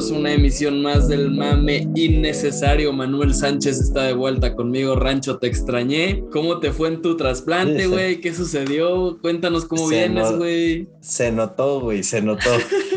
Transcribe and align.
bienvenidos 0.00 0.10
a 0.10 0.14
una 0.14 0.32
emisión 0.32 0.82
más 0.82 1.08
del 1.08 1.30
mame 1.30 1.86
innecesario. 1.94 2.92
Manuel 2.92 3.34
Sánchez 3.34 3.78
está 3.80 4.04
de 4.04 4.14
vuelta 4.14 4.54
conmigo. 4.54 4.96
Rancho, 4.96 5.38
te 5.38 5.46
extrañé. 5.46 6.24
¿Cómo 6.32 6.58
te 6.58 6.72
fue 6.72 6.88
en 6.88 7.02
tu 7.02 7.16
trasplante, 7.16 7.86
güey? 7.86 8.20
¿Qué 8.20 8.34
sucedió? 8.34 9.18
Cuéntanos 9.20 9.66
cómo 9.66 9.88
vienes, 9.88 10.32
güey. 10.32 10.88
Se 11.00 11.30
notó, 11.32 11.80
güey, 11.80 12.02
se 12.02 12.22
notó 12.22 12.50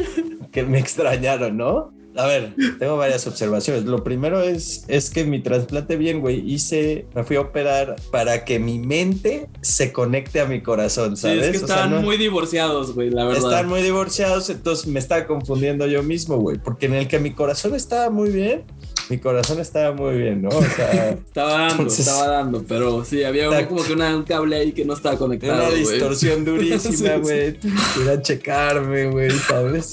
que 0.51 0.63
me 0.63 0.79
extrañaron, 0.79 1.57
¿no? 1.57 1.91
A 2.15 2.27
ver, 2.27 2.53
tengo 2.79 2.97
varias 2.97 3.25
observaciones. 3.25 3.85
Lo 3.85 4.03
primero 4.03 4.41
es, 4.41 4.85
es 4.87 5.09
que 5.09 5.23
mi 5.25 5.41
trasplante 5.41 5.95
bien, 5.95 6.21
güey, 6.21 6.39
hice, 6.39 7.07
me 7.15 7.23
fui 7.23 7.37
a 7.37 7.41
operar 7.41 7.95
para 8.11 8.45
que 8.45 8.59
mi 8.59 8.79
mente 8.79 9.49
se 9.61 9.91
conecte 9.91 10.39
a 10.39 10.45
mi 10.45 10.61
corazón, 10.61 11.17
¿sabes? 11.17 11.39
Sí, 11.39 11.45
es 11.45 11.51
que 11.51 11.57
estaban 11.57 12.03
muy 12.03 12.17
divorciados, 12.17 12.93
güey, 12.93 13.09
la 13.09 13.25
verdad. 13.25 13.43
Están 13.43 13.67
muy 13.67 13.81
divorciados, 13.81 14.49
entonces 14.49 14.87
me 14.87 14.99
estaba 14.99 15.25
confundiendo 15.25 15.87
yo 15.87 16.03
mismo, 16.03 16.37
güey, 16.37 16.57
porque 16.57 16.85
en 16.85 16.93
el 16.93 17.07
que 17.07 17.19
mi 17.19 17.31
corazón 17.31 17.73
estaba 17.73 18.09
muy 18.09 18.29
bien, 18.29 18.63
mi 19.09 19.17
corazón 19.17 19.59
estaba 19.59 19.93
muy 19.93 20.17
bien, 20.17 20.41
¿no? 20.41 20.49
O 20.49 20.63
sea, 20.63 21.09
estaba 21.25 21.67
dando, 21.67 21.87
estaba 21.87 22.27
dando, 22.27 22.63
pero 22.63 23.03
sí, 23.03 23.23
había 23.23 23.67
como 23.67 23.83
que 23.83 23.93
un 23.93 24.23
cable 24.23 24.55
ahí 24.55 24.71
que 24.71 24.85
no 24.85 24.93
estaba 24.93 25.17
conectado. 25.17 25.67
Una 25.67 25.75
distorsión 25.75 26.45
durísima, 26.45 27.17
güey. 27.17 27.57
sí, 27.61 28.07
a 28.09 28.21
checarme, 28.21 29.07
güey, 29.07 29.31
¿sabes? 29.31 29.91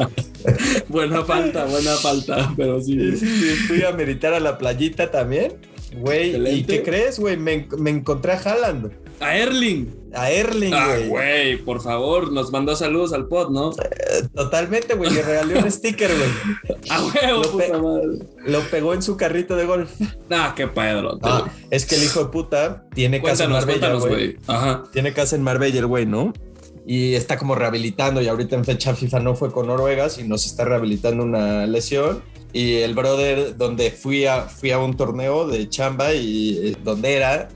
buena 0.88 1.24
falta, 1.24 1.64
buena 1.66 1.94
falta, 1.96 2.52
pero 2.56 2.80
sí. 2.80 3.16
sí, 3.16 3.26
fui 3.68 3.82
a 3.82 3.92
meditar 3.92 4.34
a 4.34 4.40
la 4.40 4.58
playita 4.58 5.10
también, 5.10 5.54
güey. 5.98 6.58
¿Y 6.58 6.64
qué 6.64 6.82
crees, 6.82 7.18
güey? 7.18 7.36
Me, 7.36 7.68
me 7.78 7.90
encontré 7.90 8.32
a 8.32 8.38
Haaland. 8.38 9.05
A 9.20 9.36
Erling. 9.36 9.94
A 10.14 10.30
Erling, 10.30 10.74
ah, 10.74 10.86
güey. 10.88 11.08
Güey, 11.08 11.56
por 11.58 11.82
favor, 11.82 12.32
nos 12.32 12.50
mandó 12.50 12.74
saludos 12.76 13.12
al 13.12 13.26
pod, 13.26 13.50
¿no? 13.50 13.70
Eh, 13.72 14.28
totalmente, 14.34 14.94
güey. 14.94 15.10
Le 15.10 15.22
regalé 15.22 15.58
un 15.58 15.70
sticker, 15.70 16.10
güey. 16.14 16.78
A 16.90 17.02
huevo, 17.02 17.42
lo, 17.42 17.50
puta 17.50 17.78
madre. 17.78 18.06
lo 18.44 18.60
pegó 18.70 18.94
en 18.94 19.02
su 19.02 19.16
carrito 19.16 19.56
de 19.56 19.64
golf. 19.64 19.90
Ah, 20.30 20.54
qué 20.56 20.68
Pedro. 20.68 21.18
Ah, 21.22 21.48
es 21.70 21.86
que 21.86 21.96
el 21.96 22.04
hijo 22.04 22.24
de 22.24 22.30
puta 22.30 22.84
tiene 22.94 23.22
casa 23.22 23.44
en 23.44 23.52
Marbella, 23.52 23.94
güey. 23.94 24.36
Ajá. 24.46 24.84
Tiene 24.92 25.12
casa 25.12 25.36
en 25.36 25.42
Marbella, 25.42 25.80
el 25.80 25.86
güey, 25.86 26.06
¿no? 26.06 26.32
Y 26.86 27.14
está 27.14 27.36
como 27.36 27.54
rehabilitando 27.54 28.22
y 28.22 28.28
ahorita 28.28 28.54
en 28.54 28.64
fecha 28.64 28.94
FIFA 28.94 29.20
no 29.20 29.34
fue 29.34 29.50
con 29.50 29.66
Noruega, 29.66 30.08
sino 30.08 30.38
se 30.38 30.48
está 30.48 30.64
rehabilitando 30.64 31.24
una 31.24 31.66
lesión 31.66 32.22
y 32.56 32.76
el 32.76 32.94
brother 32.94 33.54
donde 33.58 33.90
fui 33.90 34.24
a, 34.24 34.44
fui 34.44 34.70
a 34.70 34.78
un 34.78 34.96
torneo 34.96 35.46
de 35.46 35.68
chamba 35.68 36.14
y 36.14 36.58
eh, 36.68 36.76
donde 36.82 37.12
era, 37.12 37.50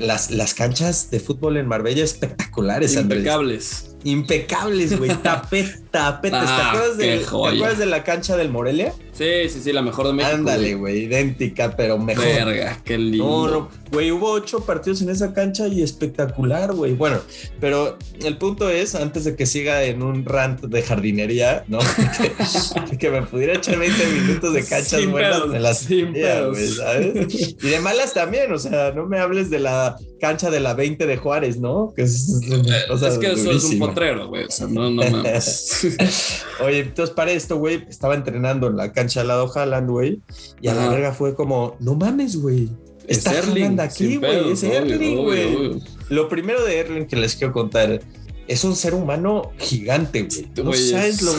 las, 0.00 0.32
las 0.32 0.54
canchas 0.54 1.08
de 1.08 1.20
fútbol 1.20 1.56
en 1.56 1.68
Marbella 1.68 2.02
espectaculares. 2.02 2.96
Impecables. 2.96 3.94
Impecables, 4.02 4.98
güey. 4.98 5.14
Tapet, 5.22 5.88
tapete. 5.92 6.36
¿Te, 6.36 6.42
ah, 6.42 6.70
acuerdas 6.70 6.98
de, 6.98 7.18
¿Te 7.18 7.24
acuerdas 7.24 7.78
de 7.78 7.86
la 7.86 8.02
cancha 8.02 8.36
del 8.36 8.50
Morelia? 8.50 8.92
Sí, 9.20 9.50
sí, 9.50 9.60
sí, 9.60 9.72
la 9.74 9.82
mejor 9.82 10.06
de 10.06 10.14
México. 10.14 10.34
Ándale, 10.34 10.74
güey, 10.76 11.00
idéntica, 11.00 11.76
pero 11.76 11.98
mejor. 11.98 12.24
Verga, 12.24 12.80
qué 12.82 12.96
lindo. 12.96 13.26
No, 13.26 13.48
no, 13.48 13.68
güey, 13.92 14.10
hubo 14.12 14.30
ocho 14.30 14.64
partidos 14.64 15.02
en 15.02 15.10
esa 15.10 15.34
cancha 15.34 15.68
y 15.68 15.82
espectacular, 15.82 16.72
güey. 16.72 16.94
Bueno, 16.94 17.20
pero 17.60 17.98
el 18.24 18.38
punto 18.38 18.70
es, 18.70 18.94
antes 18.94 19.24
de 19.24 19.36
que 19.36 19.44
siga 19.44 19.84
en 19.84 20.02
un 20.02 20.24
rant 20.24 20.62
de 20.62 20.82
jardinería, 20.82 21.64
¿no? 21.68 21.80
que, 22.98 23.10
me 23.10 23.20
pudiera 23.20 23.56
echar 23.56 23.78
20 23.78 24.06
minutos 24.06 24.54
de 24.54 24.64
canchas 24.64 25.04
buenas, 25.04 25.46
me 25.48 25.60
las 25.60 25.86
güey, 25.86 26.68
¿sabes? 26.68 27.56
Y 27.62 27.68
de 27.68 27.78
malas 27.80 28.14
también, 28.14 28.50
o 28.54 28.58
sea, 28.58 28.92
no 28.92 29.04
me 29.04 29.18
hables 29.18 29.50
de 29.50 29.58
la 29.58 29.98
cancha 30.18 30.50
de 30.50 30.60
la 30.60 30.72
20 30.72 31.06
de 31.06 31.16
Juárez, 31.18 31.58
¿no? 31.58 31.92
Que 31.94 32.02
es, 32.02 32.40
o 32.88 32.96
sea, 32.96 33.08
es 33.08 33.18
que 33.18 33.32
eso 33.32 33.50
es 33.50 33.64
un 33.64 33.80
potrero, 33.80 34.28
güey. 34.28 34.44
O 34.44 34.50
sea, 34.50 34.66
no, 34.66 34.88
no 34.88 35.02
mames. 35.02 35.86
Oye, 36.64 36.80
entonces 36.80 37.14
para 37.14 37.32
esto, 37.32 37.56
güey, 37.56 37.84
estaba 37.88 38.14
entrenando 38.14 38.68
en 38.68 38.76
la 38.76 38.92
cancha 38.92 39.09
al 39.18 39.28
lado 39.28 39.50
Haaland, 39.52 39.90
güey. 39.90 40.20
Y 40.60 40.68
a 40.68 40.74
la 40.74 40.88
verga 40.88 41.12
fue 41.12 41.34
como, 41.34 41.76
no 41.80 41.94
mames, 41.94 42.36
güey. 42.36 42.68
Está 43.06 43.36
Erling 43.36 43.80
aquí, 43.80 44.16
güey. 44.16 44.52
Es 44.52 44.62
Erling, 44.62 45.16
güey. 45.16 45.82
Lo 46.08 46.28
primero 46.28 46.64
de 46.64 46.78
Erling 46.78 47.06
que 47.06 47.16
les 47.16 47.34
quiero 47.34 47.52
contar 47.52 48.00
es 48.46 48.64
un 48.64 48.76
ser 48.76 48.94
humano 48.94 49.52
gigante, 49.58 50.22
güey. 50.22 50.48
No 50.64 50.72
sabes, 50.72 51.22
lo, 51.22 51.32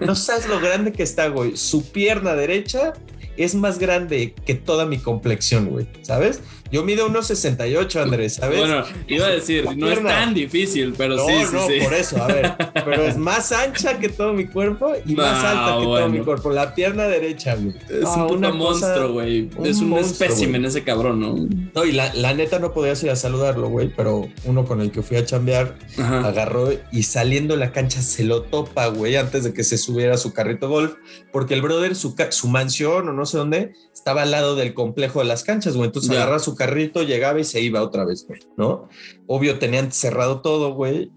no 0.06 0.14
sabes 0.14 0.48
lo 0.48 0.60
grande 0.60 0.92
que 0.92 1.02
está, 1.02 1.28
güey. 1.28 1.56
Su 1.56 1.90
pierna 1.90 2.34
derecha 2.34 2.92
es 3.36 3.54
más 3.54 3.78
grande 3.78 4.34
que 4.44 4.54
toda 4.54 4.84
mi 4.86 4.98
complexión, 4.98 5.66
güey. 5.66 5.88
¿Sabes? 6.02 6.40
Yo 6.70 6.84
mido 6.84 7.06
unos 7.06 7.26
68, 7.28 8.02
Andrés, 8.02 8.34
¿sabes? 8.34 8.58
Bueno, 8.58 8.84
iba 9.06 9.26
a 9.26 9.30
decir, 9.30 9.66
no 9.76 9.90
es 9.90 10.02
tan 10.02 10.34
difícil, 10.34 10.94
pero 10.96 11.18
sí, 11.26 11.32
sí, 11.46 11.54
no, 11.54 11.84
por 11.84 11.94
eso, 11.94 12.22
a 12.22 12.26
ver. 12.26 12.56
Pero 12.88 13.02
es 13.02 13.16
más 13.16 13.52
ancha 13.52 13.98
que 13.98 14.08
todo 14.08 14.32
mi 14.32 14.46
cuerpo 14.46 14.92
y 15.04 15.14
más 15.14 15.44
alta 15.44 15.78
que 15.78 15.84
todo 15.84 16.08
mi 16.08 16.20
cuerpo. 16.20 16.50
La 16.50 16.74
pierna 16.74 17.04
derecha, 17.04 17.54
güey. 17.54 17.74
Es 17.88 18.04
un 18.04 18.26
puto 18.28 18.54
monstruo, 18.54 19.12
güey. 19.12 19.50
Es 19.64 19.78
un 19.78 19.94
espécimen 19.94 20.64
ese 20.64 20.84
cabrón, 20.84 21.20
¿no? 21.20 21.48
No, 21.74 21.84
y 21.84 21.92
la, 21.92 22.12
la 22.14 22.34
neta 22.34 22.58
no 22.58 22.72
podías 22.72 23.02
ir 23.02 23.10
a 23.10 23.16
saludarlo, 23.16 23.68
güey, 23.68 23.92
pero 23.94 24.28
uno 24.44 24.64
con 24.64 24.80
el 24.80 24.90
que 24.90 25.02
fui 25.02 25.16
a 25.16 25.24
chambear 25.24 25.76
agarró 25.98 26.70
y 26.92 27.02
saliendo 27.02 27.54
de 27.54 27.60
la 27.60 27.72
cancha 27.72 28.00
se 28.02 28.24
lo 28.24 28.42
topa, 28.42 28.86
güey, 28.88 29.16
antes 29.16 29.44
de 29.44 29.52
que 29.52 29.64
se 29.64 29.78
subiera 29.78 30.14
a 30.14 30.18
su 30.18 30.32
carrito 30.32 30.68
golf, 30.68 30.94
porque 31.32 31.54
el 31.54 31.62
brother, 31.62 31.94
su, 31.94 32.14
su 32.30 32.48
mansión 32.48 33.08
o 33.08 33.12
no 33.12 33.26
sé 33.26 33.38
dónde, 33.38 33.72
estaba 33.92 34.22
al 34.22 34.30
lado 34.30 34.56
del 34.56 34.74
complejo 34.74 35.20
de 35.20 35.26
las 35.26 35.44
canchas, 35.44 35.74
güey. 35.74 35.86
Entonces 35.86 36.10
agarra 36.10 36.38
su 36.38 36.54
carrito, 36.58 37.02
llegaba 37.02 37.40
y 37.40 37.44
se 37.44 37.62
iba 37.62 37.82
otra 37.82 38.04
vez, 38.04 38.26
güey, 38.26 38.40
¿no? 38.58 38.90
Obvio, 39.26 39.58
tenían 39.58 39.90
cerrado 39.92 40.42
todo, 40.42 40.74
güey. 40.74 41.10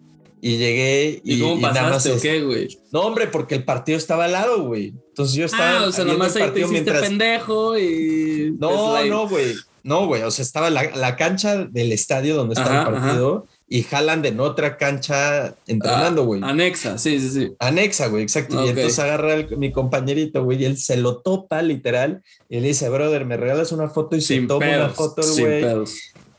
Y 0.44 0.58
llegué 0.58 1.22
y, 1.24 1.36
¿Y 1.36 1.40
cómo 1.42 1.62
pasaste, 1.62 1.80
nada 1.82 1.92
más. 1.92 2.06
¿o 2.08 2.22
qué, 2.22 2.42
güey? 2.42 2.80
No, 2.92 3.02
hombre, 3.02 3.28
porque 3.28 3.54
el 3.56 3.64
partido 3.64 3.98
estaba 3.98 4.26
al 4.26 4.32
lado, 4.32 4.64
güey. 4.64 4.94
Entonces 5.10 5.36
yo 5.36 5.46
estaba. 5.46 5.82
Ah, 5.82 5.88
o 5.88 5.92
sea, 5.92 6.06
nomás 6.06 6.36
ahí 6.36 6.50
te 6.52 6.62
hiciste 6.62 6.92
pendejo 6.94 7.78
y. 7.78 8.56
No, 8.58 9.06
no, 9.06 9.28
güey. 9.28 9.56
No, 9.84 10.08
güey. 10.08 10.24
O 10.24 10.32
sea, 10.32 10.44
estaba 10.44 10.72
la, 10.72 10.96
la 10.96 11.16
cancha 11.16 11.66
del 11.66 11.92
estadio 11.92 12.36
donde 12.36 12.56
estaba 12.56 12.82
el 12.82 12.94
partido 12.94 13.46
y 13.74 13.84
jalan 13.84 14.26
en 14.26 14.42
otra 14.42 14.76
cancha 14.76 15.56
entrenando, 15.66 16.26
güey. 16.26 16.42
anexa, 16.44 16.98
sí, 16.98 17.22
sí, 17.22 17.30
sí. 17.30 17.56
Anexa, 17.58 18.08
güey, 18.08 18.22
exacto. 18.22 18.66
Y 18.66 18.68
entonces 18.68 19.00
agarra 19.00 19.48
mi 19.56 19.72
compañerito, 19.72 20.44
güey, 20.44 20.62
y 20.62 20.66
él 20.66 20.78
se 20.78 20.98
lo 20.98 21.20
topa 21.20 21.62
literal 21.62 22.22
y 22.50 22.60
le 22.60 22.68
dice, 22.68 22.90
brother, 22.90 23.24
¿me 23.24 23.38
regalas 23.38 23.72
una 23.72 23.88
foto? 23.88 24.18
Y 24.18 24.22
se 24.22 24.42
toma 24.42 24.68
una 24.68 24.90
foto, 24.90 25.22
güey. 25.40 25.64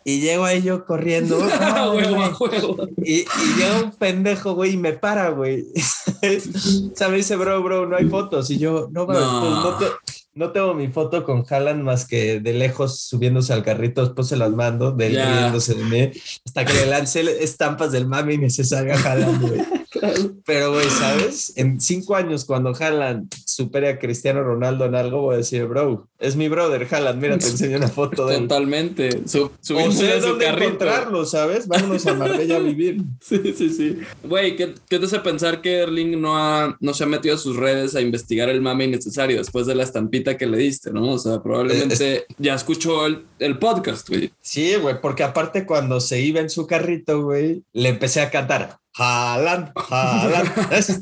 Y 0.04 0.20
llego 0.20 0.44
ahí 0.44 0.60
yo 0.60 0.84
corriendo. 0.84 1.38
y, 2.98 3.12
y 3.20 3.26
llega 3.56 3.80
un 3.82 3.92
pendejo, 3.92 4.54
güey, 4.54 4.72
y 4.72 4.76
me 4.76 4.92
para, 4.92 5.30
güey. 5.30 5.64
¿Sabes? 6.94 7.16
Dice, 7.16 7.36
bro, 7.36 7.62
bro, 7.62 7.86
no 7.86 7.96
hay 7.96 8.10
fotos. 8.10 8.50
Y 8.50 8.58
yo, 8.58 8.90
no, 8.92 9.06
bro, 9.06 9.18
no. 9.18 9.40
Pues 9.40 9.52
no 9.52 9.78
te 9.78 10.11
no 10.34 10.52
tengo 10.52 10.74
mi 10.74 10.88
foto 10.88 11.24
con 11.24 11.44
Haaland 11.48 11.82
más 11.82 12.06
que 12.06 12.40
de 12.40 12.52
lejos 12.54 13.00
subiéndose 13.00 13.52
al 13.52 13.62
carrito, 13.62 14.04
después 14.04 14.28
se 14.28 14.36
las 14.36 14.50
mando, 14.50 14.92
de 14.92 15.06
él 15.08 15.12
riéndose 15.14 15.74
de 15.74 15.84
mí, 15.84 16.10
hasta 16.44 16.64
que 16.64 16.72
le 16.72 16.86
lance 16.86 17.20
estampas 17.42 17.92
del 17.92 18.06
mami 18.06 18.34
y 18.34 18.38
me 18.38 18.50
se 18.50 18.64
salga 18.64 18.96
Haaland, 18.98 19.40
güey. 19.40 19.81
Pero, 20.44 20.72
güey, 20.72 20.88
¿sabes? 20.88 21.52
En 21.56 21.80
cinco 21.80 22.16
años, 22.16 22.44
cuando 22.44 22.74
Haaland 22.78 23.32
supere 23.46 23.88
a 23.88 23.98
Cristiano 23.98 24.42
Ronaldo 24.42 24.86
en 24.86 24.94
algo, 24.94 25.22
voy 25.22 25.34
a 25.34 25.38
decir, 25.38 25.64
bro, 25.66 26.08
es 26.18 26.36
mi 26.36 26.48
brother, 26.48 26.86
Haaland, 26.90 27.20
mira, 27.20 27.38
te 27.38 27.46
enseño 27.46 27.76
una 27.76 27.88
foto 27.88 28.26
de 28.26 28.36
él. 28.36 28.42
Totalmente. 28.42 29.22
Su, 29.26 29.50
o 29.74 29.90
sé 29.92 30.20
dónde 30.20 30.46
encontrarlo, 30.46 31.24
¿sabes? 31.24 31.68
Vámonos 31.68 32.06
a 32.06 32.14
Marbella 32.14 32.56
a 32.56 32.60
vivir. 32.60 33.02
Sí, 33.22 33.54
sí, 33.56 33.70
sí. 33.70 33.98
Güey, 34.24 34.56
¿qué, 34.56 34.74
¿qué, 34.88 34.98
te 34.98 35.06
hace 35.06 35.20
pensar 35.20 35.62
que 35.62 35.78
Erling 35.78 36.20
no, 36.20 36.36
ha, 36.36 36.76
no 36.80 36.92
se 36.92 37.04
ha 37.04 37.06
metido 37.06 37.34
a 37.34 37.38
sus 37.38 37.56
redes 37.56 37.94
a 37.94 38.00
investigar 38.00 38.48
el 38.48 38.60
mame 38.60 38.84
innecesario 38.84 39.38
después 39.38 39.66
de 39.66 39.74
la 39.74 39.84
estampita 39.84 40.36
que 40.36 40.46
le 40.46 40.58
diste, 40.58 40.92
¿no? 40.92 41.12
O 41.12 41.18
sea, 41.18 41.42
probablemente 41.42 42.26
ya 42.38 42.54
escuchó 42.54 43.06
el, 43.06 43.24
el 43.38 43.58
podcast, 43.58 44.08
güey. 44.08 44.32
Sí, 44.40 44.74
güey, 44.74 45.00
porque 45.00 45.22
aparte 45.22 45.64
cuando 45.64 46.00
se 46.00 46.20
iba 46.20 46.40
en 46.40 46.50
su 46.50 46.66
carrito, 46.66 47.22
güey, 47.22 47.62
le 47.72 47.88
empecé 47.88 48.20
a 48.20 48.30
cantar. 48.30 48.81
Jalan, 48.94 49.72
jalan. 49.74 50.52
Esa 50.70 51.00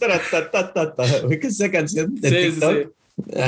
¿Qué 1.28 1.46
es 1.46 1.60
esa 1.60 1.70
canción 1.70 2.14
de 2.14 2.28
sí, 2.28 2.50
TikTok? 2.50 2.92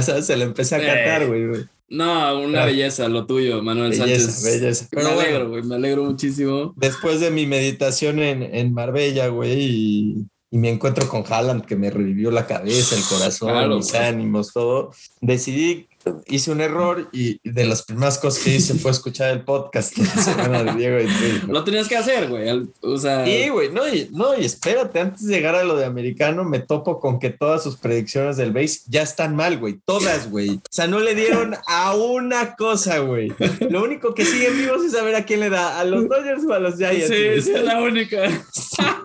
Sí, 0.03 0.23
se 0.23 0.37
la 0.37 0.45
empecé 0.45 0.77
a 0.77 0.79
cantar, 0.79 1.27
güey. 1.27 1.65
No, 1.89 2.41
una 2.41 2.63
ah. 2.63 2.67
belleza 2.67 3.07
lo 3.09 3.27
tuyo, 3.27 3.63
Manuel 3.63 3.91
belleza, 3.91 4.33
Sánchez. 4.33 4.45
Belleza, 4.45 4.87
Pero 4.91 5.05
me 5.05 5.21
alegro, 5.21 5.49
güey, 5.51 5.63
me 5.63 5.75
alegro 5.75 6.05
muchísimo. 6.05 6.73
Después 6.77 7.21
de 7.21 7.31
mi 7.31 7.47
meditación 7.47 8.19
en, 8.19 8.43
en 8.43 8.73
Marbella, 8.73 9.29
güey, 9.29 9.61
y, 9.61 10.27
y, 10.51 10.59
me 10.59 10.71
encuentro 10.71 11.07
con 11.07 11.23
Haaland, 11.29 11.67
que 11.67 11.77
me 11.77 11.91
revivió 11.91 12.31
la 12.31 12.47
cabeza, 12.47 12.97
el 12.97 13.05
corazón, 13.05 13.51
claro, 13.51 13.77
mis 13.77 13.91
pues. 13.91 14.03
ánimos, 14.03 14.53
todo, 14.55 14.93
decidí 15.21 15.87
hice 16.27 16.51
un 16.51 16.61
error 16.61 17.09
y 17.13 17.39
de 17.49 17.65
las 17.65 17.83
primeras 17.83 18.19
cosas 18.19 18.43
que 18.43 18.57
hice 18.57 18.75
fue 18.75 18.91
escuchar 18.91 19.31
el 19.31 19.43
podcast 19.43 19.97
de 19.97 20.75
Diego 20.77 20.99
y 21.01 21.47
Lo 21.47 21.65
tenías 21.65 21.89
que 21.89 21.97
hacer, 21.97 22.29
güey. 22.29 22.49
O 22.81 22.99
sea... 22.99 23.25
Sí, 23.25 23.49
güey. 23.49 23.71
No 23.71 23.87
y, 23.89 24.09
no, 24.11 24.39
y 24.39 24.45
espérate, 24.45 25.01
antes 25.01 25.27
de 25.27 25.35
llegar 25.35 25.55
a 25.55 25.65
lo 25.65 25.77
de 25.77 25.85
americano, 25.85 26.45
me 26.45 26.61
topo 26.61 27.01
con 27.01 27.19
que 27.19 27.31
todas 27.31 27.63
sus 27.63 27.77
predicciones 27.77 28.37
del 28.37 28.53
base 28.53 28.81
ya 28.89 29.03
están 29.03 29.37
mal, 29.37 29.59
güey. 29.59 29.79
Todas, 29.85 30.31
güey. 30.31 30.51
O 30.51 30.63
sea, 30.71 30.87
no 30.87 31.01
le 31.01 31.15
dieron 31.15 31.55
a 31.67 31.95
una 31.95 32.55
cosa, 32.57 32.99
güey. 32.99 33.33
Lo 33.69 33.83
único 33.83 34.15
que 34.15 34.25
siguen 34.25 34.57
vivos 34.57 34.85
es 34.85 34.93
saber 34.93 35.15
a 35.15 35.25
quién 35.25 35.41
le 35.41 35.51
da, 35.51 35.79
a 35.79 35.85
los 35.85 36.09
Dodgers 36.09 36.45
o 36.45 36.53
a 36.53 36.59
los 36.59 36.77
Giants. 36.77 37.09
Sí, 37.09 37.15
esa 37.15 37.59
es 37.59 37.65
la 37.65 37.81
única. 37.81 38.19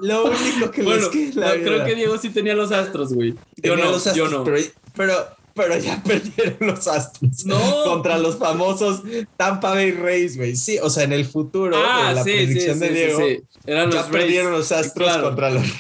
Lo 0.02 0.26
único 0.26 0.72
que 0.72 0.84
bueno, 0.84 1.10
les 1.12 1.34
queda. 1.34 1.54
creo 1.54 1.86
que 1.86 1.96
Diego 1.96 2.18
sí 2.18 2.30
tenía 2.30 2.56
los 2.56 2.72
astros, 2.72 3.14
güey. 3.14 3.36
Yo 3.58 3.76
no, 3.76 3.86
los 3.86 4.08
astros, 4.08 4.16
yo 4.16 4.30
no. 4.30 4.44
Pero 4.44 4.58
pero, 4.98 5.14
pero 5.58 5.78
ya 5.78 6.02
perdieron 6.08 6.56
los 6.60 6.88
Astros. 6.88 7.46
No. 7.46 7.60
Contra 7.84 8.18
los 8.18 8.38
famosos 8.38 9.02
Tampa 9.36 9.72
Bay 9.72 9.92
Rays, 9.92 10.38
güey. 10.38 10.56
Sí, 10.56 10.78
o 10.82 10.90
sea, 10.90 11.04
en 11.04 11.12
el 11.12 11.26
futuro, 11.26 11.76
ah, 11.76 12.08
en 12.10 12.16
la 12.16 12.24
predicción 12.24 12.80
de 12.80 12.90
Diego, 12.90 13.20
Eran 13.66 13.92
ya 13.92 14.08
perdieron 14.08 14.54
los 14.54 14.72
Astros 14.72 15.18
contra 15.18 15.50
los 15.50 15.64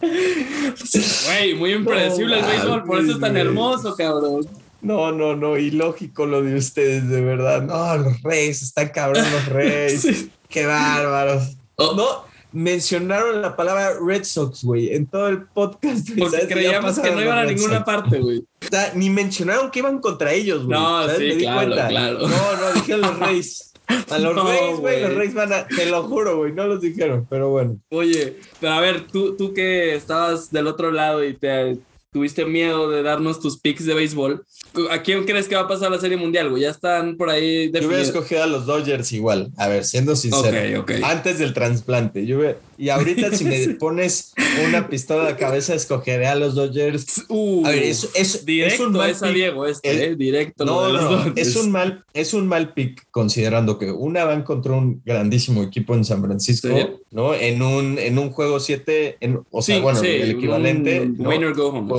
Güey, 0.00 1.54
muy 1.54 1.72
impredecible 1.72 2.38
el 2.38 2.44
béisbol, 2.44 2.84
por 2.84 3.00
eso 3.00 3.12
es 3.12 3.20
tan 3.20 3.36
hermoso, 3.36 3.96
cabrón. 3.96 4.46
No, 4.80 5.10
no, 5.10 5.34
no, 5.34 5.58
ilógico 5.58 6.24
lo 6.24 6.40
de 6.42 6.54
ustedes, 6.54 7.08
de 7.08 7.20
verdad. 7.20 7.62
No, 7.62 7.96
los 7.96 8.22
Reyes, 8.22 8.62
están 8.62 8.90
cabrón 8.90 9.24
los 9.32 9.46
Reyes. 9.52 10.28
Qué 10.48 10.66
bárbaros. 10.66 11.56
Oh. 11.74 11.94
No, 11.94 12.27
mencionaron 12.52 13.42
la 13.42 13.56
palabra 13.56 13.94
Red 14.00 14.24
Sox, 14.24 14.64
güey, 14.64 14.94
en 14.94 15.06
todo 15.06 15.28
el 15.28 15.42
podcast. 15.42 16.08
Porque 16.18 16.46
creíamos 16.48 16.98
que 16.98 17.10
no 17.10 17.20
iban 17.20 17.38
a 17.38 17.44
ninguna 17.44 17.84
parte, 17.84 18.18
güey. 18.18 18.38
O 18.38 18.66
sea, 18.70 18.92
ni 18.94 19.10
mencionaron 19.10 19.70
que 19.70 19.80
iban 19.80 19.98
contra 20.00 20.32
ellos, 20.32 20.64
güey. 20.64 20.78
No, 20.78 21.08
sí, 21.08 21.38
claro, 21.38 21.72
claro. 21.72 22.18
No, 22.20 22.56
no, 22.56 22.72
dijeron 22.74 23.00
los 23.02 23.18
Reyes. 23.18 23.64
A 24.10 24.18
los 24.18 24.44
Reyes, 24.44 24.80
güey, 24.80 25.00
los 25.00 25.14
Reyes 25.14 25.34
van 25.34 25.50
a, 25.50 25.66
te 25.66 25.86
lo 25.86 26.02
juro, 26.02 26.36
güey, 26.36 26.52
no 26.52 26.66
los 26.66 26.82
dijeron, 26.82 27.26
pero 27.30 27.48
bueno. 27.48 27.78
Oye, 27.88 28.36
pero 28.60 28.74
a 28.74 28.80
ver, 28.80 29.06
tú, 29.06 29.34
tú 29.34 29.54
que 29.54 29.94
estabas 29.94 30.50
del 30.50 30.66
otro 30.66 30.90
lado 30.90 31.24
y 31.24 31.32
te 31.32 31.78
tuviste 32.10 32.44
miedo 32.44 32.90
de 32.90 33.02
darnos 33.02 33.40
tus 33.40 33.58
picks 33.58 33.84
de 33.84 33.94
béisbol, 33.94 34.44
¿A 34.90 35.02
quién 35.02 35.24
crees 35.24 35.48
que 35.48 35.54
va 35.54 35.62
a 35.62 35.68
pasar 35.68 35.90
la 35.90 35.98
Serie 35.98 36.16
Mundial, 36.16 36.50
güey? 36.50 36.62
Ya 36.62 36.70
están 36.70 37.16
por 37.16 37.30
ahí 37.30 37.70
Yo 37.72 37.86
hubiera 37.86 38.02
escogido 38.02 38.42
a 38.42 38.46
los 38.46 38.66
Dodgers 38.66 39.12
igual. 39.12 39.50
A 39.56 39.66
ver, 39.66 39.84
siendo 39.84 40.14
sincero. 40.14 40.84
Antes 41.02 41.38
del 41.38 41.54
trasplante. 41.54 42.26
Yo 42.26 42.38
Y 42.76 42.90
ahorita 42.90 43.34
si 43.34 43.44
me 43.44 43.68
pones 43.80 44.34
una 44.66 44.88
pistola 44.88 45.22
a 45.22 45.30
la 45.30 45.36
cabeza, 45.36 45.74
escogeré 45.74 46.26
a 46.26 46.34
los 46.34 46.54
Dodgers. 46.54 47.24
Uh, 47.28 47.66
a 47.66 47.70
ver, 47.70 47.82
es, 47.82 48.08
es, 48.14 48.44
directo 48.44 48.86
un 48.86 48.92
mal 48.92 49.14
pick. 49.14 49.32
Diego 49.32 49.66
este, 49.66 50.04
eh, 50.04 50.16
directo. 50.16 50.64
No, 50.64 50.92
no, 50.92 51.32
es 51.34 51.56
un, 51.56 51.70
mal, 51.72 52.04
es 52.12 52.34
un 52.34 52.46
mal 52.46 52.72
pick 52.74 53.06
considerando 53.10 53.78
que 53.78 53.90
una 53.90 54.24
van 54.24 54.42
contra 54.42 54.72
un 54.74 55.02
grandísimo 55.04 55.62
equipo 55.62 55.94
en 55.94 56.04
San 56.04 56.22
Francisco, 56.22 56.68
¿no? 57.10 57.34
En 57.34 57.62
un, 57.62 57.98
en 57.98 58.18
un 58.18 58.30
juego 58.30 58.60
7, 58.60 59.18
o 59.50 59.62
sea, 59.62 59.80
bueno, 59.80 60.00
el 60.02 60.30
equivalente. 60.30 61.10
Winner 61.18 61.54
go 61.54 61.68
home. 61.68 61.97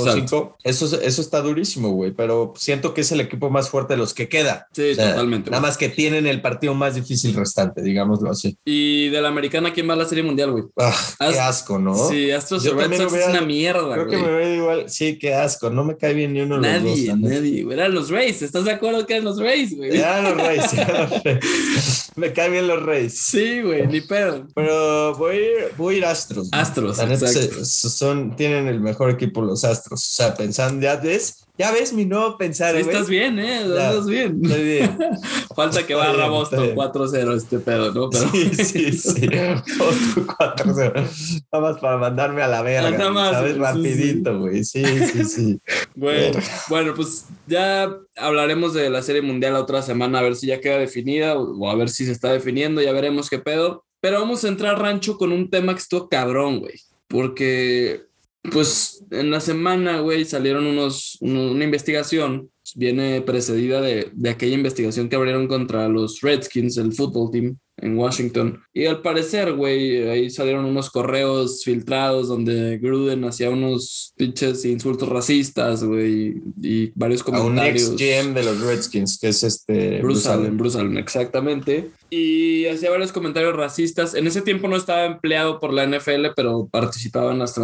Eso, 0.64 1.02
eso 1.02 1.22
está 1.22 1.42
durísimo, 1.42 1.90
güey, 1.90 2.12
pero 2.12 2.54
siento 2.58 2.94
que 2.94 3.02
es 3.02 3.12
el 3.12 3.22
equipo 3.22 3.50
más 3.50 3.70
fuerte 3.70 3.94
de 3.94 3.98
los 3.98 4.14
que 4.14 4.30
queda. 4.30 4.68
Sí, 4.72 4.92
totalmente. 4.96 5.50
Nada 5.50 5.62
más 5.62 5.78
que 5.78 5.90
tienen 5.90 6.28
el 6.28 6.42
partido 6.42 6.74
más 6.74 6.96
difícil 6.96 7.34
restante, 7.34 7.82
digámoslo 7.82 8.30
así. 8.32 8.58
Y 8.66 9.10
de 9.10 9.22
la 9.22 9.30
americana, 9.30 9.74
¿quién 9.74 9.90
va 9.90 9.94
a 9.94 9.98
la 9.98 10.06
Serie 10.06 10.24
Mundial, 10.24 10.52
güey? 10.52 10.66
Ah, 10.78 10.96
qué 11.20 11.40
asco, 11.40 11.80
¿no? 11.80 11.96
Sí, 12.10 12.32
Astros 12.32 12.66
y 12.66 12.70
Red 12.70 12.98
Sox 12.98 13.14
es 13.14 13.28
una 13.28 13.42
mierda, 13.42 13.94
Creo 13.94 14.08
que 14.08 14.18
me 14.18 14.32
veo 14.32 14.56
igual. 14.56 14.90
Sí, 14.90 15.18
qué 15.18 15.34
asco. 15.34 15.70
No 15.70 15.84
me 15.84 15.98
cae 15.98 16.14
bien 16.14 16.34
ni 16.34 16.42
uno 16.42 16.60
de 16.60 16.74
los 16.74 16.84
dos. 16.84 17.18
Nadie, 17.18 17.64
güey. 17.64 17.78
Eran 17.78 17.94
los 17.94 18.10
Rays. 18.10 18.42
¿Estás 18.42 18.66
de 18.66 18.72
acuerdo 18.72 19.06
que 19.06 19.14
eran 19.14 19.26
los 19.26 19.40
Rays, 19.40 19.76
güey? 19.76 19.98
Eran 19.98 20.24
los 20.24 20.38
Rays. 20.38 20.74
los 20.74 21.24
Rays. 21.24 22.12
me 22.16 22.34
caen 22.34 22.52
bien 22.52 22.68
los 22.68 22.84
Rays. 22.84 23.20
Sí, 23.20 23.62
güey, 23.62 23.88
ni 23.88 24.02
pedo. 24.02 24.48
Pero 24.54 25.16
voy 25.16 25.36
a 25.36 25.40
ir, 25.40 25.56
voy 25.78 25.96
a 25.96 25.98
ir 25.98 26.06
Astros. 26.06 26.50
Astros, 26.52 27.00
exacto. 27.00 27.66
Son, 27.66 28.36
tienen 28.36 28.68
el 28.68 28.80
mejor 28.80 29.10
equipo 29.10 29.42
los 29.42 29.64
Astros. 29.64 29.89
O 29.92 29.98
sea, 29.98 30.36
pensando, 30.36 30.82
ya 30.82 30.96
ves, 30.98 31.46
ya 31.60 31.72
ves 31.72 31.92
mi 31.92 32.06
nuevo 32.06 32.38
pensar. 32.38 32.74
Sí, 32.74 32.82
estás 32.82 33.10
bien, 33.10 33.38
¿eh? 33.38 33.64
estás 33.64 34.08
bien. 34.08 34.40
Estoy 34.42 34.64
bien. 34.64 34.98
Falta 35.56 35.86
que 35.86 35.94
barra 35.94 36.30
Boston 36.30 36.74
4-0 36.74 37.36
este 37.36 37.60
pedo, 37.60 37.94
¿no? 37.94 38.10
Sí, 38.12 38.56
sí, 38.56 38.92
sí. 38.94 39.28
Boston 39.78 40.28
4-0. 40.28 41.44
Nada 41.52 41.72
más 41.72 41.82
para 41.82 41.98
mandarme 41.98 42.44
a 42.44 42.48
la 42.48 42.62
verga. 42.62 42.92
Nada 42.92 43.12
más. 43.12 43.32
¿Sabes? 43.34 43.58
Rapidito, 43.58 44.40
güey. 44.40 44.64
Sí, 44.64 44.86
sí, 44.86 45.26
sí. 45.26 45.60
Bueno, 45.96 46.40
bueno, 46.70 46.94
pues 46.96 47.26
ya 47.46 47.94
hablaremos 48.16 48.74
de 48.74 48.90
la 48.90 49.02
Serie 49.02 49.22
Mundial 49.22 49.52
la 49.52 49.60
otra 49.60 49.82
semana, 49.82 50.20
a 50.20 50.22
ver 50.22 50.38
si 50.38 50.48
ya 50.48 50.62
queda 50.62 50.78
definida 50.78 51.38
o 51.38 51.70
a 51.70 51.76
ver 51.76 51.90
si 51.90 52.06
se 52.06 52.14
está 52.14 52.32
definiendo, 52.32 52.82
ya 52.82 52.94
veremos 52.94 53.30
qué 53.30 53.40
pedo. 53.40 53.84
Pero 54.00 54.22
vamos 54.22 54.46
a 54.46 54.48
entrar, 54.48 54.80
Rancho, 54.80 55.18
con 55.18 55.34
un 55.34 55.50
tema 55.50 55.74
que 55.74 55.82
estuvo 55.82 56.08
cabrón, 56.08 56.60
güey. 56.60 56.80
Porque 57.08 58.09
pues 58.52 59.04
en 59.12 59.32
la 59.32 59.40
semana, 59.40 60.00
güey, 60.00 60.26
salieron 60.26 60.66
unos, 60.66 61.18
una 61.22 61.64
investigación, 61.64 62.52
viene 62.76 63.22
precedida 63.22 63.82
de, 63.82 64.10
de, 64.14 64.30
aquella 64.30 64.56
investigación 64.56 65.10
que 65.10 65.16
abrieron 65.16 65.48
contra 65.48 65.88
los 65.88 66.22
Redskins, 66.22 66.78
el 66.78 66.94
fútbol 66.94 67.32
team, 67.32 67.58
en 67.82 67.98
Washington. 67.98 68.62
Y 68.74 68.86
al 68.86 69.02
parecer, 69.02 69.54
güey, 69.54 70.08
ahí 70.10 70.30
salieron 70.30 70.66
unos 70.66 70.90
correos 70.90 71.64
filtrados 71.64 72.28
donde 72.28 72.78
Gruden 72.78 73.24
hacía 73.26 73.50
unos 73.50 74.14
pinches 74.18 74.66
insultos 74.66 75.10
racistas, 75.10 75.84
güey, 75.84 76.42
y 76.62 76.92
varios 76.96 77.24
comentarios. 77.24 77.88
A 77.88 77.92
un 77.92 77.94
ex 77.94 78.24
GM 78.24 78.34
de 78.34 78.44
los 78.44 78.62
Redskins, 78.62 79.18
que 79.20 79.30
es 79.30 79.44
este... 79.44 80.02
Bruce, 80.02 80.28
Allen, 80.30 80.58
Bruce 80.58 80.80
Allen, 80.80 80.98
exactamente. 80.98 81.90
Y 82.10 82.66
hacía 82.66 82.90
varios 82.90 83.12
comentarios 83.12 83.56
racistas. 83.56 84.14
En 84.14 84.28
ese 84.28 84.42
tiempo 84.42 84.68
no 84.68 84.76
estaba 84.76 85.06
empleado 85.06 85.60
por 85.60 85.74
la 85.74 85.86
NFL, 85.86 86.28
pero 86.36 86.68
participaba 86.68 87.32
en 87.32 87.40
las, 87.40 87.56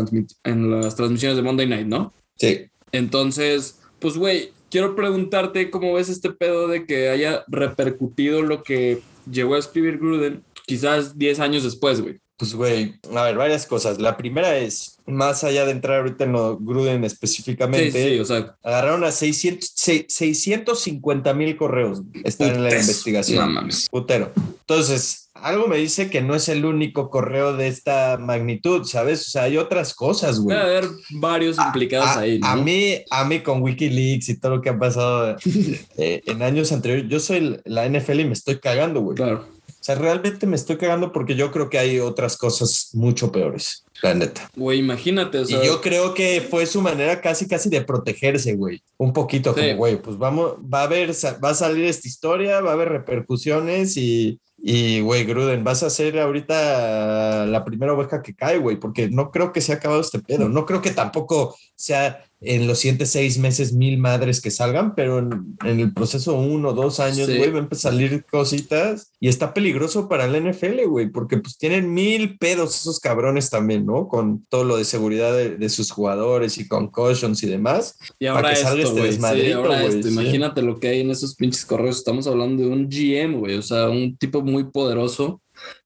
en 0.43 0.81
las 0.81 0.95
transmisiones 0.95 1.37
de 1.37 1.43
Monday 1.43 1.67
Night, 1.67 1.87
¿no? 1.87 2.13
Sí. 2.37 2.65
Entonces, 2.91 3.79
pues, 3.99 4.17
güey, 4.17 4.51
quiero 4.75 4.93
preguntarte 4.93 5.71
cómo 5.71 5.93
ves 5.93 6.09
este 6.09 6.31
pedo 6.31 6.67
de 6.67 6.85
que 6.85 7.07
haya 7.07 7.45
repercutido 7.47 8.41
lo 8.41 8.61
que 8.61 9.01
llegó 9.31 9.55
a 9.55 9.59
escribir 9.59 9.99
Gruden 9.99 10.43
quizás 10.65 11.17
10 11.17 11.39
años 11.39 11.63
después, 11.63 12.01
güey. 12.01 12.19
Pues, 12.37 12.53
güey, 12.53 12.95
a 13.15 13.23
ver, 13.23 13.37
varias 13.37 13.65
cosas. 13.65 13.99
La 13.99 14.17
primera 14.17 14.57
es, 14.57 14.97
más 15.05 15.43
allá 15.43 15.65
de 15.65 15.71
entrar 15.71 15.99
ahorita 15.99 16.25
en 16.25 16.33
lo 16.33 16.57
Gruden 16.57 17.03
específicamente, 17.05 18.09
sí, 18.09 18.19
o 18.19 18.25
sea, 18.25 18.55
agarraron 18.61 19.03
a 19.05 19.11
600, 19.11 19.71
650 19.75 21.33
mil 21.33 21.55
correos. 21.55 22.01
Están 22.23 22.55
en 22.55 22.63
la 22.63 22.71
investigación. 22.71 23.53
No 23.53 23.67
Putero. 23.89 24.33
Entonces, 24.35 25.25
algo 25.35 25.67
me 25.67 25.77
dice 25.77 26.09
que 26.09 26.21
no 26.21 26.33
es 26.33 26.49
el 26.49 26.65
único 26.65 27.09
correo 27.09 27.55
de 27.55 27.67
esta 27.67 28.17
magnitud, 28.17 28.83
¿sabes? 28.85 29.27
O 29.27 29.29
sea, 29.29 29.43
hay 29.43 29.57
otras 29.57 29.93
cosas, 29.93 30.39
güey. 30.39 30.57
Puede 30.57 30.77
haber 30.77 30.89
varios 31.11 31.57
implicados 31.57 32.17
ahí. 32.17 32.39
A 32.41 32.55
mí, 32.55 32.95
a 33.11 33.25
mí 33.25 33.41
con 33.41 33.61
Wikileaks 33.61 34.29
y 34.29 34.39
todo 34.39 34.57
lo 34.57 34.61
que 34.61 34.69
ha 34.69 34.79
pasado 34.79 35.35
eh, 35.97 36.21
en 36.25 36.41
años 36.41 36.71
anteriores, 36.71 37.05
yo 37.09 37.19
soy 37.19 37.59
la 37.63 37.87
NFL 37.87 38.21
y 38.21 38.25
me 38.25 38.33
estoy 38.33 38.59
cagando, 38.59 39.01
güey. 39.01 39.15
Claro. 39.15 39.54
O 39.85 39.91
sea, 39.93 39.93
realmente 39.93 40.47
me 40.47 40.55
estoy 40.55 40.77
cagando 40.77 41.11
porque 41.11 41.35
yo 41.35 41.51
creo 41.51 41.69
que 41.69 41.77
hay 41.77 41.99
otras 41.99 42.37
cosas 42.37 42.89
mucho 42.93 43.31
peores, 43.31 43.85
la 44.01 44.15
neta. 44.15 44.49
Güey, 44.55 44.79
imagínate. 44.79 45.43
y 45.47 45.63
yo 45.63 45.79
creo 45.79 46.15
que 46.15 46.41
fue 46.41 46.65
su 46.65 46.81
manera 46.81 47.21
casi, 47.21 47.47
casi 47.47 47.69
de 47.69 47.81
protegerse, 47.81 48.55
güey. 48.55 48.81
Un 48.97 49.13
poquito 49.13 49.53
como, 49.53 49.75
güey, 49.75 50.01
pues 50.01 50.17
vamos, 50.17 50.53
va 50.53 50.79
a 50.79 50.83
haber, 50.85 51.11
va 51.11 51.49
a 51.51 51.53
salir 51.53 51.85
esta 51.85 52.07
historia, 52.07 52.61
va 52.61 52.71
a 52.71 52.73
haber 52.73 52.89
repercusiones 52.89 53.95
y, 53.95 54.39
y, 54.57 55.01
güey, 55.01 55.23
Gruden, 55.23 55.63
vas 55.63 55.83
a 55.83 55.91
ser 55.91 56.17
ahorita 56.19 57.45
la 57.45 57.63
primera 57.63 57.93
oveja 57.93 58.23
que 58.23 58.33
cae, 58.33 58.57
güey, 58.57 58.77
porque 58.77 59.11
no 59.11 59.29
creo 59.29 59.53
que 59.53 59.61
se 59.61 59.71
ha 59.71 59.75
acabado 59.75 60.01
este 60.01 60.17
pedo. 60.17 60.49
No 60.49 60.65
creo 60.65 60.81
que 60.81 60.89
tampoco 60.89 61.55
sea 61.75 62.25
en 62.45 62.67
los 62.67 62.79
siguientes 62.79 63.11
seis 63.11 63.37
meses 63.37 63.73
mil 63.73 63.97
madres 63.97 64.41
que 64.41 64.51
salgan, 64.51 64.95
pero 64.95 65.19
en, 65.19 65.57
el 65.63 65.93
proceso 65.93 66.35
uno 66.35 66.69
o 66.69 66.73
dos 66.73 66.99
años, 66.99 67.27
güey, 67.27 67.51
va 67.51 67.57
a 67.57 67.63
empezar 67.63 67.91
a 67.91 67.95
salir 67.95 68.25
cositas 68.25 69.13
y 69.19 69.27
está 69.27 69.53
peligroso 69.53 70.07
para 70.07 70.25
el 70.25 70.49
NFL, 70.49 70.85
güey, 70.87 71.09
porque 71.09 71.37
pues 71.37 71.57
tienen 71.57 71.93
mil 71.93 72.37
pedos 72.37 72.75
esos 72.75 72.99
cabrones 72.99 73.49
también, 73.49 73.85
¿no? 73.85 74.07
Con 74.07 74.45
todo 74.49 74.63
lo 74.63 74.77
de 74.77 74.85
seguridad 74.85 75.35
de, 75.35 75.69
sus 75.69 75.91
jugadores 75.91 76.57
y 76.57 76.67
con 76.67 76.89
cautions 76.89 77.41
y 77.43 77.47
demás. 77.47 77.97
Y 78.19 78.27
ahora 78.27 78.43
para 78.43 78.53
que 78.53 78.81
esto, 78.81 79.03
este 79.03 80.07
Imagínate 80.09 80.61
lo 80.61 80.79
que 80.79 80.89
hay 80.89 81.01
en 81.01 81.09
esos 81.09 81.35
pinches 81.35 81.65
correos. 81.65 81.97
Estamos 81.97 82.27
hablando 82.27 82.63
de 82.63 82.69
un 82.69 82.87
GM, 82.87 83.39
güey, 83.39 83.57
o 83.57 83.61
sea, 83.61 83.89
un 83.89 84.15
tipo 84.17 84.41
muy 84.41 84.65
poderoso 84.65 85.41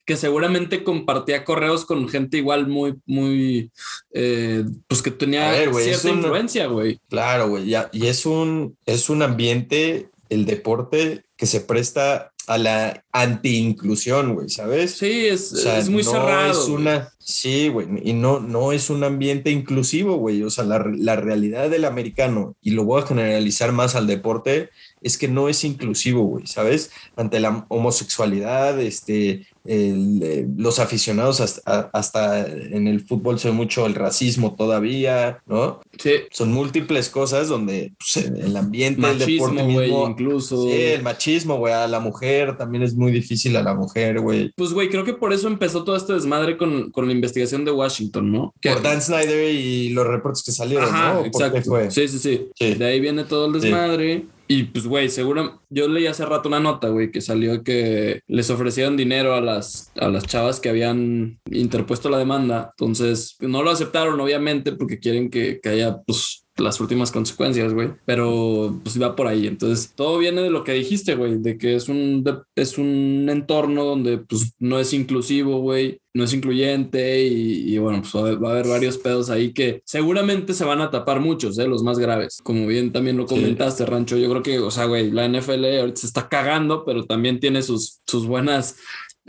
que 0.09 0.17
seguramente 0.17 0.83
compartía 0.83 1.45
correos 1.45 1.85
con 1.85 2.09
gente 2.09 2.37
igual 2.37 2.65
muy, 2.65 2.95
muy, 3.05 3.69
eh, 4.11 4.65
pues 4.87 5.03
que 5.03 5.11
tenía 5.11 5.53
cierta 5.71 6.09
influencia, 6.09 6.65
güey. 6.65 6.99
Claro, 7.09 7.49
güey, 7.49 7.75
y 7.91 8.07
es 8.07 8.25
un, 8.25 8.75
es 8.87 9.11
un 9.11 9.21
ambiente, 9.21 10.09
el 10.29 10.47
deporte, 10.47 11.25
que 11.37 11.45
se 11.45 11.61
presta 11.61 12.31
a 12.47 12.57
la 12.57 13.05
anti-inclusión, 13.11 14.33
güey, 14.33 14.49
¿sabes? 14.49 14.95
Sí, 14.95 15.27
es, 15.27 15.53
es 15.53 15.87
muy 15.87 16.03
cerrado. 16.03 16.51
Es 16.51 16.67
una, 16.67 17.13
sí, 17.19 17.67
güey, 17.67 17.87
y 18.03 18.13
no, 18.13 18.39
no 18.39 18.71
es 18.71 18.89
un 18.89 19.03
ambiente 19.03 19.51
inclusivo, 19.51 20.15
güey. 20.15 20.41
O 20.41 20.49
sea, 20.49 20.63
la, 20.63 20.83
la 20.97 21.17
realidad 21.17 21.69
del 21.69 21.85
americano, 21.85 22.55
y 22.63 22.71
lo 22.71 22.83
voy 22.83 23.03
a 23.03 23.05
generalizar 23.05 23.71
más 23.73 23.93
al 23.93 24.07
deporte, 24.07 24.71
es 25.03 25.19
que 25.19 25.27
no 25.27 25.47
es 25.47 25.63
inclusivo, 25.63 26.23
güey, 26.23 26.47
¿sabes? 26.47 26.89
Ante 27.15 27.39
la 27.39 27.67
homosexualidad, 27.69 28.79
este, 28.79 29.45
eh, 29.65 30.47
los 30.57 30.79
aficionados 30.79 31.61
hasta, 31.65 32.47
en 32.47 32.87
el 32.87 33.01
fútbol 33.01 33.39
son 33.39 33.55
mucho 33.55 33.85
el 33.85 33.95
racismo 33.95 34.55
todavía, 34.55 35.41
¿no? 35.45 35.81
Sí. 35.97 36.11
Son 36.31 36.51
múltiples 36.51 37.09
cosas 37.09 37.49
donde 37.49 37.93
pues, 37.97 38.25
el 38.25 38.55
ambiente, 38.55 39.05
el 39.09 39.19
deporte 39.19 39.63
mismo, 39.63 40.07
incluso. 40.09 40.63
Sí, 40.63 40.81
el 40.81 41.03
machismo, 41.03 41.57
güey, 41.57 41.73
a 41.73 41.87
la 41.87 41.99
mujer 41.99 42.57
también 42.57 42.83
es 42.83 42.95
muy 42.95 43.11
difícil 43.11 43.55
a 43.57 43.63
la 43.63 43.73
mujer, 43.73 44.19
güey. 44.21 44.51
Pues, 44.55 44.73
güey, 44.73 44.89
creo 44.89 45.03
que 45.03 45.13
por 45.13 45.33
eso 45.33 45.47
empezó 45.47 45.83
todo 45.83 45.95
este 45.95 46.13
desmadre 46.13 46.57
con, 46.57 46.91
con 46.91 47.07
la 47.07 47.13
investigación 47.13 47.65
de 47.65 47.71
Washington, 47.71 48.31
¿no? 48.31 48.53
Por 48.61 48.81
Dan 48.81 49.01
Snyder 49.01 49.53
y 49.53 49.89
los 49.89 50.07
reportes 50.07 50.43
que 50.43 50.51
salieron, 50.51 50.91
¿no? 50.91 51.25
Exacto. 51.25 51.61
Fue? 51.63 51.91
Sí, 51.91 52.07
sí, 52.07 52.19
sí, 52.19 52.73
De 52.75 52.85
ahí 52.85 52.99
viene 52.99 53.23
todo 53.23 53.47
el 53.47 53.61
desmadre. 53.61 54.25
Y 54.51 54.63
pues, 54.63 54.87
güey, 54.87 55.09
seguro, 55.09 55.61
yo 55.69 55.87
leí 55.87 56.07
hace 56.07 56.25
rato 56.25 56.49
una 56.49 56.59
nota, 56.59 56.89
güey, 56.89 57.11
que 57.11 57.21
salió 57.21 57.63
que 57.63 58.21
les 58.25 58.49
ofrecieron 58.49 58.97
dinero 58.97 59.35
a 59.35 59.41
las, 59.41 59.91
a 59.95 60.07
las 60.07 60.25
chavas 60.25 60.59
que 60.59 60.69
habían 60.69 61.39
interpuesto 61.51 62.09
la 62.09 62.17
demanda. 62.17 62.73
Entonces, 62.75 63.37
no 63.41 63.61
lo 63.61 63.69
aceptaron, 63.69 64.19
obviamente, 64.19 64.71
porque 64.71 64.97
quieren 64.97 65.29
que, 65.29 65.59
que 65.61 65.69
haya, 65.69 66.01
pues, 66.01 66.47
las 66.59 66.79
últimas 66.79 67.11
consecuencias, 67.11 67.73
güey. 67.73 67.89
Pero 68.05 68.79
pues 68.83 69.01
va 69.01 69.15
por 69.15 69.27
ahí. 69.27 69.47
Entonces, 69.47 69.93
todo 69.95 70.17
viene 70.17 70.41
de 70.41 70.49
lo 70.49 70.63
que 70.63 70.73
dijiste, 70.73 71.15
güey, 71.15 71.37
de 71.37 71.57
que 71.57 71.75
es 71.75 71.89
un, 71.89 72.23
es 72.55 72.77
un 72.77 73.27
entorno 73.29 73.83
donde 73.83 74.19
pues 74.19 74.53
no 74.59 74.79
es 74.79 74.93
inclusivo, 74.93 75.59
güey, 75.59 75.99
no 76.13 76.23
es 76.23 76.33
incluyente 76.33 77.23
y, 77.23 77.77
bueno, 77.77 78.01
pues 78.01 78.13
va 78.15 78.49
a, 78.49 78.51
haber, 78.51 78.67
varios 78.67 78.97
pedos 78.97 79.29
ahí 79.29 79.53
que 79.53 79.81
seguramente 79.85 80.53
se 80.53 80.65
van 80.65 80.81
a 80.81 80.89
tapar 80.89 81.19
muchos, 81.19 81.57
¿eh? 81.59 81.67
los 81.67 81.83
más 81.83 81.99
graves. 81.99 82.39
Como 82.43 82.67
bien 82.67 82.91
también 82.91 83.17
lo 83.17 83.25
comentaste, 83.25 83.85
Rancho, 83.85 84.17
yo 84.17 84.29
creo 84.29 84.43
que, 84.43 84.59
o 84.59 84.71
sea, 84.71 84.85
güey, 84.85 85.11
la 85.11 85.27
NFL 85.27 85.79
ahorita 85.79 86.01
se 86.01 86.07
está 86.07 86.27
cagando, 86.27 86.83
pero 86.83 87.05
también 87.05 87.39
tiene 87.39 87.61
sus, 87.61 88.01
sus 88.07 88.25
buenas 88.25 88.77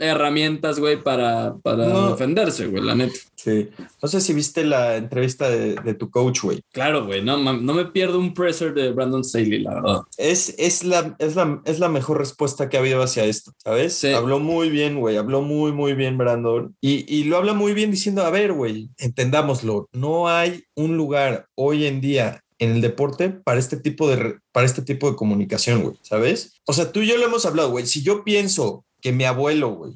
herramientas, 0.01 0.79
güey, 0.79 1.01
para, 1.01 1.55
para 1.61 2.09
defenderse, 2.09 2.67
güey, 2.67 2.83
la 2.83 2.95
neta. 2.95 3.13
Sí. 3.35 3.69
No 4.01 4.07
sé 4.07 4.21
si 4.21 4.33
viste 4.33 4.63
la 4.63 4.97
entrevista 4.97 5.49
de, 5.49 5.93
tu 5.93 6.09
coach, 6.09 6.41
güey. 6.41 6.61
Claro, 6.71 7.05
güey. 7.05 7.23
No, 7.23 7.37
no 7.37 7.73
me 7.73 7.85
pierdo 7.85 8.19
un 8.19 8.33
presser 8.33 8.73
de 8.73 8.91
Brandon 8.91 9.23
Staley, 9.23 9.59
la 9.59 9.75
verdad. 9.75 10.01
Es, 10.17 10.55
es, 10.57 10.83
la, 10.83 11.15
es, 11.19 11.35
la, 11.35 11.61
es 11.65 11.79
la 11.79 11.89
mejor 11.89 12.17
respuesta 12.17 12.69
que 12.69 12.77
ha 12.77 12.79
habido 12.79 13.01
hacia 13.01 13.25
esto, 13.25 13.51
¿sabes? 13.57 14.03
Habló 14.05 14.39
muy 14.39 14.69
bien, 14.69 14.99
güey. 14.99 15.17
Habló 15.17 15.41
muy, 15.41 15.71
muy 15.71 15.93
bien, 15.93 16.17
Brandon. 16.17 16.75
Y, 16.81 17.05
y 17.13 17.23
lo 17.25 17.37
habla 17.37 17.53
muy 17.53 17.73
bien 17.73 17.91
diciendo, 17.91 18.23
a 18.23 18.29
ver, 18.29 18.53
güey, 18.53 18.89
entendámoslo. 18.97 19.89
No 19.91 20.27
hay 20.27 20.63
un 20.75 20.97
lugar 20.97 21.47
hoy 21.55 21.85
en 21.85 22.01
día 22.01 22.41
en 22.61 22.73
el 22.73 22.81
deporte 22.81 23.29
para 23.31 23.59
este 23.59 23.75
tipo 23.75 24.07
de, 24.07 24.37
para 24.51 24.67
este 24.67 24.83
tipo 24.83 25.09
de 25.09 25.17
comunicación, 25.17 25.81
güey, 25.81 25.95
¿sabes? 26.03 26.61
O 26.67 26.73
sea, 26.73 26.91
tú 26.91 27.01
y 27.01 27.07
yo 27.07 27.17
lo 27.17 27.25
hemos 27.25 27.47
hablado, 27.47 27.71
güey. 27.71 27.87
Si 27.87 28.03
yo 28.03 28.23
pienso 28.23 28.85
que 29.01 29.11
mi 29.11 29.25
abuelo, 29.25 29.75
güey, 29.75 29.93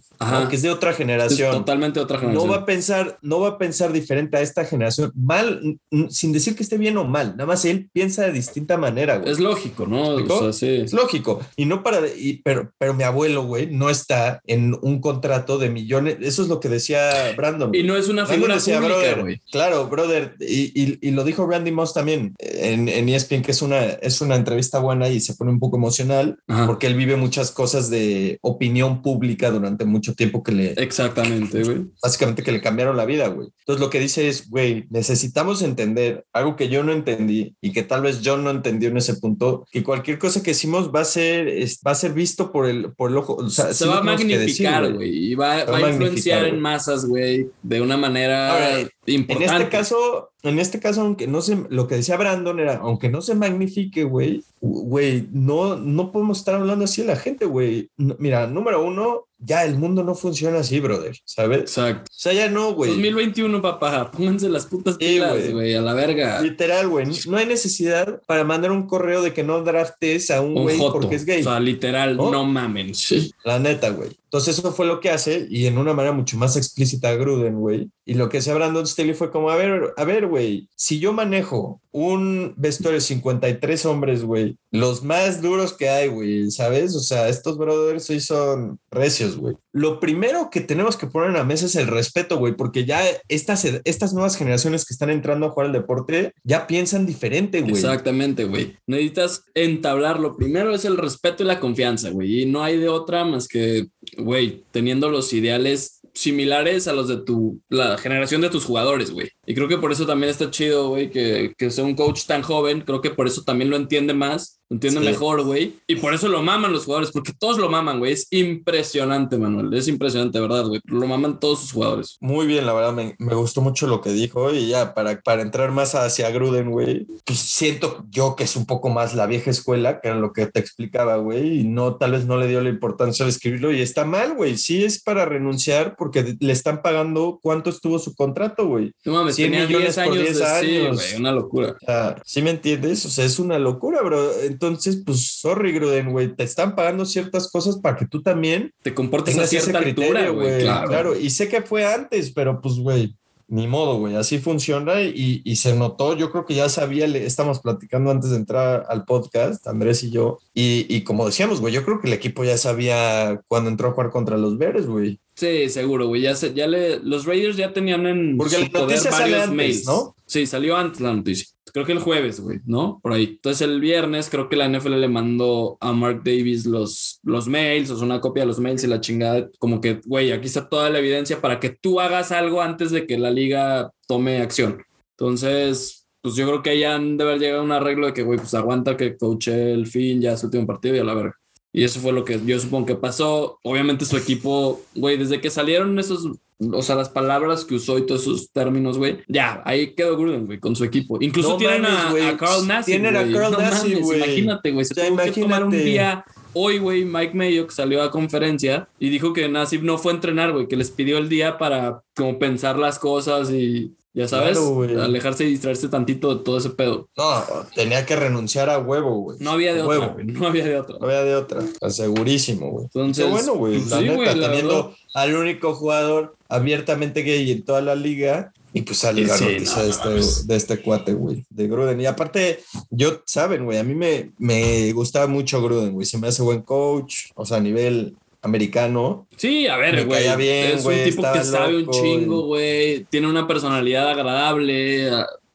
que 0.49 0.55
es 0.55 0.61
de 0.61 0.71
otra 0.71 0.93
generación. 0.93 1.51
totalmente 1.51 1.99
otra 1.99 2.19
generación. 2.19 2.47
No 2.47 2.51
va 2.51 2.61
a 2.61 2.65
pensar, 2.65 3.17
no 3.21 3.39
va 3.39 3.49
a 3.49 3.57
pensar 3.57 3.91
diferente 3.91 4.37
a 4.37 4.41
esta 4.41 4.65
generación, 4.65 5.11
mal, 5.15 5.77
sin 6.09 6.31
decir 6.31 6.55
que 6.55 6.63
esté 6.63 6.77
bien 6.77 6.97
o 6.97 7.03
mal, 7.03 7.31
nada 7.31 7.45
más 7.45 7.65
él 7.65 7.89
piensa 7.91 8.23
de 8.23 8.31
distinta 8.31 8.77
manera, 8.77 9.17
güey. 9.17 9.31
Es 9.31 9.39
lógico, 9.39 9.85
¿no? 9.85 10.15
O 10.15 10.39
sea, 10.39 10.53
sí. 10.53 10.81
Es 10.83 10.93
lógico. 10.93 11.39
Y 11.55 11.65
no 11.65 11.83
para, 11.83 12.01
pero, 12.43 12.71
pero 12.77 12.93
mi 12.93 13.03
abuelo, 13.03 13.43
güey, 13.43 13.67
no 13.67 13.89
está 13.89 14.41
en 14.45 14.75
un 14.81 14.99
contrato 14.99 15.57
de 15.57 15.69
millones. 15.69 16.17
Eso 16.21 16.41
es 16.41 16.47
lo 16.47 16.59
que 16.59 16.69
decía 16.69 17.33
Brandon. 17.35 17.73
Y 17.73 17.83
no 17.83 17.95
es 17.95 18.09
una 18.09 18.25
figura 18.25 18.57
pública, 18.57 19.21
güey. 19.21 19.41
Claro, 19.51 19.87
brother. 19.87 20.35
Y, 20.39 21.07
y, 21.07 21.11
lo 21.11 21.23
dijo 21.23 21.47
Randy 21.47 21.71
Moss 21.71 21.93
también 21.93 22.33
en, 22.39 22.89
en 22.89 23.07
ESPN, 23.07 23.41
que 23.41 23.51
es 23.51 23.61
una, 23.61 23.83
es 23.83 24.19
una 24.21 24.35
entrevista 24.35 24.79
buena 24.79 25.07
y 25.09 25.19
se 25.19 25.33
pone 25.35 25.51
un 25.51 25.59
poco 25.59 25.77
emocional 25.77 26.37
porque 26.65 26.87
él 26.87 26.95
vive 26.95 27.15
muchas 27.15 27.51
cosas 27.51 27.89
de 27.89 28.37
opinión 28.41 28.94
pública 29.01 29.51
durante 29.51 29.85
mucho 29.85 30.13
tiempo 30.13 30.43
que 30.43 30.51
le... 30.51 30.73
Exactamente, 30.73 31.63
güey. 31.63 31.85
Básicamente 32.01 32.43
que 32.43 32.51
le 32.51 32.61
cambiaron 32.61 32.97
la 32.97 33.05
vida, 33.05 33.27
güey. 33.27 33.49
Entonces 33.59 33.81
lo 33.81 33.89
que 33.89 33.99
dice 33.99 34.27
es, 34.27 34.49
güey, 34.49 34.85
necesitamos 34.89 35.61
entender 35.61 36.25
algo 36.33 36.55
que 36.55 36.69
yo 36.69 36.83
no 36.83 36.91
entendí 36.91 37.55
y 37.61 37.71
que 37.71 37.83
tal 37.83 38.01
vez 38.01 38.21
John 38.23 38.43
no 38.43 38.51
entendió 38.51 38.89
en 38.89 38.97
ese 38.97 39.15
punto, 39.15 39.65
que 39.71 39.83
cualquier 39.83 40.19
cosa 40.19 40.41
que 40.41 40.51
decimos 40.51 40.91
va 40.93 41.01
a 41.01 41.05
ser, 41.05 41.47
va 41.85 41.91
a 41.91 41.95
ser 41.95 42.13
visto 42.13 42.51
por 42.51 42.67
el, 42.67 42.93
por 42.93 43.11
el 43.11 43.17
ojo. 43.17 43.35
O 43.35 43.49
sea, 43.49 43.73
Se 43.73 43.85
va 43.85 43.99
a 43.99 44.03
magnificar, 44.03 44.93
güey. 44.93 45.31
Y 45.31 45.35
va, 45.35 45.63
va, 45.65 45.77
a 45.77 45.89
influenciar 45.89 46.45
en 46.45 46.59
masas, 46.59 47.05
güey, 47.05 47.47
de 47.61 47.81
una 47.81 47.97
manera 47.97 48.87
importante. 49.13 49.53
En 49.53 49.61
este 49.61 49.69
caso, 49.69 50.31
en 50.43 50.59
este 50.59 50.79
caso, 50.79 51.01
aunque 51.01 51.27
no 51.27 51.41
se, 51.41 51.57
lo 51.69 51.87
que 51.87 51.95
decía 51.95 52.17
Brandon 52.17 52.59
era, 52.59 52.77
aunque 52.77 53.09
no 53.09 53.21
se 53.21 53.35
magnifique, 53.35 54.03
güey, 54.03 54.43
güey, 54.61 55.27
no, 55.31 55.75
no 55.75 56.11
podemos 56.11 56.39
estar 56.39 56.55
hablando 56.55 56.85
así 56.85 57.01
de 57.01 57.07
la 57.07 57.15
gente, 57.15 57.45
güey. 57.45 57.89
mira, 57.97 58.47
número 58.47 58.83
uno, 58.83 59.27
ya 59.37 59.63
el 59.65 59.77
mundo 59.77 60.03
no 60.03 60.15
funciona 60.15 60.59
así, 60.59 60.79
brother, 60.79 61.17
¿sabes? 61.25 61.59
Exacto. 61.61 62.09
O 62.09 62.17
sea, 62.17 62.33
ya 62.33 62.49
no, 62.49 62.73
güey. 62.73 62.91
2021, 62.91 63.61
papá, 63.61 64.11
pónganse 64.11 64.49
las 64.49 64.65
putas 64.65 64.97
pilas, 64.97 65.51
güey, 65.51 65.75
a 65.75 65.81
la 65.81 65.93
verga. 65.93 66.41
Literal, 66.41 66.87
güey, 66.87 67.07
no 67.27 67.37
hay 67.37 67.45
necesidad 67.45 68.21
para 68.25 68.43
mandar 68.43 68.71
un 68.71 68.87
correo 68.87 69.21
de 69.21 69.33
que 69.33 69.43
no 69.43 69.61
draftes 69.63 70.31
a 70.31 70.41
un 70.41 70.53
güey 70.55 70.77
porque 70.77 71.15
es 71.15 71.25
gay. 71.25 71.41
O 71.41 71.43
sea, 71.43 71.59
literal, 71.59 72.17
no, 72.17 72.45
mamen. 72.45 72.95
Sí. 72.95 73.31
La 73.43 73.59
neta, 73.59 73.89
güey. 73.89 74.09
Entonces 74.35 74.59
eso 74.59 74.73
fue 74.73 74.85
lo 74.85 74.99
que 74.99 75.11
hace 75.11 75.47
y 75.49 75.65
en 75.65 75.77
una 75.77 75.93
manera 75.93 76.13
mucho 76.13 76.35
más 76.35 76.57
explícita 76.57 77.15
Gruden, 77.15 77.55
güey. 77.55 77.89
Y 78.03 78.15
lo 78.15 78.27
que 78.27 78.39
hacía 78.39 78.53
Brandon 78.53 78.85
Staley 78.85 79.13
fue 79.13 79.31
como, 79.31 79.49
a 79.49 79.55
ver, 79.55 79.93
a 79.95 80.03
ver, 80.03 80.27
güey, 80.27 80.67
si 80.75 80.99
yo 80.99 81.13
manejo 81.13 81.81
un 81.91 82.53
vestuario 82.57 82.99
de 82.99 83.05
53 83.05 83.85
hombres, 83.85 84.25
güey, 84.25 84.57
los 84.71 85.03
más 85.03 85.41
duros 85.41 85.71
que 85.71 85.87
hay, 85.87 86.09
güey, 86.09 86.51
¿sabes? 86.51 86.95
O 86.97 86.99
sea, 86.99 87.29
estos 87.29 87.57
brothers 87.57 88.09
hoy 88.09 88.19
son 88.19 88.77
recios, 88.91 89.24
Lo 89.71 89.99
primero 89.99 90.49
que 90.49 90.61
tenemos 90.61 90.97
que 90.97 91.07
poner 91.07 91.29
en 91.29 91.35
la 91.35 91.43
mesa 91.43 91.65
es 91.65 91.75
el 91.75 91.87
respeto, 91.87 92.37
güey, 92.37 92.55
porque 92.55 92.85
ya 92.85 93.01
estas, 93.27 93.65
estas 93.83 94.13
nuevas 94.13 94.37
generaciones 94.37 94.85
que 94.85 94.93
están 94.93 95.09
entrando 95.09 95.47
a 95.47 95.49
jugar 95.51 95.67
al 95.67 95.73
deporte 95.73 96.33
ya 96.43 96.67
piensan 96.67 97.05
diferente, 97.05 97.61
güey. 97.61 97.73
Exactamente, 97.73 98.45
güey. 98.45 98.77
Necesitas 98.87 99.43
entablar, 99.53 100.19
lo 100.19 100.37
primero 100.37 100.73
es 100.73 100.85
el 100.85 100.97
respeto 100.97 101.43
y 101.43 101.47
la 101.47 101.59
confianza, 101.59 102.09
güey, 102.09 102.41
y 102.41 102.45
no 102.45 102.63
hay 102.63 102.77
de 102.77 102.89
otra 102.89 103.25
más 103.25 103.47
que 103.47 103.87
güey, 104.17 104.63
teniendo 104.71 105.09
los 105.09 105.33
ideales 105.33 106.01
similares 106.13 106.87
a 106.87 106.93
los 106.93 107.07
de 107.09 107.17
tu, 107.17 107.61
la 107.69 107.97
generación 107.97 108.41
de 108.41 108.49
tus 108.49 108.65
jugadores, 108.65 109.11
güey. 109.11 109.29
Y 109.45 109.53
creo 109.53 109.67
que 109.67 109.77
por 109.77 109.91
eso 109.91 110.05
también 110.05 110.29
está 110.29 110.49
chido, 110.49 110.89
güey, 110.89 111.09
que, 111.09 111.53
que 111.57 111.69
sea 111.69 111.83
un 111.83 111.95
coach 111.95 112.25
tan 112.25 112.41
joven. 112.41 112.81
Creo 112.81 113.01
que 113.01 113.09
por 113.09 113.27
eso 113.27 113.43
también 113.43 113.69
lo 113.69 113.75
entiende 113.75 114.13
más, 114.13 114.61
lo 114.69 114.75
entiende 114.75 114.99
mejor, 114.99 115.43
güey. 115.43 115.75
Y 115.85 115.97
por 115.97 116.13
eso 116.13 116.27
lo 116.27 116.41
maman 116.41 116.73
los 116.73 116.85
jugadores, 116.85 117.11
porque 117.11 117.33
todos 117.37 117.59
lo 117.59 117.69
maman, 117.69 117.99
güey. 117.99 118.13
Es 118.13 118.27
impresionante, 118.31 119.37
Manuel. 119.37 119.71
Es 119.73 119.87
impresionante, 119.87 120.39
¿verdad, 120.39 120.65
güey? 120.65 120.81
Lo 120.85 121.05
maman 121.05 121.39
todos 121.39 121.59
sus 121.59 121.71
jugadores. 121.71 122.17
Muy 122.19 122.47
bien, 122.47 122.65
la 122.65 122.73
verdad, 122.73 122.93
me, 122.93 123.15
me 123.19 123.35
gustó 123.35 123.61
mucho 123.61 123.85
lo 123.85 124.01
que 124.01 124.11
dijo. 124.11 124.51
Y 124.51 124.67
ya, 124.67 124.95
para, 124.95 125.21
para 125.21 125.43
entrar 125.43 125.71
más 125.71 125.93
hacia 125.93 126.31
Gruden, 126.31 126.71
güey, 126.71 127.05
pues 127.25 127.39
siento 127.39 128.05
yo 128.09 128.35
que 128.35 128.45
es 128.45 128.55
un 128.55 128.65
poco 128.65 128.89
más 128.89 129.13
la 129.13 129.27
vieja 129.27 129.51
escuela, 129.51 130.01
que 130.01 130.07
era 130.07 130.17
lo 130.17 130.33
que 130.33 130.47
te 130.47 130.59
explicaba, 130.59 131.17
güey. 131.17 131.59
Y 131.59 131.63
no, 131.63 131.97
tal 131.97 132.13
vez 132.13 132.25
no 132.25 132.37
le 132.37 132.47
dio 132.47 132.59
la 132.61 132.69
importancia 132.69 133.23
de 133.23 133.31
escribirlo. 133.31 133.71
Y 133.71 133.81
está 133.81 134.03
mal, 134.03 134.33
güey. 134.33 134.57
Sí 134.57 134.83
es 134.83 135.01
para 135.01 135.25
renunciar 135.25 135.95
porque 135.95 136.35
le 136.39 136.53
están 136.53 136.81
pagando 136.81 137.39
cuánto 137.41 137.69
estuvo 137.69 137.99
su 137.99 138.15
contrato, 138.15 138.67
güey. 138.67 138.93
No 139.05 139.13
mames, 139.13 139.35
100 139.35 139.51
millones 139.51 139.97
años, 139.99 140.15
por 140.15 140.25
10 140.25 140.41
años. 140.41 141.01
Sí, 141.01 141.15
una 141.17 141.31
locura. 141.31 141.75
O 141.87 142.15
¿Sí 142.25 142.41
me 142.41 142.49
entiendes? 142.49 143.05
O 143.05 143.09
sea, 143.09 143.25
es 143.25 143.37
una 143.37 143.59
locura, 143.59 144.01
bro. 144.01 144.31
Entonces, 144.55 145.01
pues, 145.05 145.39
sorry, 145.39 145.73
Gruden, 145.73 146.11
güey. 146.11 146.33
Te 146.33 146.43
están 146.43 146.75
pagando 146.75 147.05
ciertas 147.05 147.51
cosas 147.51 147.77
para 147.77 147.97
que 147.97 148.07
tú 148.07 148.21
también 148.21 148.73
te 148.81 148.93
comportes 148.93 149.37
a 149.37 149.45
cierta 149.45 149.79
altura, 149.79 150.29
güey. 150.29 150.61
Claro. 150.61 150.87
claro. 150.87 151.19
Y 151.19 151.29
sé 151.29 151.49
que 151.49 151.61
fue 151.61 151.85
antes, 151.85 152.31
pero 152.31 152.61
pues, 152.61 152.75
güey, 152.75 153.13
ni 153.47 153.67
modo, 153.67 153.99
güey, 153.99 154.15
así 154.15 154.39
funciona 154.39 155.01
y, 155.01 155.41
y, 155.43 155.55
se 155.57 155.75
notó, 155.75 156.17
yo 156.17 156.31
creo 156.31 156.45
que 156.45 156.55
ya 156.55 156.67
sabía, 156.67 157.05
le, 157.05 157.25
estamos 157.25 157.59
platicando 157.59 158.09
antes 158.09 158.31
de 158.31 158.37
entrar 158.37 158.85
al 158.89 159.05
podcast, 159.05 159.67
Andrés 159.67 160.03
y 160.03 160.09
yo, 160.09 160.39
y, 160.53 160.87
y 160.89 161.03
como 161.03 161.27
decíamos, 161.27 161.61
güey, 161.61 161.71
yo 161.71 161.85
creo 161.85 161.99
que 162.01 162.07
el 162.07 162.13
equipo 162.13 162.43
ya 162.43 162.57
sabía 162.57 163.39
cuando 163.47 163.69
entró 163.69 163.89
a 163.89 163.91
jugar 163.91 164.09
contra 164.09 164.37
los 164.37 164.57
Bears, 164.57 164.87
güey. 164.87 165.19
Sí, 165.35 165.69
seguro, 165.69 166.07
güey, 166.07 166.23
ya, 166.23 166.33
ya 166.33 166.65
le, 166.65 166.99
los 167.01 167.25
Raiders 167.25 167.55
ya 167.55 167.71
tenían 167.71 168.07
en 168.07 168.35
Porque 168.35 168.57
la 168.57 168.79
noticia 168.79 169.11
varios 169.11 169.51
mails, 169.51 169.85
¿no? 169.85 170.15
Sí, 170.25 170.47
salió 170.47 170.75
antes 170.75 170.99
la 171.01 171.13
noticia 171.13 171.54
creo 171.75 171.85
que 171.85 171.91
el 171.91 171.99
jueves, 171.99 172.39
güey, 172.39 172.61
¿no? 172.65 173.01
Por 173.03 173.11
ahí. 173.11 173.31
Entonces 173.35 173.67
el 173.67 173.81
viernes 173.81 174.29
creo 174.29 174.47
que 174.47 174.55
la 174.55 174.69
NFL 174.69 174.93
le 174.93 175.09
mandó 175.09 175.77
a 175.81 175.91
Mark 175.91 176.21
Davis 176.23 176.65
los, 176.65 177.19
los 177.23 177.49
mails, 177.49 177.91
o 177.91 177.97
sea, 177.97 178.05
una 178.05 178.21
copia 178.21 178.43
de 178.43 178.47
los 178.47 178.61
mails 178.61 178.85
y 178.85 178.87
la 178.87 179.01
chingada, 179.01 179.49
como 179.59 179.81
que, 179.81 179.99
güey, 180.05 180.31
aquí 180.31 180.47
está 180.47 180.69
toda 180.69 180.89
la 180.89 180.99
evidencia 180.99 181.41
para 181.41 181.59
que 181.59 181.71
tú 181.71 181.99
hagas 181.99 182.31
algo 182.31 182.61
antes 182.61 182.91
de 182.91 183.05
que 183.05 183.17
la 183.17 183.29
liga 183.29 183.91
tome 184.07 184.37
acción. 184.37 184.85
Entonces, 185.17 186.07
pues 186.21 186.35
yo 186.35 186.47
creo 186.47 186.63
que 186.63 186.79
ya 186.79 186.95
han 186.95 187.17
de 187.17 187.25
haber 187.25 187.39
llegado 187.39 187.59
a 187.59 187.65
un 187.65 187.73
arreglo 187.73 188.07
de 188.07 188.13
que, 188.13 188.23
güey, 188.23 188.39
pues 188.39 188.53
aguanta 188.53 188.95
que 188.95 189.17
coache 189.17 189.73
el 189.73 189.85
fin 189.85 190.21
ya 190.21 190.37
su 190.37 190.45
último 190.45 190.65
partido 190.65 190.95
y 190.95 190.99
a 190.99 191.03
la 191.03 191.13
verga. 191.13 191.35
Y 191.75 191.83
eso 191.83 191.99
fue 191.99 192.13
lo 192.13 192.23
que 192.23 192.39
yo 192.45 192.57
supongo 192.57 192.85
que 192.85 192.95
pasó. 192.95 193.59
Obviamente 193.61 194.05
su 194.05 194.15
equipo, 194.15 194.81
güey, 194.95 195.17
desde 195.17 195.41
que 195.41 195.49
salieron 195.49 195.99
esos 195.99 196.25
o 196.71 196.81
sea, 196.81 196.95
las 196.95 197.09
palabras 197.09 197.65
que 197.65 197.75
usó 197.75 197.97
y 197.97 198.05
todos 198.05 198.21
esos 198.21 198.49
términos, 198.53 198.97
güey. 198.97 199.17
Ya, 199.27 199.61
ahí 199.65 199.93
quedó 199.93 200.15
Gruden, 200.15 200.45
güey, 200.45 200.57
con 200.57 200.73
su 200.73 200.85
equipo. 200.85 201.17
Incluso 201.19 201.57
tienen, 201.57 201.83
a, 201.83 202.37
Carl 202.37 202.65
Nassib. 202.65 202.85
Tienen 202.93 203.17
a 203.17 203.29
Carl 203.29 203.51
Nassib, 203.57 203.99
güey. 203.99 204.19
Imagínate, 204.19 204.71
güey. 204.71 204.85
Se 204.85 204.95
tuvo 204.95 205.17
que 205.17 205.31
tomar 205.31 205.65
un 205.65 205.71
día. 205.71 206.23
Hoy, 206.53 206.77
güey, 206.77 207.03
Mike 207.03 207.33
Mayo, 207.33 207.67
que 207.67 207.75
salió 207.75 208.01
a 208.01 208.09
conferencia 208.09 208.87
y 208.97 209.09
dijo 209.09 209.33
que 209.33 209.49
Nassib 209.49 209.83
no 209.83 209.97
fue 209.97 210.13
a 210.13 210.15
entrenar, 210.15 210.53
güey, 210.53 210.69
que 210.69 210.77
les 210.77 210.91
pidió 210.91 211.17
el 211.17 211.27
día 211.27 211.57
para 211.57 212.03
como 212.15 212.39
pensar 212.39 212.79
las 212.79 212.99
cosas 212.99 213.51
y 213.51 213.93
ya 214.15 214.29
sabes, 214.29 214.57
alejarse 214.57 215.43
y 215.43 215.49
distraerse 215.49 215.89
tantito 215.89 216.33
de 216.33 216.43
todo 216.43 216.57
ese 216.57 216.69
pedo. 216.69 217.09
No, 217.17 217.43
tenía 217.75 218.05
que 218.05 218.15
renunciar 218.15 218.69
a 218.69 218.79
huevo, 218.79 219.19
güey. 219.19 219.37
No 219.41 219.51
había 219.51 219.73
de 219.73 219.81
otra, 219.81 220.07
güey. 220.07 220.25
No 220.25 220.47
había 220.47 220.63
de 220.63 220.79
otra. 220.79 220.97
No 220.97 221.05
había 221.05 221.23
de 221.23 221.35
otra. 221.35 221.61
Segurísimo, 221.89 222.71
güey. 222.71 222.85
Entonces, 222.85 223.25
Qué 223.25 223.29
bueno, 223.29 223.55
güey. 223.55 223.83
La 223.89 223.99
neta, 223.99 224.33
teniendo 224.33 224.95
al 225.13 225.35
único 225.35 225.75
jugador 225.75 226.37
abiertamente 226.47 227.23
gay 227.23 227.51
en 227.51 227.63
toda 227.63 227.81
la 227.81 227.93
liga. 227.93 228.53
Y 228.71 228.83
pues 228.83 228.99
sale 228.99 229.25
la 229.25 229.37
noticia 229.37 229.83
de, 229.83 229.89
este, 229.89 230.47
de 230.47 230.55
este 230.55 230.81
cuate, 230.81 231.13
güey, 231.13 231.45
de 231.49 231.67
Gruden. 231.67 231.99
Y 231.99 232.05
aparte, 232.05 232.59
yo, 232.89 233.21
saben, 233.25 233.65
güey, 233.65 233.77
a 233.77 233.83
mí 233.83 233.95
me, 233.95 234.31
me 234.37 234.91
gustaba 234.93 235.27
mucho 235.27 235.61
Gruden, 235.61 235.91
güey. 235.91 236.05
Se 236.05 236.17
me 236.17 236.27
hace 236.27 236.41
buen 236.41 236.61
coach, 236.61 237.31
o 237.35 237.45
sea, 237.45 237.57
a 237.57 237.61
nivel 237.61 238.15
americano. 238.45 239.27
Sí, 239.35 239.67
a 239.67 239.77
ver, 239.77 240.05
güey. 240.05 240.25
Es 240.25 240.85
un 240.85 240.93
tipo 241.03 241.23
que 241.33 241.43
sabe 241.43 241.77
un 241.77 241.89
chingo, 241.89 242.45
güey. 242.45 243.03
Tiene 243.05 243.27
una 243.27 243.47
personalidad 243.47 244.09
agradable, 244.09 245.09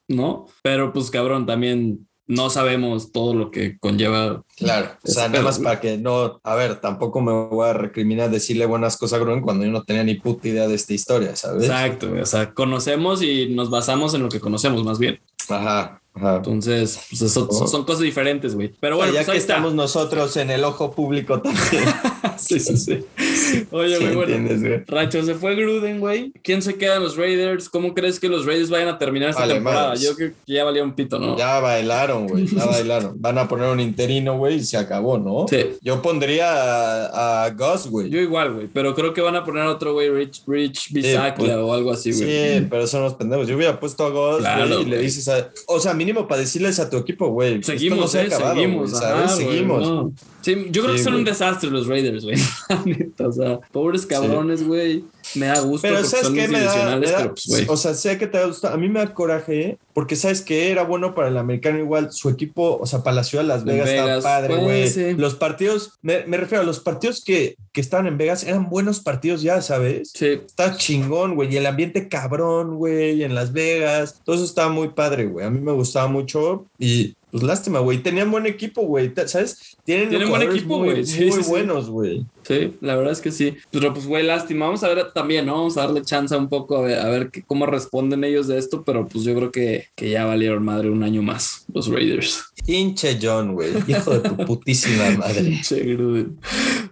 ¿no? 0.08 0.46
Pero 0.62 0.92
pues 0.92 1.10
cabrón, 1.10 1.46
también 1.46 2.06
no 2.26 2.48
sabemos 2.48 3.10
todo 3.10 3.34
lo 3.34 3.50
que 3.50 3.78
conlleva. 3.78 4.44
Claro, 4.56 4.90
o 5.02 5.08
sea, 5.08 5.28
nada 5.28 5.42
más 5.42 5.58
para 5.58 5.80
que 5.80 5.98
no, 5.98 6.40
a 6.44 6.54
ver, 6.54 6.80
tampoco 6.80 7.20
me 7.20 7.32
voy 7.32 7.68
a 7.68 7.72
recriminar 7.72 8.30
decirle 8.30 8.66
buenas 8.66 8.96
cosas 8.96 9.18
a 9.18 9.22
Gruden 9.22 9.40
cuando 9.40 9.64
yo 9.64 9.72
no 9.72 9.82
tenía 9.82 10.04
ni 10.04 10.14
puta 10.14 10.46
idea 10.46 10.68
de 10.68 10.74
esta 10.74 10.94
historia, 10.94 11.34
¿sabes? 11.34 11.64
Exacto, 11.64 12.12
o 12.12 12.26
sea, 12.26 12.54
conocemos 12.54 13.22
y 13.22 13.48
nos 13.48 13.68
basamos 13.68 14.14
en 14.14 14.22
lo 14.22 14.28
que 14.28 14.38
conocemos 14.38 14.84
más 14.84 15.00
bien. 15.00 15.20
Ajá. 15.48 16.00
Entonces, 16.14 17.00
pues 17.08 17.32
son, 17.32 17.84
cosas 17.84 18.00
diferentes, 18.00 18.54
güey. 18.54 18.74
Pero 18.80 18.96
bueno, 18.96 19.12
ya 19.12 19.20
pues 19.20 19.30
que 19.30 19.36
estamos 19.38 19.74
nosotros 19.74 20.36
en 20.36 20.50
el 20.50 20.64
ojo 20.64 20.90
público 20.90 21.40
también. 21.40 21.84
sí, 22.48 22.60
sí, 22.60 22.76
sí. 22.76 23.66
Oye, 23.70 23.98
muy 24.00 24.14
bueno. 24.14 24.84
Racho, 24.86 25.22
se 25.22 25.34
fue 25.34 25.54
Gruden, 25.54 26.00
güey. 26.00 26.32
¿Quién 26.42 26.62
se 26.62 26.76
queda 26.76 26.96
en 26.96 27.02
los 27.02 27.16
Raiders? 27.16 27.68
¿Cómo 27.68 27.94
crees 27.94 28.18
que 28.18 28.28
los 28.28 28.46
Raiders 28.46 28.70
vayan 28.70 28.88
a 28.88 28.98
terminar 28.98 29.30
esta 29.30 29.46
temporada? 29.46 29.94
Yo 29.96 30.14
creo 30.14 30.30
que 30.30 30.52
ya 30.52 30.64
valía 30.64 30.82
un 30.82 30.94
pito, 30.94 31.18
¿no? 31.18 31.36
Ya 31.36 31.60
bailaron, 31.60 32.26
güey. 32.26 32.46
Ya 32.46 32.64
bailaron. 32.66 33.20
Van 33.20 33.38
a 33.38 33.48
poner 33.48 33.68
un 33.68 33.80
interino, 33.80 34.38
güey, 34.38 34.56
y 34.56 34.64
se 34.64 34.76
acabó, 34.76 35.18
¿no? 35.18 35.46
Sí. 35.48 35.76
Yo 35.82 36.00
pondría 36.00 36.50
a, 36.50 37.44
a 37.44 37.50
Gus, 37.50 37.86
güey. 37.86 38.08
Yo 38.10 38.20
igual, 38.20 38.54
güey. 38.54 38.68
Pero 38.72 38.94
creo 38.94 39.12
que 39.12 39.20
van 39.20 39.36
a 39.36 39.44
poner 39.44 39.64
otro, 39.66 39.92
güey, 39.92 40.10
Rich, 40.10 40.42
Rich 40.46 40.92
Bisacla 40.92 41.32
pues, 41.36 41.50
o 41.52 41.74
algo 41.74 41.92
así, 41.92 42.12
güey. 42.12 42.58
Sí, 42.58 42.66
pero 42.70 42.86
son 42.86 43.02
los 43.02 43.14
pendejos. 43.14 43.46
Yo 43.46 43.56
hubiera 43.56 43.78
puesto 43.78 44.04
a 44.04 44.10
Gus, 44.10 44.42
güey, 44.42 44.82
y 44.82 44.84
le 44.86 44.98
dices 44.98 45.28
a. 45.28 45.50
O 45.66 45.78
sea, 45.78 45.94
mínimo 45.94 46.26
para 46.26 46.40
decirles 46.40 46.78
a 46.78 46.88
tu 46.88 46.96
equipo, 46.96 47.28
güey. 47.28 47.62
Seguimos, 47.62 48.14
eh, 48.14 48.30
seguimos, 48.30 48.90
¿sabes? 48.90 49.32
seguimos. 49.32 50.12
Sí, 50.40 50.68
yo 50.70 50.82
creo 50.82 50.94
que 50.94 51.02
son 51.02 51.14
un 51.14 51.24
desastre 51.24 51.70
los 51.70 51.86
Raiders, 51.86 52.24
güey. 52.24 52.29
o 53.18 53.32
sea, 53.32 53.60
pobres 53.72 54.06
cabrones, 54.06 54.66
güey. 54.66 55.04
Me 55.34 55.46
da 55.46 55.60
gusto. 55.60 55.86
Pero 55.86 56.04
¿sabes 56.04 56.28
qué? 56.30 56.48
Me 56.48 56.60
da, 56.60 57.00
pues, 57.28 57.68
o 57.68 57.76
sea, 57.76 57.94
sé 57.94 58.18
que 58.18 58.26
te 58.26 58.44
gusta. 58.44 58.72
A 58.72 58.76
mí 58.76 58.88
me 58.88 59.00
da 59.00 59.14
coraje 59.14 59.78
porque 60.00 60.16
sabes 60.16 60.40
que 60.40 60.70
era 60.70 60.82
bueno 60.82 61.14
para 61.14 61.28
el 61.28 61.36
americano 61.36 61.78
igual. 61.78 62.10
Su 62.10 62.30
equipo, 62.30 62.78
o 62.80 62.86
sea, 62.86 63.02
para 63.02 63.16
la 63.16 63.22
ciudad 63.22 63.44
de 63.44 63.48
Las 63.48 63.64
Vegas, 63.64 63.86
está 63.90 64.20
padre, 64.22 64.56
güey. 64.56 65.14
Los 65.14 65.34
partidos, 65.34 65.98
me, 66.00 66.24
me, 66.24 66.38
refiero 66.38 66.62
a 66.62 66.66
los 66.66 66.80
partidos 66.80 67.22
que, 67.22 67.56
que 67.70 67.82
estaban 67.82 68.06
en 68.06 68.16
Vegas, 68.16 68.44
eran 68.44 68.70
buenos 68.70 69.00
partidos 69.00 69.42
ya, 69.42 69.60
¿sabes? 69.60 70.12
Sí. 70.14 70.40
Está 70.46 70.74
chingón, 70.74 71.34
güey. 71.34 71.52
Y 71.52 71.58
el 71.58 71.66
ambiente 71.66 72.08
cabrón, 72.08 72.76
güey, 72.78 73.22
en 73.24 73.34
Las 73.34 73.52
Vegas. 73.52 74.22
Todo 74.24 74.36
eso 74.36 74.46
estaba 74.46 74.70
muy 74.70 74.88
padre, 74.88 75.26
güey. 75.26 75.44
A 75.44 75.50
mí 75.50 75.60
me 75.60 75.72
gustaba 75.72 76.08
mucho 76.08 76.64
y 76.78 77.14
pues 77.30 77.42
lástima, 77.42 77.80
güey. 77.80 78.02
Tenían 78.02 78.30
buen 78.30 78.46
equipo, 78.46 78.80
güey. 78.80 79.12
¿Sabes? 79.26 79.76
Tienen, 79.84 80.30
buen 80.30 80.40
equipo, 80.40 80.78
güey. 80.78 81.04
Sí, 81.04 81.26
muy 81.26 81.42
buenos, 81.42 81.90
güey. 81.90 82.24
Sí, 82.42 82.76
la 82.80 82.96
verdad 82.96 83.12
es 83.12 83.20
que 83.20 83.30
sí. 83.30 83.56
Pero 83.70 83.92
pues, 83.92 84.06
güey, 84.06 84.24
lástima. 84.24 84.66
Vamos 84.66 84.82
a 84.82 84.88
ver 84.88 85.12
también, 85.12 85.46
¿no? 85.46 85.54
Vamos 85.54 85.76
a 85.76 85.82
darle 85.82 86.02
chance 86.02 86.34
un 86.36 86.48
poco 86.48 86.78
a 86.78 86.82
ver, 86.82 86.98
a 86.98 87.08
ver 87.08 87.30
cómo 87.46 87.66
responden 87.66 88.24
ellos 88.24 88.48
de 88.48 88.58
esto. 88.58 88.82
Pero 88.84 89.06
pues 89.06 89.24
yo 89.24 89.34
creo 89.34 89.50
que, 89.50 89.88
que 89.94 90.10
ya 90.10 90.24
valieron 90.24 90.64
madre 90.64 90.90
un 90.90 91.02
año 91.02 91.22
más 91.22 91.66
los 91.74 91.88
Raiders. 91.88 92.44
Hinche 92.66 93.18
John, 93.20 93.54
güey. 93.54 93.72
Hijo 93.86 94.18
de 94.18 94.28
tu 94.28 94.36
putísima 94.36 95.10
madre. 95.10 95.40
Hinche 95.48 95.80
Gruden. 95.80 96.38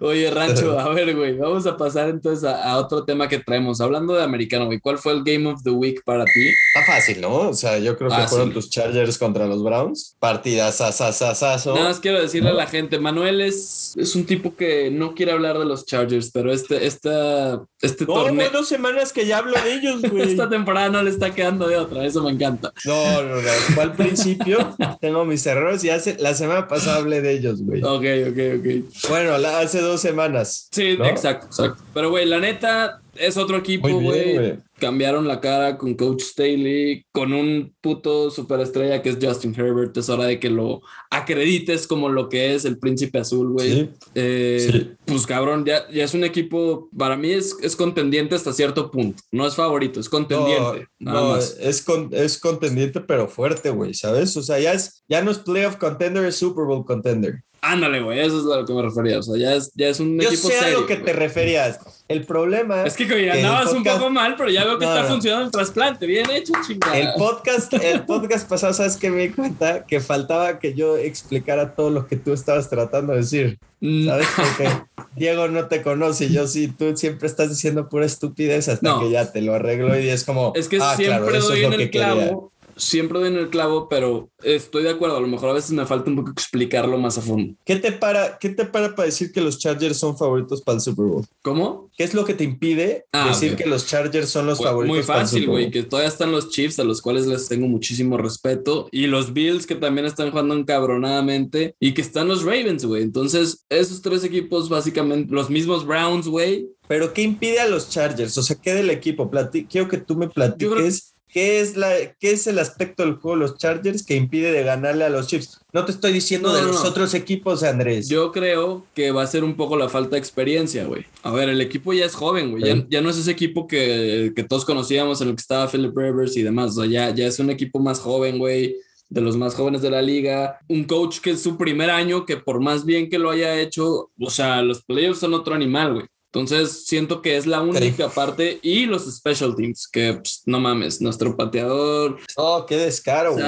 Oye, 0.00 0.30
Rancho, 0.30 0.78
a 0.78 0.88
ver, 0.90 1.14
güey. 1.14 1.36
Vamos 1.36 1.66
a 1.66 1.76
pasar 1.76 2.08
entonces 2.08 2.44
a, 2.44 2.76
otro 2.78 3.04
tema 3.04 3.28
que 3.28 3.38
traemos. 3.38 3.80
Hablando 3.80 4.14
de 4.14 4.22
americano, 4.22 4.66
güey. 4.66 4.80
¿Cuál 4.80 4.98
fue 4.98 5.12
el 5.12 5.22
Game 5.22 5.46
of 5.48 5.62
the 5.62 5.70
Week 5.70 6.02
para 6.04 6.24
ti? 6.24 6.48
Está 6.74 6.92
fácil, 6.92 7.20
¿no? 7.20 7.48
O 7.48 7.54
sea, 7.54 7.78
yo 7.78 7.96
creo 7.96 8.10
que 8.10 8.28
fueron 8.28 8.52
tus 8.52 8.70
Chargers 8.70 9.18
contra 9.18 9.46
los 9.46 9.62
Browns. 9.62 10.16
Partidas 10.18 10.80
asasasaso. 10.80 11.74
Nada 11.74 11.88
más 11.88 12.00
quiero 12.00 12.20
decirle 12.20 12.50
a 12.50 12.54
la 12.54 12.66
gente, 12.66 12.98
Manuel 12.98 13.40
es, 13.40 13.94
es 13.96 14.14
un 14.14 14.24
tipo 14.24 14.54
que 14.56 14.90
no 14.90 15.14
quiere 15.14 15.32
hablar 15.32 15.58
de 15.58 15.64
los 15.64 15.86
Chargers, 15.86 16.30
pero 16.32 16.52
este, 16.52 16.86
esta, 16.86 17.62
este 17.80 18.04
no, 18.06 18.14
torneo... 18.14 18.50
dos 18.50 18.68
semanas 18.68 19.12
que 19.12 19.26
ya 19.26 19.38
hablo 19.38 19.54
de 19.62 19.74
ellos, 19.74 20.02
güey. 20.10 20.30
esta 20.30 20.48
temporada 20.48 20.88
no 20.88 21.02
le 21.02 21.10
está 21.10 21.34
quedando 21.34 21.68
de 21.68 21.76
otra, 21.76 22.04
eso 22.04 22.22
me 22.22 22.30
encanta. 22.30 22.72
No, 22.84 23.22
no, 23.22 23.36
no. 23.36 23.48
Fue 23.74 23.82
al 23.82 23.92
principio, 23.92 24.67
tengo 25.00 25.24
mis 25.24 25.46
errores 25.46 25.82
y 25.84 25.90
hace, 25.90 26.16
la 26.18 26.34
semana 26.34 26.68
pasada 26.68 26.98
hablé 26.98 27.20
de 27.20 27.32
ellos, 27.32 27.62
güey. 27.62 27.82
Ok, 27.82 28.04
ok, 28.30 28.38
ok. 28.58 29.08
Bueno, 29.08 29.34
hace 29.34 29.80
dos 29.80 30.00
semanas. 30.00 30.68
Sí, 30.70 30.98
exacto, 31.04 31.46
exacto. 31.46 31.82
Pero, 31.94 32.10
güey, 32.10 32.26
la 32.26 32.40
neta, 32.40 33.00
es 33.18 33.36
otro 33.36 33.56
equipo, 33.56 33.88
güey. 33.88 34.58
Cambiaron 34.78 35.26
la 35.26 35.40
cara 35.40 35.76
con 35.76 35.94
Coach 35.94 36.22
Staley, 36.22 37.04
con 37.10 37.32
un 37.32 37.74
puto 37.80 38.30
superestrella 38.30 39.02
que 39.02 39.08
es 39.08 39.18
Justin 39.20 39.52
Herbert. 39.56 39.96
Es 39.96 40.08
hora 40.08 40.24
de 40.24 40.38
que 40.38 40.50
lo 40.50 40.82
acredites 41.10 41.86
como 41.86 42.08
lo 42.08 42.28
que 42.28 42.54
es 42.54 42.64
el 42.64 42.78
príncipe 42.78 43.18
azul, 43.18 43.52
güey. 43.52 43.90
Eh, 44.14 44.94
pues 45.04 45.26
cabrón, 45.26 45.64
ya, 45.64 45.90
ya, 45.90 46.04
es 46.04 46.14
un 46.14 46.22
equipo, 46.22 46.88
para 46.96 47.16
mí 47.16 47.32
es, 47.32 47.56
es 47.60 47.74
contendiente 47.74 48.36
hasta 48.36 48.52
cierto 48.52 48.90
punto. 48.90 49.22
No 49.32 49.46
es 49.46 49.56
favorito, 49.56 49.98
es 49.98 50.08
contendiente. 50.08 50.86
No, 51.00 51.36
Es, 51.36 51.56
es 51.58 52.38
contendiente, 52.38 53.00
pero 53.00 53.28
fuerte, 53.28 53.70
güey, 53.70 53.94
¿sabes? 53.94 54.36
O 54.36 54.42
sea, 54.42 54.60
ya, 54.60 54.72
es, 54.74 55.02
ya 55.08 55.22
no 55.22 55.30
es 55.30 55.38
playoff 55.38 55.76
contender, 55.76 56.24
es 56.24 56.36
Super 56.36 56.64
Bowl 56.64 56.84
contender. 56.84 57.42
Ándale, 57.60 58.00
güey, 58.00 58.20
eso 58.20 58.38
es 58.38 58.44
a 58.44 58.60
lo 58.60 58.64
que 58.64 58.72
me 58.72 58.82
refería. 58.82 59.18
O 59.18 59.22
sea, 59.22 59.36
ya 59.36 59.54
es, 59.54 59.72
ya 59.74 59.88
es 59.88 59.98
un 59.98 60.18
Yo 60.18 60.28
equipo 60.28 60.48
sé 60.48 60.58
a 60.58 60.70
lo 60.70 60.86
que 60.86 60.96
te 60.96 61.12
referías. 61.12 61.80
El 62.06 62.24
problema. 62.24 62.84
Es 62.84 62.94
que, 62.94 63.06
güey, 63.06 63.28
andabas 63.28 63.72
un 63.72 63.84
poco 63.84 64.10
mal, 64.10 64.34
pero 64.36 64.48
ya 64.48 64.64
veo 64.64 64.78
que 64.78 64.84
está 64.84 65.04
funcionando 65.04 65.46
el 65.46 65.50
trasplante. 65.50 66.06
Bien 66.06 66.30
hecho, 66.30 66.52
chingada. 66.66 66.96
El 66.96 67.14
podcast, 67.18 67.72
el 67.74 68.04
podcast 68.04 68.48
pasado, 68.48 68.72
¿sabes 68.72 68.96
qué 68.96 69.10
me 69.10 69.28
di 69.28 69.30
cuenta? 69.30 69.84
Que 69.84 70.00
faltaba 70.00 70.58
que 70.58 70.74
yo 70.74 70.96
explicara 70.96 71.74
todo 71.74 71.90
lo 71.90 72.06
que 72.06 72.16
tú 72.16 72.32
estabas 72.32 72.70
tratando 72.70 73.12
de 73.12 73.18
decir. 73.18 73.58
Mm. 73.80 74.06
¿Sabes? 74.06 74.28
Porque 74.36 74.70
Diego 75.16 75.48
no 75.48 75.66
te 75.66 75.82
conoce, 75.82 76.30
yo 76.30 76.46
sí, 76.46 76.68
tú 76.68 76.96
siempre 76.96 77.26
estás 77.26 77.50
diciendo 77.50 77.88
pura 77.88 78.06
estupidez 78.06 78.68
hasta 78.68 79.00
que 79.00 79.10
ya 79.10 79.30
te 79.30 79.42
lo 79.42 79.54
arreglo 79.54 79.98
y 79.98 80.08
es 80.08 80.24
como. 80.24 80.52
Es 80.54 80.68
que 80.68 80.78
ah, 80.80 80.94
siempre 80.96 81.38
doy 81.38 81.64
en 81.64 81.72
el 81.74 81.90
clavo 81.90 82.52
siempre 82.78 83.18
doy 83.18 83.28
en 83.28 83.36
el 83.36 83.50
clavo, 83.50 83.88
pero 83.88 84.30
estoy 84.42 84.84
de 84.84 84.90
acuerdo. 84.90 85.16
A 85.16 85.20
lo 85.20 85.26
mejor 85.26 85.50
a 85.50 85.54
veces 85.54 85.72
me 85.72 85.86
falta 85.86 86.10
un 86.10 86.16
poco 86.16 86.30
explicarlo 86.30 86.96
más 86.98 87.18
a 87.18 87.22
fondo. 87.22 87.54
¿Qué 87.64 87.76
te 87.76 87.92
para, 87.92 88.38
qué 88.38 88.48
te 88.48 88.64
para 88.64 88.94
para 88.94 89.06
decir 89.06 89.32
que 89.32 89.40
los 89.40 89.58
Chargers 89.58 89.98
son 89.98 90.16
favoritos 90.16 90.62
para 90.62 90.76
el 90.76 90.80
Super 90.80 91.04
Bowl? 91.04 91.26
¿Cómo? 91.42 91.90
¿Qué 91.96 92.04
es 92.04 92.14
lo 92.14 92.24
que 92.24 92.34
te 92.34 92.44
impide 92.44 93.06
ah, 93.12 93.28
decir 93.28 93.56
que 93.56 93.66
los 93.66 93.86
Chargers 93.86 94.30
son 94.30 94.46
los 94.46 94.58
favoritos? 94.58 94.96
Muy 94.96 95.04
fácil, 95.04 95.46
güey, 95.46 95.70
que 95.70 95.82
todavía 95.82 96.08
están 96.08 96.32
los 96.32 96.50
Chiefs, 96.50 96.78
a 96.78 96.84
los 96.84 97.02
cuales 97.02 97.26
les 97.26 97.48
tengo 97.48 97.66
muchísimo 97.66 98.16
respeto, 98.16 98.88
y 98.92 99.06
los 99.06 99.32
Bills, 99.32 99.66
que 99.66 99.74
también 99.74 100.06
están 100.06 100.30
jugando 100.30 100.54
encabronadamente, 100.54 101.74
y 101.80 101.94
que 101.94 102.02
están 102.02 102.28
los 102.28 102.44
Ravens, 102.44 102.84
güey. 102.84 103.02
Entonces, 103.02 103.64
esos 103.68 104.00
tres 104.00 104.24
equipos, 104.24 104.68
básicamente, 104.68 105.32
los 105.34 105.50
mismos 105.50 105.84
Browns, 105.84 106.28
güey. 106.28 106.68
Pero, 106.86 107.12
¿qué 107.12 107.22
impide 107.22 107.60
a 107.60 107.68
los 107.68 107.90
Chargers? 107.90 108.38
O 108.38 108.42
sea, 108.42 108.56
¿qué 108.56 108.72
del 108.72 108.90
equipo? 108.90 109.30
quiero 109.68 109.88
que 109.88 109.98
tú 109.98 110.16
me 110.16 110.28
platiques. 110.28 111.07
¿Qué 111.30 111.60
es, 111.60 111.76
la, 111.76 111.92
¿Qué 112.18 112.30
es 112.32 112.46
el 112.46 112.58
aspecto 112.58 113.04
del 113.04 113.14
juego 113.14 113.36
de 113.36 113.42
los 113.42 113.58
Chargers 113.58 114.04
que 114.04 114.16
impide 114.16 114.50
de 114.50 114.62
ganarle 114.62 115.04
a 115.04 115.10
los 115.10 115.26
Chiefs? 115.26 115.60
No 115.72 115.84
te 115.84 115.92
estoy 115.92 116.12
diciendo 116.12 116.52
de 116.54 116.62
los 116.62 116.84
otros 116.84 117.12
equipos, 117.12 117.62
Andrés. 117.62 118.08
Yo 118.08 118.32
creo 118.32 118.86
que 118.94 119.10
va 119.10 119.22
a 119.22 119.26
ser 119.26 119.44
un 119.44 119.54
poco 119.54 119.76
la 119.76 119.90
falta 119.90 120.12
de 120.12 120.18
experiencia, 120.18 120.84
güey. 120.84 121.04
A 121.22 121.30
ver, 121.30 121.50
el 121.50 121.60
equipo 121.60 121.92
ya 121.92 122.06
es 122.06 122.14
joven, 122.14 122.52
güey. 122.52 122.86
Ya, 122.88 123.02
no 123.02 123.10
es 123.10 123.18
ese 123.18 123.30
equipo 123.30 123.66
que, 123.66 124.32
que, 124.34 124.42
todos 124.42 124.64
conocíamos 124.64 125.20
en 125.20 125.28
el 125.28 125.34
que 125.34 125.42
estaba 125.42 125.68
Philip 125.68 125.96
Rivers 125.96 126.36
y 126.36 126.42
demás. 126.42 126.76
O 126.76 126.82
sea, 126.82 126.90
ya, 126.90 127.14
ya 127.14 127.26
es 127.26 127.38
un 127.38 127.50
equipo 127.50 127.78
más 127.78 128.00
joven, 128.00 128.38
güey. 128.38 128.76
De 129.10 129.20
los 129.20 129.36
más 129.36 129.54
jóvenes 129.54 129.82
de 129.82 129.90
la 129.90 130.00
liga. 130.00 130.58
Un 130.68 130.84
coach 130.84 131.20
que 131.20 131.30
es 131.30 131.42
su 131.42 131.58
primer 131.58 131.90
año, 131.90 132.24
que 132.24 132.38
por 132.38 132.60
más 132.60 132.86
bien 132.86 133.10
que 133.10 133.18
lo 133.18 133.30
haya 133.30 133.60
hecho, 133.60 134.10
o 134.18 134.30
sea, 134.30 134.62
los 134.62 134.82
playoffs 134.82 135.20
son 135.20 135.34
otro 135.34 135.54
animal, 135.54 135.94
güey. 135.94 136.06
Entonces 136.32 136.84
siento 136.86 137.22
que 137.22 137.38
es 137.38 137.46
la 137.46 137.62
única 137.62 138.10
parte 138.10 138.58
y 138.62 138.84
los 138.84 139.04
special 139.14 139.56
teams, 139.56 139.88
que 139.88 140.12
pues, 140.14 140.42
no 140.44 140.60
mames, 140.60 141.00
nuestro 141.00 141.34
pateador. 141.34 142.18
Oh, 142.36 142.66
qué 142.66 142.76
descaro, 142.76 143.32
güey. 143.32 143.44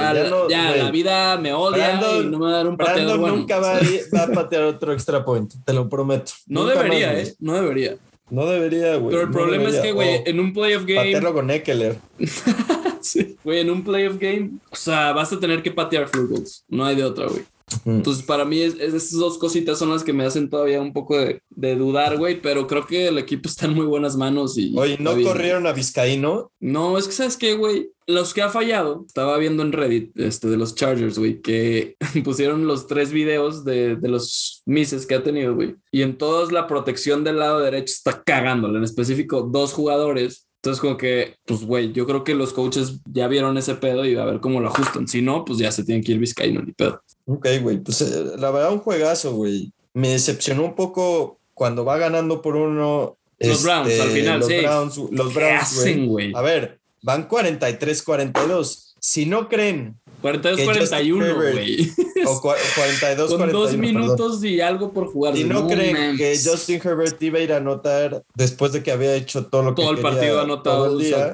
ya, 0.49 0.75
la 0.75 0.89
vida 0.89 1.37
me 1.37 1.53
odia 1.53 2.01
y 2.19 2.25
no 2.25 2.39
me 2.39 2.45
va 2.45 2.51
a 2.51 2.55
dar 2.57 2.67
un 2.67 2.77
pateador 2.77 3.19
bueno. 3.19 3.35
nunca 3.35 3.59
va 3.59 3.77
a, 3.77 4.27
patear 4.33 4.63
otro 4.63 4.93
extra 4.93 5.23
point, 5.23 5.53
te 5.63 5.73
lo 5.73 5.87
prometo. 5.87 6.31
No 6.47 6.65
debería, 6.65 7.19
eh, 7.19 7.35
no 7.39 7.53
debería. 7.53 7.97
No 8.31 8.45
debería, 8.45 8.95
güey. 8.95 9.11
Pero 9.11 9.27
el 9.27 9.31
problema 9.31 9.69
es 9.69 9.79
que, 9.79 9.91
güey, 9.91 10.15
oh, 10.15 10.23
en 10.25 10.39
un 10.39 10.53
playoff 10.53 10.85
game. 10.85 10.95
Patearlo 10.95 11.33
con 11.33 11.51
Eckler. 11.51 11.97
sí. 13.01 13.37
Güey, 13.43 13.59
en 13.59 13.69
un 13.69 13.83
playoff 13.83 14.17
game, 14.17 14.51
o 14.71 14.75
sea, 14.75 15.11
vas 15.11 15.31
a 15.33 15.39
tener 15.39 15.61
que 15.61 15.69
patear 15.69 16.07
field 16.07 16.29
goals. 16.29 16.63
No 16.69 16.85
hay 16.85 16.95
de 16.95 17.03
otra, 17.03 17.27
güey. 17.27 17.43
Entonces, 17.85 18.23
para 18.23 18.45
mí, 18.45 18.61
es, 18.61 18.75
esas 18.75 19.11
dos 19.11 19.37
cositas 19.37 19.79
son 19.79 19.89
las 19.89 20.03
que 20.03 20.13
me 20.13 20.25
hacen 20.25 20.49
todavía 20.49 20.81
un 20.81 20.93
poco 20.93 21.17
de, 21.17 21.41
dudar, 21.75 22.17
güey, 22.17 22.41
pero 22.41 22.67
creo 22.67 22.85
que 22.85 23.07
el 23.07 23.17
equipo 23.17 23.47
está 23.47 23.65
en 23.65 23.73
muy 23.73 23.85
buenas 23.85 24.17
manos. 24.17 24.57
y 24.57 24.73
Oye, 24.77 24.97
¿no 24.99 25.19
corrieron 25.21 25.67
a 25.67 25.73
Vizcaíno? 25.73 26.51
No, 26.59 26.97
es 26.97 27.07
que, 27.07 27.13
¿sabes 27.13 27.37
qué, 27.37 27.53
güey? 27.53 27.91
Los 28.07 28.33
que 28.33 28.41
ha 28.41 28.49
fallado, 28.49 29.05
estaba 29.07 29.37
viendo 29.37 29.63
en 29.63 29.71
Reddit 29.71 30.17
este, 30.19 30.47
de 30.47 30.57
los 30.57 30.75
Chargers, 30.75 31.17
güey, 31.17 31.41
que 31.41 31.95
pusieron 32.23 32.67
los 32.67 32.87
tres 32.87 33.11
videos 33.11 33.63
de, 33.63 33.95
de 33.95 34.09
los 34.09 34.63
misses 34.65 35.05
que 35.05 35.15
ha 35.15 35.23
tenido, 35.23 35.55
güey. 35.55 35.75
Y 35.91 36.01
en 36.01 36.17
todos 36.17 36.51
la 36.51 36.67
protección 36.67 37.23
del 37.23 37.39
lado 37.39 37.59
derecho 37.59 37.93
está 37.93 38.23
cagándole, 38.23 38.77
en 38.77 38.83
específico 38.83 39.41
dos 39.41 39.73
jugadores 39.73 40.47
entonces, 40.63 40.79
como 40.79 40.95
que, 40.95 41.37
pues, 41.47 41.63
güey, 41.65 41.91
yo 41.91 42.05
creo 42.05 42.23
que 42.23 42.35
los 42.35 42.53
coaches 42.53 42.99
ya 43.11 43.27
vieron 43.27 43.57
ese 43.57 43.73
pedo 43.73 44.05
y 44.05 44.15
a 44.15 44.25
ver 44.25 44.39
cómo 44.39 44.59
lo 44.59 44.67
ajustan. 44.67 45.07
Si 45.07 45.19
no, 45.23 45.43
pues 45.43 45.57
ya 45.57 45.71
se 45.71 45.83
tienen 45.83 46.03
que 46.03 46.11
ir 46.11 46.19
Vizcaíno 46.19 46.61
ni 46.61 46.71
pedo. 46.71 47.01
Ok, 47.25 47.47
güey, 47.63 47.79
pues 47.79 47.99
eh, 48.01 48.25
la 48.37 48.51
verdad, 48.51 48.71
un 48.71 48.77
juegazo, 48.77 49.33
güey. 49.33 49.73
Me 49.95 50.09
decepcionó 50.09 50.63
un 50.63 50.75
poco 50.75 51.39
cuando 51.55 51.83
va 51.83 51.97
ganando 51.97 52.43
por 52.43 52.55
uno. 52.55 53.17
Los 53.39 53.63
Browns, 53.63 53.87
al 53.87 54.09
este, 54.09 54.19
final, 54.19 54.39
los 54.39 54.47
sí. 54.47 54.57
Browns, 54.59 54.97
los 55.09 55.33
Browns, 55.33 56.05
güey. 56.05 56.31
A 56.35 56.41
ver, 56.41 56.79
van 57.01 57.27
43-42. 57.27 58.93
Si 58.99 59.25
no 59.25 59.49
creen 59.49 59.99
42-41, 60.21 61.35
güey. 61.35 61.91
O 62.25 62.39
42 62.39 63.33
Con 63.33 63.51
dos 63.51 63.75
minutos 63.75 64.43
y 64.43 64.61
algo 64.61 64.91
por 64.91 65.11
jugar. 65.11 65.35
Y 65.35 65.43
no, 65.43 65.67
creen 65.67 66.17
que 66.17 66.37
Justin 66.37 66.79
Herbert 66.83 67.21
iba 67.21 67.39
a 67.39 67.41
ir 67.41 67.53
a 67.53 67.57
anotar 67.57 68.23
después 68.35 68.71
de 68.73 68.83
que 68.83 68.91
había 68.91 69.15
hecho 69.15 69.47
todo 69.47 69.63
lo 69.63 69.75
que 69.75 69.81
Todo 69.81 69.91
el 69.91 69.99
partido 69.99 70.41
anotado. 70.41 70.85
Todo 70.85 70.99
el 70.99 71.05
día, 71.05 71.33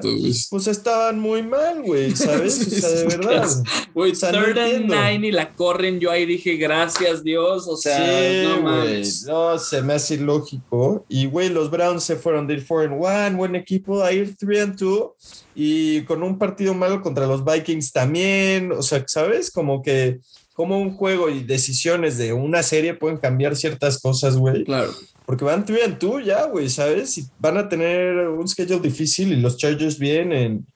pues 0.50 0.66
estaban 0.66 1.20
muy 1.20 1.42
mal, 1.42 1.82
güey, 1.82 2.14
¿sabes? 2.16 2.66
O 2.66 2.70
sea, 2.70 2.88
de 2.88 3.04
verdad. 3.16 3.46
Güey, 3.94 4.12
third 4.12 4.58
and 4.58 4.86
nine 4.86 5.26
y 5.26 5.32
la 5.32 5.54
corren. 5.54 6.00
Yo 6.00 6.10
ahí 6.10 6.26
dije, 6.26 6.56
gracias 6.56 7.22
Dios. 7.22 7.66
O 7.68 7.76
sea, 7.76 7.98
no 8.44 8.62
mames. 8.62 9.24
No, 9.24 9.58
se 9.58 9.82
me 9.82 9.94
hace 9.94 10.14
ilógico. 10.14 11.04
Y, 11.08 11.26
güey, 11.26 11.48
los 11.48 11.70
Browns 11.70 12.04
se 12.04 12.16
fueron 12.16 12.46
de 12.46 12.54
ir 12.54 12.66
4 12.66 12.94
and 12.94 13.32
1, 13.32 13.36
buen 13.36 13.54
equipo, 13.54 14.02
a 14.02 14.12
ir 14.12 14.36
3 14.36 14.62
and 14.62 14.78
2 14.78 15.46
y 15.60 16.02
con 16.02 16.22
un 16.22 16.38
partido 16.38 16.72
malo 16.72 17.02
contra 17.02 17.26
los 17.26 17.44
Vikings 17.44 17.90
también, 17.90 18.70
o 18.78 18.82
sea, 18.82 19.04
¿sabes? 19.06 19.50
Como 19.50 19.82
que 19.82 20.20
como 20.58 20.76
un 20.76 20.96
juego 20.96 21.30
y 21.30 21.44
decisiones 21.44 22.18
de 22.18 22.32
una 22.32 22.64
serie 22.64 22.92
pueden 22.92 23.18
cambiar 23.18 23.54
ciertas 23.54 24.00
cosas, 24.00 24.36
güey. 24.36 24.64
Claro. 24.64 24.90
Porque 25.24 25.44
van 25.44 25.64
tú 25.64 25.74
y 25.74 25.92
tú 25.92 26.20
ya, 26.20 26.46
güey, 26.46 26.68
¿sabes? 26.68 27.16
Y 27.16 27.26
van 27.38 27.58
a 27.58 27.68
tener 27.68 28.26
un 28.26 28.48
schedule 28.48 28.80
difícil 28.80 29.32
y 29.32 29.36
los 29.36 29.56
Chargers 29.56 30.00
bien 30.00 30.32
en, 30.32 30.66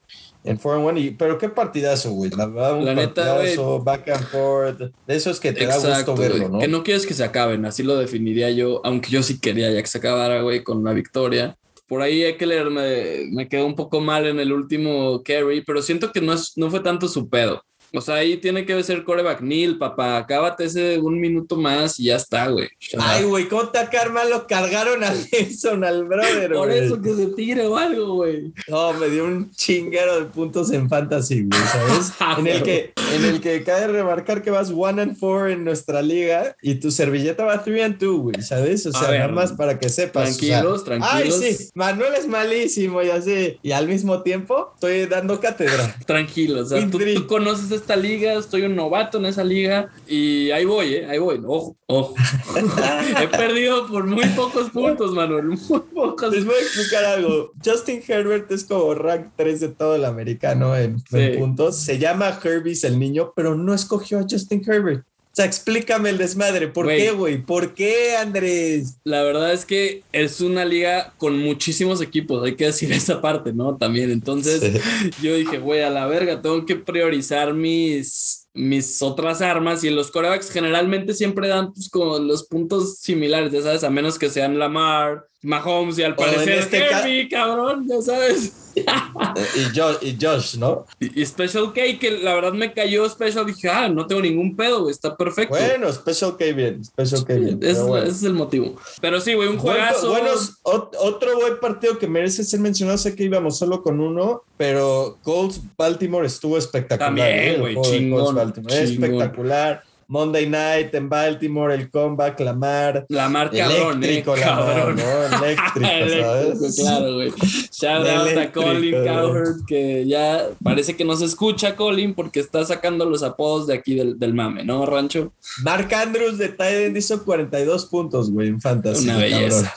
en 0.45 0.57
4-1. 0.57 1.01
Y, 1.01 1.11
pero 1.11 1.37
qué 1.37 1.49
partidazo, 1.49 2.11
güey. 2.11 2.31
La 2.31 2.45
verdad, 2.45 2.77
un 2.77 2.85
partidazo, 2.85 3.83
back 3.83 4.07
and 4.07 4.27
forth. 4.29 4.79
De 5.05 5.15
esos 5.15 5.37
que 5.41 5.51
te 5.51 5.65
da 5.65 5.75
gusto 5.75 6.15
verlo, 6.15 6.47
¿no? 6.47 6.59
Que 6.59 6.69
no 6.69 6.81
quieres 6.81 7.05
que 7.05 7.13
se 7.13 7.25
acaben, 7.25 7.65
así 7.65 7.83
lo 7.83 7.97
definiría 7.97 8.51
yo. 8.51 8.79
Aunque 8.85 9.09
yo 9.09 9.21
sí 9.21 9.37
quería 9.37 9.69
ya 9.69 9.81
que 9.81 9.87
se 9.87 9.97
acabara, 9.97 10.43
güey, 10.43 10.63
con 10.63 10.81
la 10.81 10.93
victoria. 10.93 11.57
Por 11.87 12.01
ahí 12.01 12.23
Eckler 12.23 12.69
me, 12.69 13.25
me 13.31 13.49
quedó 13.49 13.65
un 13.65 13.75
poco 13.75 13.99
mal 13.99 14.25
en 14.27 14.39
el 14.39 14.53
último 14.53 15.21
carry, 15.23 15.61
pero 15.61 15.81
siento 15.81 16.13
que 16.13 16.21
no, 16.21 16.31
es, 16.31 16.53
no 16.55 16.69
fue 16.69 16.79
tanto 16.79 17.09
su 17.09 17.27
pedo. 17.27 17.65
O 17.95 18.01
sea, 18.01 18.15
ahí 18.15 18.37
tiene 18.37 18.65
que 18.65 18.81
ser 18.83 19.03
coreback 19.03 19.41
Neil, 19.41 19.77
papá. 19.77 20.17
Acábate 20.17 20.65
ese 20.65 20.97
un 20.97 21.19
minuto 21.19 21.55
más 21.55 21.99
y 21.99 22.05
ya 22.05 22.15
está, 22.15 22.47
güey. 22.47 22.69
Ay, 22.97 23.23
güey, 23.23 23.47
¿cómo 23.47 23.69
te 23.69 23.79
karma 23.91 24.23
lo 24.23 24.47
cargaron 24.47 25.03
a 25.03 25.13
Wilson, 25.31 25.83
al 25.83 26.05
brother, 26.05 26.53
Por 26.53 26.71
eso 26.71 26.99
que 26.99 27.13
se 27.13 27.27
tire 27.27 27.67
o 27.67 27.77
algo, 27.77 28.15
güey. 28.15 28.51
No, 28.67 28.93
me 28.93 29.09
dio 29.09 29.25
un 29.25 29.51
chinguero 29.51 30.19
de 30.19 30.25
puntos 30.25 30.71
en 30.71 30.89
fantasy, 30.89 31.43
güey, 31.43 31.61
¿sabes? 31.61 32.13
Ah, 32.25 32.37
en 32.39 32.47
el 32.47 32.63
que, 32.63 32.93
en 33.13 33.25
el 33.25 33.41
que 33.41 33.63
cabe 33.63 33.87
remarcar 33.87 34.41
que 34.41 34.49
vas 34.49 34.71
one 34.73 35.01
and 35.01 35.17
four 35.17 35.49
en 35.49 35.65
nuestra 35.65 36.01
liga 36.01 36.55
y 36.61 36.75
tu 36.75 36.89
servilleta 36.89 37.43
va 37.43 37.61
three 37.63 37.81
and 37.81 37.97
two, 37.99 38.17
güey, 38.17 38.41
¿sabes? 38.41 38.85
O 38.85 38.91
sea, 38.91 39.11
nada 39.11 39.27
más 39.27 39.51
para 39.51 39.77
que 39.77 39.89
sepas. 39.89 40.37
Tranquilos, 40.37 40.85
tranquilos. 40.85 41.41
Ay, 41.41 41.53
sí, 41.53 41.69
Manuel 41.73 42.13
es 42.17 42.27
malísimo 42.27 43.01
y 43.01 43.09
así. 43.09 43.59
Y 43.61 43.71
al 43.71 43.87
mismo 43.87 44.21
tiempo 44.21 44.71
estoy 44.75 45.05
dando 45.05 45.39
cátedra. 45.39 45.95
Tranquilo, 46.05 46.61
o 46.61 46.65
sea, 46.65 46.89
tú, 46.89 46.99
tú 46.99 47.27
conoces 47.27 47.71
esta 47.83 47.95
liga, 47.97 48.33
estoy 48.33 48.61
un 48.61 48.77
novato 48.77 49.17
en 49.17 49.25
esa 49.25 49.43
liga 49.43 49.89
y 50.07 50.51
ahí 50.51 50.63
voy, 50.63 50.95
¿eh? 50.95 51.05
ahí 51.05 51.19
voy. 51.19 51.41
Ojo, 51.45 51.75
ojo. 51.87 52.15
He 53.21 53.27
perdido 53.27 53.87
por 53.87 54.07
muy 54.07 54.25
pocos 54.29 54.69
puntos, 54.69 55.11
Manuel. 55.11 55.47
Muy 55.47 55.79
pocos. 55.93 56.33
Les 56.33 56.45
voy 56.45 56.55
a 56.55 56.59
explicar 56.59 57.03
algo. 57.03 57.51
Justin 57.63 58.01
Herbert 58.07 58.49
es 58.51 58.63
como 58.63 58.93
rank 58.93 59.33
3 59.35 59.59
de 59.59 59.67
todo 59.69 59.95
el 59.95 60.05
americano 60.05 60.77
en, 60.77 61.01
puntos. 61.37 61.77
Se 61.77 61.99
llama 61.99 62.39
Herbies 62.41 62.85
el 62.85 62.97
niño, 62.97 63.33
pero 63.35 63.53
no 63.53 63.73
escogió 63.73 64.19
a 64.19 64.25
Justin 64.29 64.63
Herbert. 64.65 65.05
O 65.33 65.35
sea, 65.35 65.45
explícame 65.45 66.11
el 66.11 66.19
desmadre. 66.19 66.67
¿Por 66.67 66.87
qué, 66.87 67.09
güey? 67.09 67.41
¿Por 67.41 67.73
qué, 67.73 68.15
Andrés? 68.17 68.99
La 69.03 69.23
verdad 69.23 69.51
es 69.51 69.65
que 69.65 70.03
es 70.11 70.41
una 70.41 70.63
liga 70.63 71.11
con 71.17 71.39
muchísimos 71.39 72.01
equipos. 72.01 72.43
Hay 72.43 72.55
que 72.55 72.65
decir 72.65 72.91
esa 72.91 73.19
parte, 73.19 73.51
¿no? 73.51 73.75
También. 73.75 74.11
Entonces, 74.11 74.79
yo 75.23 75.33
dije, 75.33 75.57
güey, 75.57 75.81
a 75.81 75.89
la 75.89 76.05
verga, 76.05 76.39
tengo 76.39 76.67
que 76.67 76.75
priorizar 76.75 77.55
mis, 77.55 78.47
mis 78.53 79.01
otras 79.01 79.41
armas. 79.41 79.83
Y 79.83 79.89
los 79.89 80.11
corebacks 80.11 80.51
generalmente 80.51 81.15
siempre 81.15 81.47
dan 81.47 81.73
pues, 81.73 81.89
como 81.89 82.19
los 82.19 82.43
puntos 82.43 82.99
similares, 82.99 83.51
ya 83.51 83.63
sabes, 83.63 83.83
a 83.83 83.89
menos 83.89 84.19
que 84.19 84.29
sean 84.29 84.59
Lamar, 84.59 85.25
Mahomes 85.43 85.99
y 85.99 86.03
al 86.03 86.15
parecer 86.15 86.53
este 86.53 87.27
cabrón, 87.29 87.85
ya 87.87 88.01
sabes. 88.01 88.53
y, 88.75 89.77
Josh, 89.77 89.97
y 90.01 90.17
Josh, 90.19 90.55
¿no? 90.57 90.85
Y, 90.99 91.25
Special 91.25 91.73
K, 91.73 91.81
que 91.99 92.11
la 92.23 92.33
verdad 92.33 92.53
me 92.53 92.73
cayó 92.73 93.07
Special, 93.07 93.45
dije, 93.45 93.69
ah, 93.69 93.89
no 93.89 94.07
tengo 94.07 94.21
ningún 94.21 94.55
pedo, 94.55 94.89
está 94.89 95.15
perfecto. 95.15 95.55
Bueno, 95.55 95.91
Special 95.91 96.37
K 96.37 96.45
bien, 96.53 96.83
Special 96.83 97.25
K 97.25 97.33
bien. 97.35 97.59
ese 97.61 98.07
es 98.07 98.23
el 98.23 98.33
motivo. 98.33 98.75
Pero 99.01 99.19
sí, 99.19 99.33
güey, 99.33 99.49
un 99.49 99.57
juegazo. 99.57 100.09
Bueno, 100.09 100.31
otro 100.63 101.37
buen 101.39 101.59
partido 101.59 101.99
que 101.99 102.07
merece 102.07 102.43
ser 102.43 102.59
mencionado, 102.59 102.97
sé 102.97 103.15
que 103.15 103.23
íbamos 103.23 103.57
solo 103.57 103.83
con 103.83 103.99
uno, 103.99 104.43
pero 104.57 105.17
Colts 105.23 105.61
Baltimore 105.77 106.25
estuvo 106.25 106.57
espectacular. 106.57 107.09
También, 107.09 107.27
¿eh? 107.27 107.57
güey, 107.59 107.81
chingón, 107.81 108.53
Espectacular. 108.69 109.83
Monday 110.13 110.47
Night 110.47 110.93
en 110.93 111.09
Baltimore, 111.09 111.73
el 111.73 111.89
comeback, 111.89 112.39
Lamar. 112.41 113.03
Lamar 113.09 113.49
cabrón, 113.49 114.03
eléctrico, 114.03 114.37
eh, 114.37 114.41
cabrón. 114.41 114.95
¿no? 114.95 115.37
Eléctrico, 115.43 115.87
¿sabes? 116.21 116.75
claro, 116.75 117.13
güey. 117.15 117.33
Shout 117.71 118.07
out 118.07 118.37
a 118.37 118.51
Colin 118.51 119.03
Cowherd, 119.03 119.65
que 119.65 120.05
ya 120.05 120.49
parece 120.63 120.95
que 120.95 121.03
no 121.03 121.15
se 121.15 121.25
escucha 121.25 121.75
Colin 121.75 122.13
porque 122.13 122.41
está 122.41 122.63
sacando 122.63 123.05
los 123.05 123.23
apodos 123.23 123.65
de 123.65 123.73
aquí 123.73 123.95
del, 123.95 124.19
del 124.19 124.35
mame, 124.35 124.63
¿no, 124.63 124.85
Rancho? 124.85 125.33
Mark 125.63 125.91
Andrews 125.91 126.37
de 126.37 126.49
Titan 126.49 126.95
hizo 126.95 127.23
42 127.23 127.87
puntos, 127.87 128.29
güey, 128.29 128.49
en 128.49 128.61
fantasy. 128.61 129.05
Una 129.05 129.17
belleza. 129.17 129.75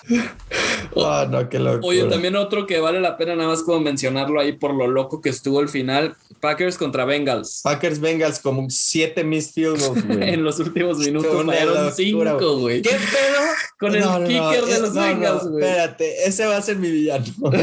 Oh, 1.07 1.27
no, 1.27 1.49
qué 1.49 1.59
locura. 1.59 1.87
Oye, 1.87 2.05
también 2.05 2.37
otro 2.37 2.67
que 2.67 2.81
vale 2.81 3.01
la 3.01 3.17
pena 3.17 3.37
nada 3.37 3.49
más 3.49 3.63
como 3.63 3.81
mencionarlo 3.81 4.41
ahí 4.41 4.53
por 4.53 4.75
lo 4.75 4.87
loco 4.87 5.21
que 5.21 5.29
estuvo 5.29 5.61
el 5.61 5.69
final, 5.69 6.17
Packers 6.41 6.77
contra 6.77 7.05
Bengals. 7.05 7.61
Packers 7.63 8.01
Bengals 8.01 8.39
como 8.39 8.67
7 8.69 9.25
missed 9.25 9.53
field 9.53 9.81
goals, 9.81 10.07
güey. 10.07 10.23
en 10.35 10.45
los 10.45 10.59
últimos 10.59 10.99
minutos 10.99 11.45
fueron 11.45 11.93
5, 11.93 12.59
güey. 12.59 12.83
¿Qué 12.83 12.91
pedo? 12.91 13.43
Con 13.79 13.95
el 13.95 14.03
kicker 14.27 14.65
de 14.65 14.81
los 14.81 14.95
Bengals, 14.95 15.49
güey. 15.49 15.65
espérate, 15.65 16.27
ese 16.27 16.47
va 16.47 16.57
a 16.57 16.63
ser 16.63 16.77
mi 16.77 16.91
villano. 16.91 17.25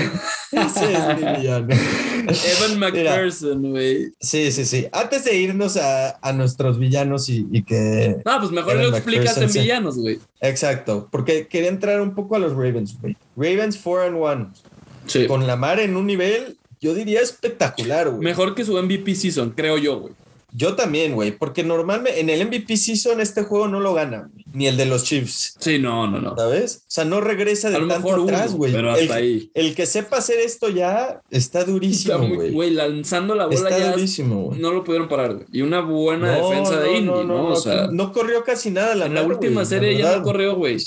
ese 0.66 0.94
es 0.94 1.20
mi 1.20 1.42
villano. 1.42 1.68
Evan 1.74 2.80
McPherson, 2.80 3.72
güey. 3.72 4.13
Sí, 4.20 4.52
sí, 4.52 4.66
sí. 4.66 4.88
Antes 4.92 5.26
de 5.26 5.36
irnos 5.36 5.78
a, 5.78 6.18
a 6.22 6.34
nuestros 6.34 6.80
villanos 6.80 7.30
y, 7.30 7.48
y, 7.52 7.63
que. 7.63 8.18
Ah, 8.26 8.38
pues 8.39 8.52
mejor 8.52 8.76
lo 8.76 8.96
explicas 8.96 9.38
en 9.38 9.52
villanos, 9.52 9.98
güey. 9.98 10.20
Exacto, 10.42 11.08
porque 11.12 11.48
quería 11.48 11.70
entrar 11.70 12.02
un 12.02 12.16
poco 12.16 12.36
a 12.36 12.39
los 12.39 12.54
Ravens, 12.54 12.98
güey. 13.02 13.18
Ravens 13.36 13.80
4 13.82 14.08
and 14.08 14.18
1. 14.18 14.54
Sí. 15.06 15.28
Con 15.28 15.46
Lamar 15.46 15.80
en 15.80 15.98
un 15.98 16.08
nivel 16.08 16.58
yo 16.84 16.94
diría 16.94 17.22
espectacular, 17.22 18.10
güey. 18.10 18.22
Mejor 18.22 18.54
que 18.56 18.66
su 18.66 18.74
MVP 18.74 19.16
season, 19.16 19.52
creo 19.52 19.78
yo, 19.78 20.02
güey. 20.02 20.13
Yo 20.56 20.76
también, 20.76 21.16
güey, 21.16 21.32
porque 21.32 21.63
normalmente 21.63 22.20
en 22.20 22.30
el 22.30 22.46
MVP 22.46 22.78
season 22.78 23.20
este 23.20 23.42
juego 23.42 23.68
no 23.68 23.80
lo 23.80 23.96
gana, 23.96 24.30
ni 24.54 24.68
el 24.68 24.78
de 24.78 24.86
los 24.86 25.04
Chiefs. 25.04 25.56
Sí, 25.60 25.80
no, 25.80 26.06
no, 26.08 26.22
no. 26.22 26.36
¿Sabes? 26.38 26.84
O 26.84 26.92
sea, 26.92 27.06
no 27.06 27.22
regresa 27.22 27.72
de 27.72 27.80
tanto 27.88 28.24
atrás, 28.24 28.54
güey. 28.54 28.72
Pero 28.72 28.92
hasta 28.92 29.04
el, 29.04 29.12
ahí. 29.12 29.52
El 29.56 29.74
que 29.74 29.88
sepa 29.88 30.18
hacer 30.18 30.39
esto 30.39 30.70
ya 30.70 31.22
está 31.32 31.63
durísimo, 31.63 32.30
güey. 32.36 32.52
Güey, 32.52 32.70
lanzando 32.70 33.34
la 33.34 33.46
bola 33.46 33.56
está 33.58 33.80
ya 33.80 33.92
durísimo, 33.94 34.44
güey. 34.44 34.60
no 34.60 34.72
lo 34.72 34.84
pudieron 34.84 35.08
parar, 35.08 35.34
güey. 35.34 35.48
Y 35.52 35.63
una 35.63 35.82
buena 35.82 36.36
defensa 36.36 36.80
de 36.80 36.98
Indy, 36.98 37.08
¿no? 37.08 37.24
No, 37.24 37.48
o 37.48 37.56
sea, 37.56 37.88
no 37.92 38.12
corrió 38.12 38.44
casi 38.44 38.70
nada 38.70 38.94
la 38.94 39.08
En 39.08 39.16
la 39.16 39.24
última 39.24 39.66
serie 39.66 39.98
ya 39.98 40.18
no 40.18 40.24
corrió, 40.24 40.56
güey. 40.56 40.78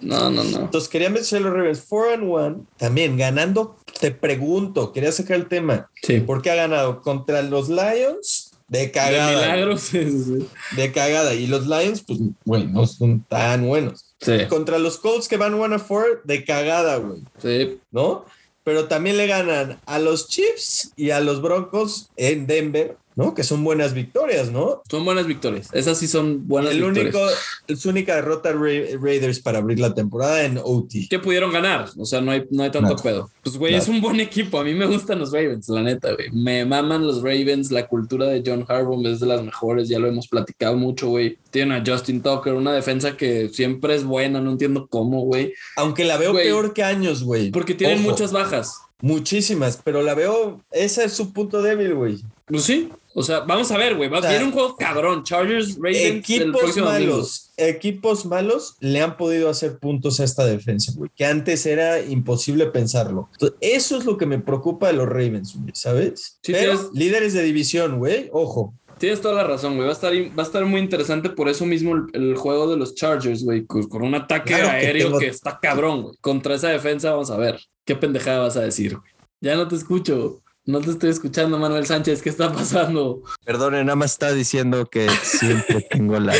No, 0.00 0.30
no, 0.30 0.42
no. 0.42 0.60
Entonces 0.62 0.88
quería 0.88 1.10
mencionar 1.10 1.48
los 1.48 1.56
Ravens 1.56 1.84
4 1.88 2.14
and 2.14 2.24
1, 2.24 2.66
también 2.76 3.16
ganando, 3.16 3.76
te 4.00 4.10
pregunto, 4.10 4.92
quería 4.92 5.12
sacar 5.12 5.36
el 5.36 5.46
tema. 5.46 5.88
Sí. 6.02 6.18
¿Por 6.20 6.42
qué 6.42 6.50
ha 6.50 6.56
ganado? 6.56 7.02
Contra 7.02 7.42
los 7.42 7.68
Lions 7.68 8.51
de 8.72 8.90
cagada. 8.90 9.30
De 9.30 9.36
milagros. 9.36 9.90
De 10.76 10.92
cagada. 10.92 11.34
Y 11.34 11.46
los 11.46 11.66
Lions, 11.66 12.02
pues, 12.06 12.20
güey, 12.46 12.66
no 12.66 12.86
son 12.86 13.22
tan 13.28 13.66
buenos. 13.66 14.14
Sí. 14.18 14.46
Contra 14.48 14.78
los 14.78 14.96
Colts 14.96 15.28
que 15.28 15.36
van 15.36 15.52
1 15.52 15.76
a 15.76 15.78
4, 15.78 16.20
de 16.24 16.44
cagada, 16.44 16.96
güey. 16.96 17.20
Sí. 17.38 17.78
¿No? 17.90 18.24
Pero 18.64 18.88
también 18.88 19.18
le 19.18 19.26
ganan 19.26 19.78
a 19.84 19.98
los 19.98 20.28
Chiefs 20.28 20.92
y 20.96 21.10
a 21.10 21.20
los 21.20 21.42
Broncos 21.42 22.08
en 22.16 22.46
Denver 22.46 22.96
¿no? 23.16 23.34
Que 23.34 23.44
son 23.44 23.64
buenas 23.64 23.94
victorias, 23.94 24.50
¿no? 24.50 24.82
Son 24.90 25.04
buenas 25.04 25.26
victorias. 25.26 25.68
Esas 25.72 25.98
sí 25.98 26.08
son 26.08 26.46
buenas 26.46 26.72
el 26.72 26.82
victorias. 26.82 27.14
Único, 27.14 27.30
es 27.68 27.80
su 27.80 27.90
única 27.90 28.14
derrota 28.14 28.52
Raiders 28.52 29.40
para 29.40 29.58
abrir 29.58 29.80
la 29.80 29.94
temporada 29.94 30.44
en 30.44 30.58
OT. 30.62 31.08
Que 31.08 31.18
pudieron 31.18 31.52
ganar, 31.52 31.88
o 31.96 32.04
sea, 32.04 32.20
no 32.20 32.30
hay, 32.30 32.44
no 32.50 32.62
hay 32.62 32.70
tanto 32.70 32.96
pedo. 32.96 33.30
Pues, 33.42 33.56
güey, 33.56 33.74
es 33.74 33.88
un 33.88 34.00
buen 34.00 34.20
equipo. 34.20 34.58
A 34.58 34.64
mí 34.64 34.74
me 34.74 34.86
gustan 34.86 35.18
los 35.18 35.32
Ravens, 35.32 35.68
la 35.68 35.82
neta, 35.82 36.12
güey. 36.12 36.30
Me 36.30 36.64
maman 36.64 37.06
los 37.06 37.22
Ravens. 37.22 37.70
La 37.70 37.86
cultura 37.86 38.26
de 38.26 38.42
John 38.44 38.64
Harbaugh 38.68 39.06
es 39.06 39.20
de 39.20 39.26
las 39.26 39.42
mejores, 39.42 39.88
ya 39.88 39.98
lo 39.98 40.08
hemos 40.08 40.28
platicado 40.28 40.76
mucho, 40.76 41.08
güey. 41.08 41.38
Tienen 41.50 41.72
a 41.72 41.84
Justin 41.84 42.22
Tucker, 42.22 42.54
una 42.54 42.72
defensa 42.72 43.16
que 43.16 43.48
siempre 43.48 43.94
es 43.94 44.04
buena, 44.04 44.40
no 44.40 44.52
entiendo 44.52 44.86
cómo, 44.88 45.22
güey. 45.22 45.54
Aunque 45.76 46.04
la 46.04 46.16
veo 46.16 46.32
peor 46.32 46.72
que 46.72 46.82
años, 46.82 47.22
güey. 47.22 47.50
Porque 47.50 47.74
tienen 47.74 48.02
muchas 48.02 48.32
bajas. 48.32 48.76
Muchísimas, 49.00 49.80
pero 49.82 50.00
la 50.02 50.14
veo, 50.14 50.60
ese 50.70 51.04
es 51.04 51.12
su 51.12 51.32
punto 51.32 51.60
débil, 51.60 51.94
güey. 51.94 52.20
Pues 52.46 52.62
sí, 52.62 52.88
o 53.14 53.22
sea, 53.22 53.40
vamos 53.40 53.70
a 53.70 53.76
ver, 53.76 53.96
güey. 53.96 54.08
Va 54.08 54.18
a 54.18 54.22
ser 54.22 54.42
un 54.42 54.52
juego 54.52 54.76
cabrón. 54.76 55.22
Chargers, 55.22 55.76
Ravens, 55.76 56.30
equipos 56.30 56.76
malos. 56.76 57.50
Equipos 57.56 58.26
malos 58.26 58.76
le 58.80 59.00
han 59.00 59.16
podido 59.16 59.50
hacer 59.50 59.78
puntos 59.78 60.20
a 60.20 60.24
esta 60.24 60.44
defensa, 60.46 60.92
güey. 60.96 61.10
Que 61.14 61.24
antes 61.24 61.66
era 61.66 62.00
imposible 62.00 62.66
pensarlo. 62.66 63.28
eso 63.60 63.98
es 63.98 64.04
lo 64.04 64.16
que 64.16 64.26
me 64.26 64.38
preocupa 64.38 64.86
de 64.88 64.94
los 64.94 65.08
Ravens, 65.08 65.56
güey, 65.56 65.72
¿sabes? 65.74 66.38
Sí, 66.42 66.52
Pero 66.52 66.90
líderes 66.94 67.34
de 67.34 67.42
división, 67.42 67.98
güey, 67.98 68.30
ojo. 68.32 68.74
Tienes 68.98 69.20
toda 69.20 69.34
la 69.34 69.44
razón, 69.44 69.74
güey. 69.74 69.86
Va 69.86 69.92
a 69.92 69.94
estar, 69.94 70.12
va 70.12 70.42
a 70.42 70.46
estar 70.46 70.64
muy 70.64 70.80
interesante 70.80 71.28
por 71.28 71.48
eso 71.48 71.66
mismo 71.66 72.06
el, 72.12 72.36
juego 72.36 72.70
de 72.70 72.76
los 72.76 72.94
Chargers, 72.94 73.44
güey. 73.44 73.66
Con, 73.66 74.02
un 74.02 74.14
ataque 74.14 74.54
aéreo 74.54 75.18
que, 75.18 75.26
que, 75.26 75.30
está 75.30 75.58
cabrón, 75.60 76.02
güey. 76.02 76.14
Contra 76.20 76.54
esa 76.54 76.68
defensa, 76.68 77.10
vamos 77.10 77.30
a 77.30 77.36
ver. 77.36 77.60
¿Qué 77.84 77.96
pendejada 77.96 78.40
vas 78.40 78.56
a 78.56 78.60
decir, 78.60 78.96
güey? 78.96 79.10
Ya 79.40 79.56
no 79.56 79.66
te 79.66 79.74
escucho. 79.74 80.42
No 80.64 80.80
te 80.80 80.90
estoy 80.90 81.10
escuchando, 81.10 81.58
Manuel 81.58 81.86
Sánchez. 81.86 82.22
¿Qué 82.22 82.28
está 82.28 82.52
pasando? 82.52 83.20
Perdone, 83.44 83.82
nada 83.82 83.96
más 83.96 84.12
está 84.12 84.32
diciendo 84.32 84.86
que 84.86 85.08
siempre 85.22 85.84
tengo 85.90 86.20
la 86.20 86.36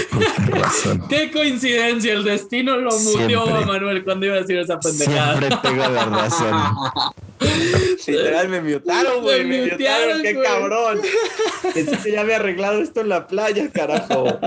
razón. 0.46 1.02
Qué 1.10 1.32
coincidencia. 1.32 2.12
El 2.12 2.22
destino 2.22 2.76
lo 2.76 2.96
mutió 2.96 3.42
a 3.42 3.62
Manuel 3.62 4.04
cuando 4.04 4.26
iba 4.26 4.36
a 4.36 4.40
decir 4.42 4.58
esa 4.58 4.78
pendejada. 4.78 5.38
Siempre 5.38 5.58
tengo 5.60 5.88
la 5.88 6.04
razón. 6.04 6.56
Literal, 8.06 8.48
me 8.48 8.60
mutaron, 8.60 9.22
güey. 9.22 9.44
Me, 9.44 9.72
mutaron, 9.72 10.22
qué 10.22 10.40
cabrón. 10.40 11.00
Es 11.74 11.98
que 11.98 12.12
ya 12.12 12.20
había 12.20 12.36
arreglado 12.36 12.80
esto 12.80 13.00
en 13.00 13.08
la 13.08 13.26
playa, 13.26 13.72
carajo. 13.72 14.38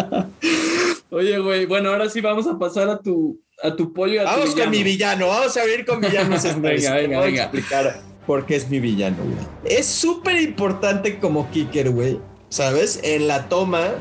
Oye, 1.10 1.38
güey. 1.40 1.66
Bueno, 1.66 1.90
ahora 1.90 2.10
sí 2.10 2.22
vamos 2.22 2.48
a 2.48 2.58
pasar 2.58 2.90
a 2.90 3.00
tu, 3.00 3.42
a 3.62 3.76
tu 3.76 3.92
pollo. 3.92 4.24
vamos 4.24 4.56
con 4.56 4.70
mi 4.70 4.84
villano. 4.84 5.28
Vamos 5.28 5.58
a 5.58 5.66
ver 5.66 5.86
con 5.86 6.00
villanos. 6.00 6.44
venga, 6.62 6.94
venga, 6.94 7.20
venga. 7.20 7.44
explicar 7.44 8.15
porque 8.26 8.56
es 8.56 8.70
mi 8.70 8.80
villano, 8.80 9.18
güey. 9.24 9.76
Es 9.78 9.86
súper 9.86 10.42
importante 10.42 11.20
como 11.20 11.50
kicker, 11.52 11.90
güey. 11.90 12.20
¿Sabes? 12.50 13.00
En 13.04 13.28
la 13.28 13.50
toma 13.50 13.92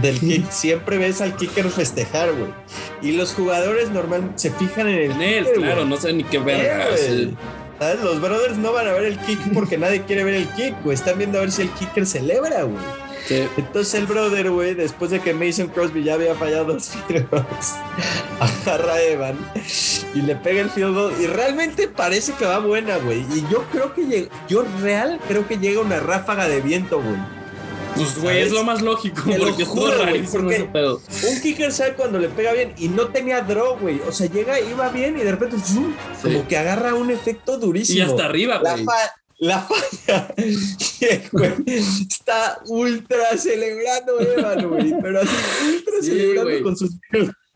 del 0.00 0.18
kick 0.18 0.50
siempre 0.50 0.98
ves 0.98 1.20
al 1.20 1.36
kicker 1.36 1.68
festejar, 1.68 2.32
güey. 2.32 2.50
Y 3.02 3.12
los 3.16 3.34
jugadores 3.34 3.90
normalmente 3.90 4.38
se 4.38 4.50
fijan 4.50 4.88
en 4.88 4.98
el 4.98 5.10
en 5.12 5.22
él, 5.22 5.46
claro, 5.54 5.84
no 5.84 5.96
sé 5.96 6.12
ni 6.12 6.24
qué 6.24 6.38
ver. 6.38 7.34
¿Sabes? 7.78 8.00
Los 8.02 8.20
brothers 8.20 8.56
no 8.58 8.72
van 8.72 8.86
a 8.88 8.92
ver 8.92 9.04
el 9.04 9.18
kick 9.18 9.38
porque 9.52 9.76
nadie 9.76 10.02
quiere 10.02 10.24
ver 10.24 10.34
el 10.34 10.48
kick, 10.50 10.74
güey. 10.82 10.94
Están 10.94 11.18
viendo 11.18 11.38
a 11.38 11.42
ver 11.42 11.52
si 11.52 11.62
el 11.62 11.70
kicker 11.70 12.06
celebra, 12.06 12.62
güey. 12.62 12.82
Entonces 13.30 13.94
el 13.94 14.06
brother, 14.06 14.50
güey, 14.50 14.74
después 14.74 15.10
de 15.10 15.20
que 15.20 15.34
Mason 15.34 15.68
Crosby 15.68 16.04
ya 16.04 16.14
había 16.14 16.34
fallado 16.34 16.74
dos 16.74 16.90
field 17.06 17.26
agarra 18.40 18.94
a 18.94 19.02
Evan 19.02 19.38
y 20.14 20.22
le 20.22 20.36
pega 20.36 20.62
el 20.62 20.70
field 20.70 20.94
goal 20.94 21.12
y 21.20 21.26
realmente 21.26 21.88
parece 21.88 22.32
que 22.34 22.44
va 22.44 22.58
buena, 22.58 22.98
güey. 22.98 23.20
Y 23.32 23.44
yo 23.50 23.64
creo 23.70 23.94
que 23.94 24.28
yo 24.48 24.64
real 24.80 25.20
creo 25.28 25.46
que 25.46 25.58
llega 25.58 25.80
una 25.80 26.00
ráfaga 26.00 26.48
de 26.48 26.60
viento, 26.60 27.00
güey. 27.00 27.16
Pues, 27.94 28.18
güey, 28.18 28.38
es 28.40 28.52
lo 28.52 28.64
más 28.64 28.80
lógico. 28.80 29.22
Porque 29.38 29.64
juro, 29.64 29.92
Un 31.28 31.40
kicker 31.42 31.72
sabe 31.72 31.92
cuando 31.92 32.18
le 32.18 32.28
pega 32.28 32.52
bien 32.52 32.72
y 32.78 32.88
no 32.88 33.08
tenía 33.08 33.42
draw, 33.42 33.78
güey. 33.78 34.00
O 34.08 34.12
sea, 34.12 34.28
llega, 34.28 34.58
iba 34.60 34.88
bien 34.88 35.18
y 35.18 35.22
de 35.22 35.30
repente, 35.30 35.56
como 36.22 36.48
que 36.48 36.56
agarra 36.56 36.94
un 36.94 37.10
efecto 37.10 37.58
durísimo. 37.58 37.98
Y 37.98 38.00
hasta 38.00 38.24
arriba, 38.24 38.58
güey 38.58 38.86
la 38.86 39.21
falla. 39.62 40.34
Está 41.66 42.60
ultra 42.66 43.36
celebrando 43.36 44.20
Evan, 44.20 44.68
güey. 44.68 44.94
Pero 45.00 45.20
así, 45.20 45.36
ultra 45.74 45.94
celebrando 46.02 46.62
con 46.62 46.76
sus 46.76 46.96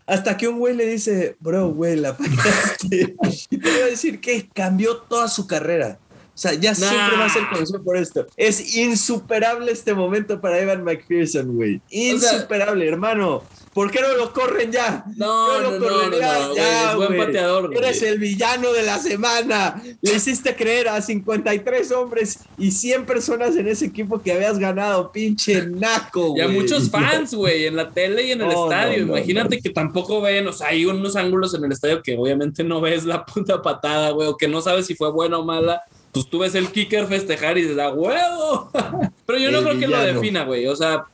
hasta 0.07 0.37
que 0.37 0.46
un 0.46 0.61
güey 0.61 0.75
le 0.75 0.87
dice, 0.87 1.37
bro, 1.40 1.70
güey, 1.70 1.96
la 1.96 2.14
fallaste. 2.14 3.16
y 3.51 3.59
te 3.59 3.70
voy 3.70 3.81
a 3.81 3.87
decir 3.87 4.20
que 4.20 4.49
cambió 4.55 4.99
toda 4.99 5.29
su 5.29 5.46
carrera. 5.46 5.99
O 6.37 6.38
sea, 6.38 6.53
ya 6.53 6.75
siempre 6.75 7.16
va 7.16 7.25
a 7.25 7.31
ser 7.31 7.49
conocido 7.49 7.83
por 7.83 7.96
esto. 7.96 8.27
Es 8.37 8.77
insuperable 8.77 9.72
este 9.72 9.94
momento 9.94 10.38
para 10.38 10.61
Evan 10.61 10.85
McPherson, 10.85 11.57
güey. 11.57 11.81
Insuperable, 11.88 12.87
hermano. 12.87 13.42
¿Por 13.72 13.90
qué 13.90 14.03
no 14.03 14.14
lo 14.18 14.35
corren 14.35 14.70
ya? 14.70 15.03
No, 15.16 15.62
no, 15.62 15.79
no, 15.79 16.11
no, 16.11 16.55
ya, 16.55 16.90
es 16.90 16.96
buen 16.96 17.16
pateador. 17.16 17.75
Eres 17.75 18.03
el 18.03 18.18
villano 18.18 18.70
de 18.75 18.83
la 18.83 18.99
semana. 18.99 19.83
Le 20.03 20.14
hiciste 20.14 20.55
creer 20.55 20.90
a 20.90 21.01
53 21.01 21.90
hombres 21.92 22.40
y 22.59 22.70
100 22.70 23.07
personas 23.07 23.57
en 23.57 23.68
ese 23.68 23.87
equipo 23.87 24.20
que 24.20 24.33
habías 24.33 24.59
ganado, 24.59 25.12
pinche 25.12 25.66
naco, 25.66 26.33
güey. 26.33 26.42
Y 26.42 26.44
a 26.44 26.49
muchos 26.49 26.90
fans, 26.90 27.35
güey, 27.35 27.64
en 27.64 27.77
la 27.77 27.88
tele 27.88 28.25
y 28.25 28.33
en 28.33 28.42
el 28.42 28.51
estadio. 28.51 29.05
Imagínate 29.05 29.59
que 29.59 29.70
tampoco 29.70 30.20
ven, 30.20 30.46
o 30.49 30.53
sea, 30.53 30.68
hay 30.68 30.85
unos 30.85 31.16
ángulos 31.16 31.55
en 31.55 31.64
el 31.64 31.72
estadio 31.72 32.03
que 32.03 32.14
obviamente 32.14 32.62
no 32.62 32.83
ves 32.83 33.07
la 33.07 33.25
punta 33.25 33.62
patada, 33.62 34.11
güey, 34.11 34.29
o 34.29 34.37
que 34.37 34.49
no 34.49 34.61
sabes 34.61 34.85
si 34.85 34.94
fue 34.94 35.11
buena 35.11 35.38
o 35.38 35.44
mala 35.44 35.83
pues 36.16 36.31
tú 36.31 36.38
ves 36.38 36.55
el 36.55 36.68
kicker 36.72 37.07
festejar 37.07 37.59
y 37.59 37.62
dices, 37.62 37.79
¡a 37.79 37.92
huevo! 37.92 38.70
Pero 39.26 39.38
yo 39.38 39.50
no 39.50 39.62
creo 39.62 39.79
que 39.79 39.87
lo 39.87 40.00
defina, 40.00 40.44
güey. 40.44 40.66
O 40.66 40.74
sea, 40.74 41.05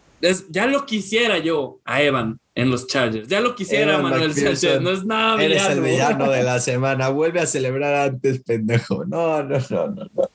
ya 0.48 0.66
lo 0.68 0.86
quisiera 0.86 1.38
yo 1.38 1.80
a 1.84 2.02
Evan 2.02 2.38
en 2.54 2.70
los 2.70 2.86
Chargers. 2.86 3.26
Ya 3.26 3.40
lo 3.40 3.56
quisiera 3.56 3.98
Manuel 3.98 4.32
Sánchez, 4.32 4.80
no 4.80 4.90
es 4.90 5.04
nada 5.04 5.42
Eres 5.42 5.66
el 5.66 5.80
villano 5.80 6.30
de 6.30 6.44
la 6.44 6.60
semana, 6.60 7.08
vuelve 7.08 7.40
a 7.40 7.46
celebrar 7.46 8.10
antes, 8.10 8.44
pendejo. 8.44 9.04
No, 9.04 9.42
no, 9.42 9.58
no, 9.70 9.88
no. 9.88 10.04
no. 10.14 10.30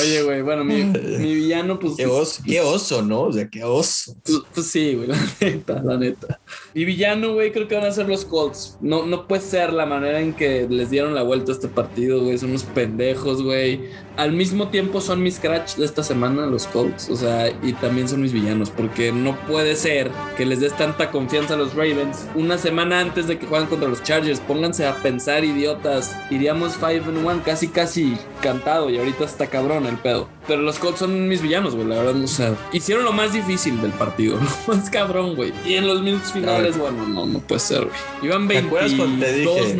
Oye, 0.00 0.22
güey, 0.24 0.42
bueno, 0.42 0.64
mi, 0.64 0.82
mi, 0.82 1.34
villano, 1.36 1.78
pues. 1.78 1.94
Qué 1.96 2.06
oso, 2.06 2.42
qué 2.44 2.60
oso, 2.60 3.02
¿no? 3.02 3.22
O 3.22 3.32
sea, 3.32 3.48
qué 3.48 3.62
oso. 3.62 4.16
Pues, 4.24 4.38
pues 4.52 4.66
sí, 4.66 4.94
güey, 4.94 5.08
la 5.10 5.16
neta, 5.40 5.82
la 5.82 5.96
neta. 5.96 6.40
Mi 6.76 6.84
villano, 6.84 7.32
güey, 7.32 7.52
creo 7.52 7.68
que 7.68 7.74
van 7.74 7.86
a 7.86 7.90
ser 7.90 8.06
los 8.06 8.26
Colts. 8.26 8.76
No, 8.82 9.06
no 9.06 9.26
puede 9.26 9.40
ser 9.40 9.72
la 9.72 9.86
manera 9.86 10.20
en 10.20 10.34
que 10.34 10.66
les 10.68 10.90
dieron 10.90 11.14
la 11.14 11.22
vuelta 11.22 11.50
a 11.50 11.54
este 11.54 11.68
partido, 11.68 12.22
güey. 12.22 12.36
Son 12.36 12.50
unos 12.50 12.64
pendejos, 12.64 13.42
güey. 13.42 13.80
Al 14.18 14.32
mismo 14.32 14.68
tiempo 14.68 15.00
son 15.00 15.22
mis 15.22 15.36
scratch 15.36 15.76
de 15.76 15.86
esta 15.86 16.02
semana, 16.02 16.44
los 16.44 16.66
Colts. 16.66 17.08
O 17.08 17.16
sea, 17.16 17.48
y 17.62 17.72
también 17.72 18.10
son 18.10 18.20
mis 18.20 18.34
villanos, 18.34 18.68
porque 18.68 19.10
no 19.10 19.36
puede 19.46 19.74
ser 19.74 20.10
que 20.36 20.44
les 20.44 20.60
des 20.60 20.76
tanta 20.76 21.10
confianza 21.10 21.54
a 21.54 21.56
los 21.56 21.72
Ravens 21.72 22.26
una 22.34 22.58
semana 22.58 23.00
antes 23.00 23.26
de 23.26 23.38
que 23.38 23.46
jueguen 23.46 23.70
contra 23.70 23.88
los 23.88 24.02
Chargers. 24.02 24.40
Pónganse 24.40 24.86
a 24.86 24.96
pensar, 24.96 25.44
idiotas. 25.44 26.14
Iríamos 26.30 26.74
5 26.74 26.88
en 26.90 27.16
1, 27.24 27.42
casi, 27.42 27.68
casi 27.68 28.18
cantado, 28.42 28.90
y 28.90 28.98
ahorita 28.98 29.24
está 29.24 29.46
cabrón 29.46 29.86
el 29.86 29.96
pedo. 29.96 30.28
Pero 30.46 30.62
los 30.62 30.78
Colts 30.78 31.00
son 31.00 31.28
mis 31.28 31.42
villanos, 31.42 31.74
güey, 31.74 31.86
la 31.88 31.96
verdad. 31.96 32.22
O 32.22 32.26
sea, 32.26 32.54
hicieron 32.72 33.04
lo 33.04 33.12
más 33.12 33.32
difícil 33.32 33.80
del 33.80 33.92
partido, 33.92 34.38
lo 34.66 34.74
más 34.74 34.90
cabrón, 34.90 35.34
güey. 35.34 35.52
Y 35.64 35.74
en 35.74 35.86
los 35.86 36.02
minutos 36.02 36.32
finales, 36.32 36.65
bueno, 36.76 37.06
no, 37.06 37.26
no 37.26 37.40
puede 37.40 37.60
ser, 37.60 37.84
güey. 37.84 37.96
Iban 38.22 38.48
22-9, 38.48 39.76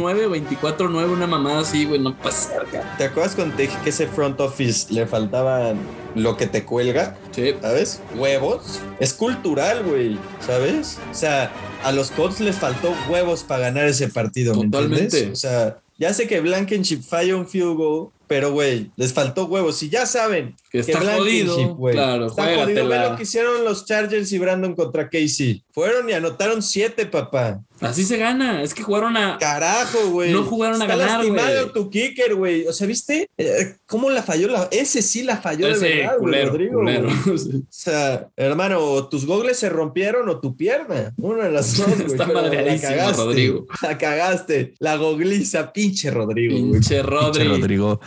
24-9, 0.59 1.11
una 1.11 1.27
mamada 1.27 1.61
así, 1.61 1.85
güey, 1.85 2.01
no 2.01 2.17
puede 2.17 2.35
ser, 2.35 2.63
¿Te 2.99 3.05
acuerdas 3.05 3.35
cuando 3.35 3.57
te 3.57 3.63
dije 3.63 3.77
que 3.83 3.91
ese 3.91 4.07
front 4.07 4.41
office 4.41 4.93
le 4.93 5.07
faltaban 5.07 5.79
lo 6.15 6.37
que 6.37 6.47
te 6.47 6.65
cuelga? 6.65 7.17
Sí. 7.33 7.55
¿Sabes? 7.61 8.01
Huevos. 8.17 8.81
Es 9.01 9.15
cultural, 9.15 9.83
güey, 9.85 10.19
¿sabes? 10.41 10.99
O 11.11 11.15
sea, 11.15 11.51
a 11.83 11.93
los 11.93 12.11
Colts 12.11 12.41
les 12.41 12.57
faltó 12.57 12.95
huevos 13.09 13.43
para 13.43 13.63
ganar 13.63 13.87
ese 13.87 14.09
partido, 14.09 14.55
Totalmente. 14.55 15.31
O 15.31 15.37
sea, 15.37 15.79
ya 15.99 16.13
sé 16.13 16.27
que 16.27 16.41
Blankenship 16.41 17.03
falla 17.03 17.37
un 17.37 17.47
field 17.47 17.77
goal, 17.77 18.11
pero, 18.27 18.53
güey, 18.53 18.91
les 18.97 19.13
faltó 19.13 19.47
huevos. 19.47 19.77
Si 19.77 19.89
ya 19.89 20.05
saben 20.05 20.57
que 20.71 20.81
está 20.81 21.01
jodido, 21.01 21.79
claro, 21.93 22.27
está 22.27 22.57
jodido. 22.57 22.89
Ve 22.89 22.99
lo 22.99 23.17
que 23.17 23.23
hicieron 23.23 23.65
los 23.65 23.87
Chargers 23.87 24.33
y 24.33 24.39
Brandon 24.39 24.75
contra 24.75 25.09
Casey. 25.09 25.63
Fueron 25.77 26.09
y 26.09 26.15
anotaron 26.15 26.63
siete, 26.63 27.05
papá. 27.05 27.61
Así 27.81 28.05
se 28.05 28.17
gana. 28.17 28.63
Es 28.63 28.73
que 28.73 28.83
jugaron 28.83 29.15
a. 29.19 29.37
Carajo, 29.37 30.09
güey. 30.09 30.33
No 30.33 30.45
jugaron 30.45 30.81
a 30.81 30.87
ganar. 30.87 31.07
Está 31.07 31.17
lastimado 31.19 31.73
tu 31.73 31.91
kicker, 31.91 32.35
güey. 32.35 32.67
O 32.67 32.73
sea, 32.73 32.87
¿viste? 32.87 33.29
Eh, 33.37 33.77
¿Cómo 33.85 34.09
la 34.09 34.23
falló? 34.23 34.49
La... 34.49 34.69
Ese 34.71 35.03
sí 35.03 35.23
la 35.23 35.37
falló 35.37 35.69
Ese, 35.69 35.85
de 35.87 35.97
verdad, 35.97 36.17
culero, 36.17 36.51
Rodrigo. 36.53 36.79
Culero. 36.79 37.09
o 37.27 37.67
sea, 37.69 38.27
hermano, 38.37 39.07
tus 39.09 39.27
gogles 39.27 39.59
se 39.59 39.69
rompieron 39.69 40.27
o 40.31 40.41
tu 40.41 40.57
pierna. 40.57 41.13
Una 41.19 41.45
de 41.45 41.51
las 41.51 41.77
dos, 41.77 41.87
güey. 41.95 42.07
Está 42.07 42.27
madreadísima, 42.27 43.13
Rodrigo. 43.13 43.67
La 43.83 43.99
cagaste. 43.99 44.73
La 44.79 44.97
gogliza, 44.97 45.75
pinche 45.75 46.11
Rodrigo. 46.11 46.57
Pinche 46.57 47.03
Rodrigo. 47.03 47.33
Pinche 47.33 47.45
Rodrigo. 47.45 48.01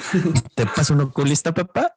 ¿Te 0.56 0.66
pasa 0.66 0.96
un 0.96 1.02
oculista, 1.02 1.54
papá? 1.54 1.94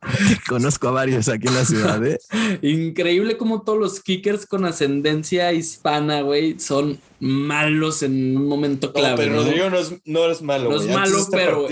Conozco 0.47 0.89
a 0.89 0.91
varios 0.91 1.31
aquí 1.31 1.49
en 1.49 1.55
la 1.55 1.65
ciudad, 1.65 2.07
¿eh? 2.07 2.19
Increíble 2.61 3.39
como 3.39 3.63
todos 3.63 3.79
los 3.79 4.01
kickers 4.01 4.45
con 4.45 4.67
ascendencia 4.67 5.51
hispana, 5.63 6.21
güey, 6.23 6.59
son 6.59 6.99
malos 7.21 8.03
en 8.03 8.37
un 8.37 8.47
momento 8.49 8.93
clave. 8.93 9.17
pero 9.17 9.37
Rodrigo 9.37 9.71
no 9.71 9.79
es, 9.79 9.95
no 10.05 10.31
es 10.31 10.43
malo. 10.43 10.71
No 10.71 10.77
es 10.77 10.89
malo, 10.89 11.17
este 11.19 11.37
pero 11.37 11.67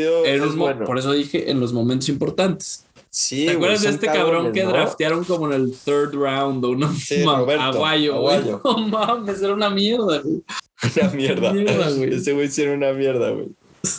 por 0.86 0.98
eso 0.98 1.12
dije 1.12 1.50
en 1.50 1.60
los 1.60 1.72
momentos 1.72 2.08
importantes. 2.08 2.86
Sí, 3.12 3.46
¿Te 3.46 3.52
acuerdas 3.52 3.82
de 3.82 3.90
este 3.90 4.06
cabrón 4.06 4.52
que 4.52 4.64
draftearon 4.64 5.24
como 5.24 5.46
en 5.46 5.60
el 5.60 5.74
third 5.84 6.14
round 6.14 6.64
o 6.64 6.76
no? 6.76 6.92
Sí, 6.94 7.22
Aguayo, 7.26 8.14
Aguayo. 8.14 8.60
No 8.64 8.78
mames, 8.78 9.42
era 9.42 9.52
una 9.52 9.68
mierda, 9.68 10.20
güey. 10.20 10.42
Una 10.96 11.10
mierda. 11.10 11.52
mierda 11.52 11.90
güey. 11.90 12.14
Ese 12.14 12.32
güey 12.32 12.48
sí 12.48 12.62
era 12.62 12.72
una 12.72 12.92
mierda, 12.92 13.30
güey. 13.30 13.48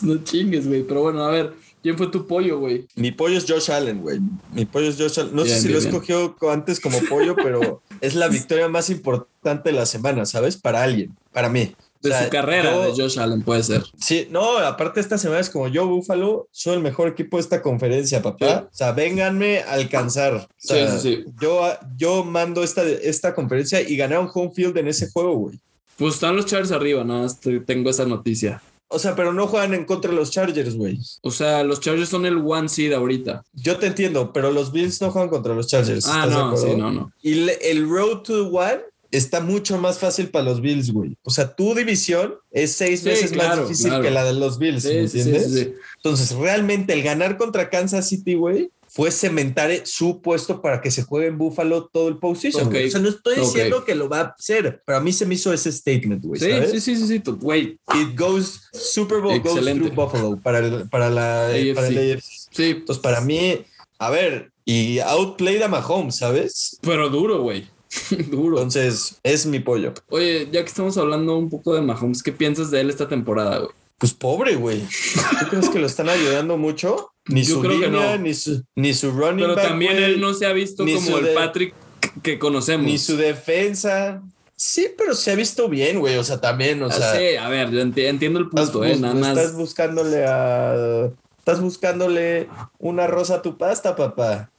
No 0.00 0.16
chingues, 0.24 0.66
güey. 0.66 0.82
Pero 0.84 1.02
bueno, 1.02 1.22
a 1.24 1.30
ver, 1.30 1.52
¿quién 1.82 1.98
fue 1.98 2.06
tu 2.06 2.26
pollo, 2.26 2.58
güey? 2.58 2.86
Mi 2.94 3.10
pollo 3.10 3.36
es 3.36 3.44
Josh 3.46 3.70
Allen, 3.70 4.00
güey. 4.00 4.20
Mi 4.52 4.64
pollo 4.64 4.88
es 4.88 4.96
Josh 4.96 5.20
Allen. 5.20 5.34
No 5.34 5.44
sé 5.44 5.60
si 5.60 5.68
lo 5.68 5.78
escogió 5.78 6.36
antes 6.50 6.80
como 6.80 6.98
pollo, 7.08 7.34
pero 7.36 7.82
es 8.00 8.14
la 8.14 8.28
victoria 8.28 8.68
más 8.68 8.90
importante 8.90 9.70
de 9.70 9.76
la 9.76 9.86
semana, 9.86 10.24
¿sabes? 10.24 10.56
Para 10.56 10.82
alguien, 10.82 11.14
para 11.32 11.48
mí. 11.48 11.74
De 12.00 12.10
su 12.10 12.30
carrera 12.30 12.86
de 12.86 12.90
Josh 12.90 13.18
Allen, 13.20 13.42
puede 13.42 13.62
ser. 13.62 13.84
Sí, 13.96 14.26
no, 14.28 14.58
aparte 14.58 14.98
esta 14.98 15.18
semana 15.18 15.40
es 15.40 15.48
como 15.48 15.68
yo, 15.68 15.86
Búfalo, 15.86 16.48
soy 16.50 16.74
el 16.74 16.82
mejor 16.82 17.06
equipo 17.06 17.36
de 17.36 17.42
esta 17.42 17.62
conferencia, 17.62 18.20
papá. 18.20 18.68
O 18.72 18.74
sea, 18.74 18.90
vénganme 18.90 19.60
a 19.60 19.74
alcanzar. 19.74 20.48
sí, 20.56 20.74
sí, 20.90 20.98
sí. 21.00 21.24
Yo, 21.40 21.62
yo 21.96 22.24
mando 22.24 22.64
esta, 22.64 22.82
esta 22.82 23.34
conferencia 23.36 23.80
y 23.80 23.96
ganaron 23.96 24.28
home 24.34 24.50
field 24.52 24.76
en 24.78 24.88
ese 24.88 25.10
juego, 25.12 25.34
güey. 25.34 25.60
Pues 25.96 26.14
están 26.14 26.34
los 26.34 26.46
Chargers 26.46 26.72
arriba, 26.72 27.04
¿no? 27.04 27.24
Tengo 27.64 27.90
esa 27.90 28.04
noticia. 28.04 28.60
O 28.92 28.98
sea, 28.98 29.16
pero 29.16 29.32
no 29.32 29.46
juegan 29.46 29.74
en 29.74 29.84
contra 29.84 30.10
de 30.10 30.16
los 30.16 30.30
Chargers, 30.30 30.76
güey. 30.76 30.98
O 31.22 31.30
sea, 31.30 31.64
los 31.64 31.80
Chargers 31.80 32.10
son 32.10 32.26
el 32.26 32.36
one 32.36 32.68
seed 32.68 32.92
ahorita. 32.92 33.42
Yo 33.54 33.78
te 33.78 33.86
entiendo, 33.86 34.32
pero 34.32 34.50
los 34.50 34.70
Bills 34.70 35.00
no 35.00 35.10
juegan 35.10 35.30
contra 35.30 35.54
los 35.54 35.66
Chargers. 35.66 36.06
Ah, 36.06 36.26
no, 36.26 36.56
sí, 36.56 36.74
no, 36.76 36.90
no. 36.92 37.12
Y 37.22 37.48
el 37.62 37.88
road 37.88 38.18
to 38.22 38.48
one 38.48 38.80
está 39.10 39.40
mucho 39.40 39.78
más 39.78 39.98
fácil 39.98 40.28
para 40.28 40.46
los 40.46 40.60
Bills, 40.60 40.90
güey. 40.92 41.16
O 41.22 41.30
sea, 41.30 41.54
tu 41.54 41.74
división 41.74 42.34
es 42.50 42.72
seis 42.72 43.04
veces 43.04 43.34
más 43.36 43.60
difícil 43.60 44.00
que 44.00 44.10
la 44.10 44.24
de 44.24 44.32
los 44.34 44.58
Bills, 44.58 44.84
¿me 44.84 45.00
entiendes? 45.00 45.74
Entonces, 45.96 46.34
realmente 46.34 46.92
el 46.92 47.02
ganar 47.02 47.36
contra 47.36 47.70
Kansas 47.70 48.08
City, 48.08 48.34
güey, 48.34 48.70
fue 48.94 49.10
cementar 49.10 49.70
su 49.84 50.20
puesto 50.20 50.60
para 50.60 50.82
que 50.82 50.90
se 50.90 51.04
juegue 51.04 51.28
en 51.28 51.38
Buffalo 51.38 51.88
todo 51.90 52.08
el 52.08 52.18
postseason. 52.18 52.68
O 52.68 52.90
sea, 52.90 53.00
no 53.00 53.08
estoy 53.08 53.36
diciendo 53.36 53.86
que 53.86 53.94
lo 53.94 54.06
va 54.06 54.20
a 54.20 54.34
hacer, 54.38 54.82
pero 54.84 54.98
a 54.98 55.00
mí 55.00 55.14
se 55.14 55.24
me 55.24 55.34
hizo 55.34 55.50
ese 55.50 55.72
statement, 55.72 56.22
güey. 56.22 56.38
Sí, 56.38 56.50
sí, 56.70 56.80
sí, 56.80 56.96
sí, 56.96 57.06
sí, 57.06 57.22
güey. 57.38 57.80
It 57.94 58.18
goes, 58.18 58.68
Super 58.74 59.20
Bowl 59.22 59.40
goes 59.40 59.64
through 59.64 59.94
Buffalo 59.94 60.38
para, 60.38 60.84
para 60.90 61.08
la 61.08 61.46
AFC. 61.46 62.20
Sí. 62.50 62.64
Entonces, 62.64 63.02
para 63.02 63.22
mí, 63.22 63.64
a 63.98 64.10
ver, 64.10 64.52
y 64.66 64.98
outplayed 64.98 65.62
a 65.62 65.68
Mahomes, 65.68 66.16
¿sabes? 66.16 66.78
Pero 66.82 67.08
duro, 67.08 67.40
güey. 67.40 67.66
Duro. 68.30 68.58
Entonces, 68.58 69.18
es 69.22 69.46
mi 69.46 69.60
pollo. 69.60 69.94
Oye, 70.10 70.48
ya 70.52 70.62
que 70.62 70.68
estamos 70.68 70.98
hablando 70.98 71.36
un 71.38 71.48
poco 71.48 71.74
de 71.74 71.80
Mahomes, 71.80 72.22
¿qué 72.22 72.32
piensas 72.32 72.70
de 72.70 72.80
él 72.80 72.90
esta 72.90 73.08
temporada, 73.08 73.58
güey? 73.58 73.70
Pues 74.02 74.14
pobre, 74.14 74.56
güey. 74.56 74.80
¿Tú 74.80 75.46
crees 75.48 75.68
que 75.68 75.78
lo 75.78 75.86
están 75.86 76.08
ayudando 76.08 76.58
mucho? 76.58 77.12
Ni 77.28 77.44
su 77.44 77.62
línea, 77.62 78.18
ni 78.18 78.34
su, 78.34 78.64
ni 78.74 78.94
su 78.94 79.12
running 79.12 79.46
Pero 79.46 79.54
también 79.54 79.96
él 79.96 80.20
no 80.20 80.34
se 80.34 80.44
ha 80.44 80.52
visto 80.52 80.84
como 80.84 81.18
el 81.18 81.34
Patrick 81.34 81.72
que 82.20 82.36
conocemos. 82.36 82.84
Ni 82.84 82.98
su 82.98 83.16
defensa. 83.16 84.20
Sí, 84.56 84.88
pero 84.98 85.14
se 85.14 85.30
ha 85.30 85.36
visto 85.36 85.68
bien, 85.68 86.00
güey. 86.00 86.16
O 86.16 86.24
sea, 86.24 86.40
también, 86.40 86.82
o 86.82 86.86
ah, 86.86 86.90
sea. 86.90 87.14
Sí, 87.14 87.36
a 87.36 87.48
ver, 87.48 87.70
yo 87.70 87.80
entiendo 87.80 88.40
el 88.40 88.48
punto, 88.48 88.84
eh. 88.84 88.96
Nada 88.96 89.14
más. 89.14 89.38
Estás 89.38 89.54
buscándole 89.54 90.24
a. 90.26 91.08
Estás 91.38 91.60
buscándole 91.60 92.48
una 92.80 93.06
rosa 93.06 93.36
a 93.36 93.42
tu 93.42 93.56
pasta, 93.56 93.94
papá. 93.94 94.50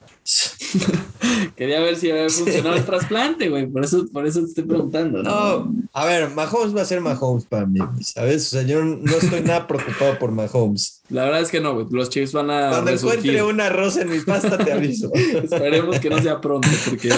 Quería 1.56 1.80
ver 1.80 1.96
si 1.96 2.10
había 2.10 2.28
funcionado 2.28 2.76
el 2.76 2.84
trasplante, 2.84 3.48
güey. 3.48 3.66
Por 3.66 3.84
eso, 3.84 4.06
por 4.12 4.26
eso 4.26 4.40
te 4.40 4.46
estoy 4.46 4.64
preguntando. 4.64 5.22
¿no? 5.22 5.72
a 5.92 6.06
ver, 6.06 6.30
Mahomes 6.30 6.76
va 6.76 6.82
a 6.82 6.84
ser 6.84 7.00
Mahomes 7.00 7.44
para 7.46 7.66
mí, 7.66 7.80
¿sabes? 8.00 8.46
O 8.46 8.50
sea, 8.50 8.62
yo 8.62 8.84
no 8.84 9.16
estoy 9.16 9.40
nada 9.42 9.66
preocupado 9.66 10.18
por 10.18 10.32
Mahomes. 10.32 11.02
La 11.10 11.24
verdad 11.24 11.42
es 11.42 11.50
que 11.50 11.60
no, 11.60 11.74
güey. 11.74 11.86
Los 11.90 12.10
Chiefs 12.10 12.32
van 12.32 12.50
a. 12.50 12.70
Cuando 12.70 12.90
encuentre 12.90 13.42
una 13.42 13.68
rosa 13.68 14.02
en 14.02 14.10
mi 14.10 14.20
pasta, 14.20 14.58
te 14.58 14.72
aviso. 14.72 15.12
Esperemos 15.14 15.98
que 16.00 16.10
no 16.10 16.20
sea 16.20 16.40
pronto, 16.40 16.68
porque 16.88 17.10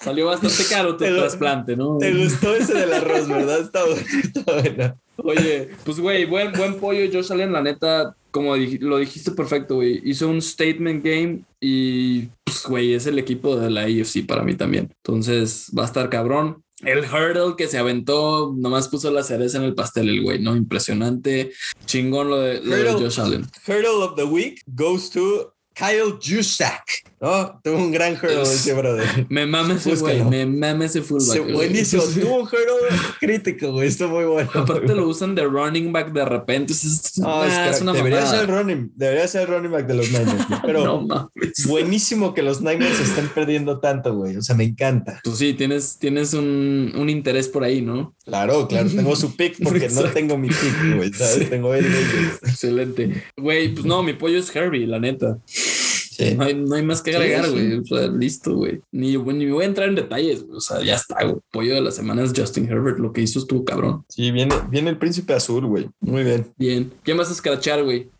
salió 0.00 0.26
bastante 0.26 0.64
caro 0.68 0.96
tu 0.96 1.04
trasplante, 1.04 1.76
¿no? 1.76 1.98
Te 1.98 2.12
gustó 2.12 2.54
ese 2.54 2.74
del 2.74 2.92
arroz, 2.92 3.28
¿verdad? 3.28 3.60
Está, 3.60 3.80
bueno. 4.46 4.98
Oye, 5.16 5.70
pues, 5.84 5.98
güey, 5.98 6.24
buen, 6.26 6.52
buen 6.52 6.74
pollo. 6.76 7.04
Yo 7.06 7.22
salí 7.22 7.42
en 7.42 7.52
la 7.52 7.62
neta 7.62 8.16
como 8.30 8.56
lo 8.56 8.98
dijiste 8.98 9.32
perfecto, 9.32 9.76
güey, 9.76 10.00
hizo 10.04 10.28
un 10.28 10.42
statement 10.42 11.04
game 11.04 11.40
y, 11.60 12.28
pues, 12.44 12.64
güey, 12.66 12.94
es 12.94 13.06
el 13.06 13.18
equipo 13.18 13.56
de 13.56 13.70
la 13.70 13.82
AFC 13.82 14.26
para 14.26 14.42
mí 14.42 14.54
también. 14.54 14.92
Entonces, 15.04 15.70
va 15.76 15.82
a 15.82 15.86
estar 15.86 16.08
cabrón. 16.10 16.62
El 16.82 17.00
hurdle 17.00 17.56
que 17.56 17.66
se 17.66 17.78
aventó, 17.78 18.54
nomás 18.56 18.88
puso 18.88 19.10
la 19.10 19.24
cereza 19.24 19.58
en 19.58 19.64
el 19.64 19.74
pastel, 19.74 20.08
el 20.08 20.22
güey, 20.22 20.38
¿no? 20.38 20.54
Impresionante. 20.54 21.52
Chingón 21.86 22.28
lo 22.28 22.40
de, 22.40 22.60
lo 22.60 22.76
de 22.76 22.92
Josh 22.92 23.20
Allen. 23.20 23.46
Hurdle 23.66 24.04
of 24.04 24.14
the 24.14 24.24
week 24.24 24.62
goes 24.66 25.10
to 25.10 25.54
Kyle 25.74 26.18
Juszak. 26.20 26.84
¿No? 27.20 27.60
Tuvo 27.62 27.76
un 27.76 27.90
gran 27.90 28.14
hurdle 28.14 28.42
ese 28.42 28.74
brother. 28.74 29.26
Me 29.28 29.46
mames 29.46 29.86
ese 29.86 30.00
güey, 30.00 30.22
me 30.24 30.46
mames 30.46 30.90
ese 30.90 31.02
fullback. 31.02 31.52
buenísimo, 31.52 32.02
tuvo 32.14 32.40
un 32.40 32.46
hurdle 32.46 32.98
crítico, 33.20 33.72
güey, 33.72 33.88
esto 33.88 34.08
muy 34.08 34.24
bueno. 34.24 34.50
Aparte 34.54 34.94
lo 34.94 35.08
usan 35.08 35.34
de 35.34 35.44
running 35.44 35.92
back 35.92 36.12
de 36.12 36.24
repente. 36.24 36.72
Es, 36.72 37.18
no, 37.18 37.44
es, 37.44 37.80
una 37.80 37.92
debería 37.92 38.26
ser 38.26 38.48
running, 38.48 38.92
debería 38.94 39.26
ser 39.28 39.48
running 39.48 39.72
back 39.72 39.86
de 39.86 39.94
los 39.94 40.10
Niners, 40.10 40.46
pero 40.64 40.84
no, 40.84 41.02
mames. 41.02 41.66
buenísimo 41.66 42.34
que 42.34 42.42
los 42.42 42.60
Niners 42.60 43.00
estén 43.00 43.28
perdiendo 43.28 43.80
tanto, 43.80 44.14
güey, 44.14 44.36
o 44.36 44.42
sea, 44.42 44.54
me 44.54 44.64
encanta. 44.64 45.20
Pues 45.24 45.38
sí, 45.38 45.54
tienes, 45.54 45.98
tienes 45.98 46.34
un, 46.34 46.92
un 46.96 47.10
interés 47.10 47.48
por 47.48 47.64
ahí, 47.64 47.82
¿no? 47.82 48.14
Claro, 48.24 48.68
claro, 48.68 48.88
tengo 48.90 49.16
su 49.16 49.34
pick 49.36 49.62
porque 49.62 49.88
no 49.88 50.02
tengo 50.04 50.36
mi 50.36 50.48
pick, 50.48 50.96
güey, 50.96 51.12
¿sabes? 51.12 51.48
Tengo 51.48 51.74
el 51.74 51.90
de 51.90 51.98
ellos. 51.98 52.38
Excelente. 52.42 53.24
Güey, 53.36 53.72
pues 53.74 53.86
no, 53.86 54.02
mi 54.02 54.12
pollo 54.12 54.38
es 54.38 54.54
Herbie, 54.54 54.86
la 54.86 54.98
neta. 54.98 55.38
No, 56.36 56.44
hay, 56.44 56.54
no, 56.54 56.74
hay, 56.74 56.82
más 56.82 57.00
que 57.00 57.14
agregar, 57.14 57.48
güey. 57.48 57.78
O 57.78 57.84
sea, 57.84 58.08
listo, 58.08 58.54
güey. 58.54 58.80
Ni, 58.90 59.16
ni 59.16 59.46
me 59.46 59.52
voy 59.52 59.64
a 59.64 59.68
entrar 59.68 59.88
en 59.88 59.94
detalles, 59.94 60.44
güey. 60.44 60.56
O 60.56 60.60
sea, 60.60 60.82
ya 60.82 60.96
está, 60.96 61.22
güey. 61.22 61.36
Pollo 61.52 61.74
de 61.74 61.80
la 61.80 61.92
semana 61.92 62.24
es 62.24 62.32
Justin 62.34 62.68
Herbert. 62.68 62.98
Lo 62.98 63.12
que 63.12 63.20
hizo 63.20 63.38
estuvo 63.38 63.64
cabrón. 63.64 64.04
Sí, 64.08 64.30
viene, 64.32 64.54
viene 64.68 64.90
el 64.90 64.98
príncipe 64.98 65.34
azul, 65.34 65.66
güey. 65.66 65.88
Muy 66.00 66.24
bien. 66.24 66.52
Bien. 66.56 66.92
¿Quién 67.04 67.16
vas 67.16 67.28
a 67.28 67.32
escrachar, 67.32 67.84
güey? 67.84 68.10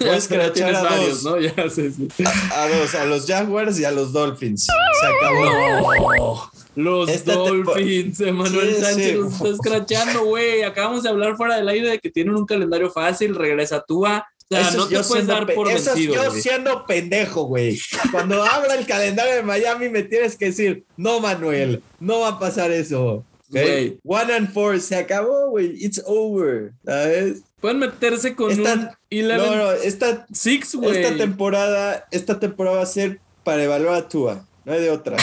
Voy 0.00 0.08
a 0.08 0.16
escrachar 0.16 0.74
a 0.74 0.82
varios, 0.82 1.22
dos. 1.22 1.34
¿no? 1.34 1.40
Ya 1.40 1.70
sé, 1.70 1.92
sí. 1.92 2.08
a, 2.54 2.68
dos, 2.68 2.94
a 2.94 3.04
los 3.04 3.26
Jaguars 3.26 3.78
y 3.78 3.84
a 3.84 3.92
los 3.92 4.12
Dolphins. 4.12 4.66
Se 4.66 5.06
acabó. 5.06 6.50
Los 6.74 7.24
Dolphins, 7.24 8.20
Emanuel 8.20 8.74
Sánchez 8.76 9.16
los 9.16 9.34
está 9.34 9.48
escrachando, 9.48 10.24
güey. 10.24 10.62
Acabamos 10.62 11.02
de 11.02 11.10
hablar 11.10 11.36
fuera 11.36 11.56
del 11.56 11.68
aire 11.68 11.90
de 11.90 11.98
que 11.98 12.10
tienen 12.10 12.34
un 12.34 12.46
calendario 12.46 12.90
fácil, 12.90 13.34
regresa 13.34 13.84
Tua, 13.86 14.26
no 14.74 14.88
te 14.88 15.00
puedes 15.00 15.26
dar 15.26 15.52
por 15.54 15.70
eso 15.70 15.96
yo 15.96 16.30
siendo 16.30 16.86
pendejo, 16.86 17.44
güey. 17.44 17.78
Cuando 18.10 18.42
abra 18.42 18.74
el 18.74 18.86
calendario 18.86 19.34
de 19.34 19.42
Miami 19.42 19.88
me 19.88 20.02
tienes 20.02 20.36
que 20.36 20.46
decir, 20.46 20.84
no, 20.96 21.20
Manuel, 21.20 21.82
no 22.00 22.20
va 22.20 22.28
a 22.28 22.38
pasar 22.38 22.70
eso. 22.70 23.24
Okay? 23.48 23.98
One 24.04 24.32
and 24.32 24.52
four, 24.52 24.80
se 24.80 24.96
acabó, 24.96 25.50
güey. 25.50 25.76
It's 25.84 26.02
over, 26.06 26.72
¿sabes? 26.84 27.42
Pueden 27.60 27.78
meterse 27.78 28.34
con 28.34 28.50
esta, 28.50 28.74
un 28.74 28.88
11, 29.10 29.36
no, 29.36 29.56
no, 29.56 29.72
esta, 29.72 30.26
six, 30.32 30.74
esta 30.74 31.16
temporada, 31.16 32.08
esta 32.10 32.40
temporada 32.40 32.78
va 32.78 32.82
a 32.82 32.86
ser 32.86 33.20
para 33.44 33.62
evaluar 33.62 33.94
a 33.94 34.08
Tua. 34.08 34.46
No 34.64 34.72
hay 34.72 34.80
de 34.80 34.90
otra. 34.90 35.16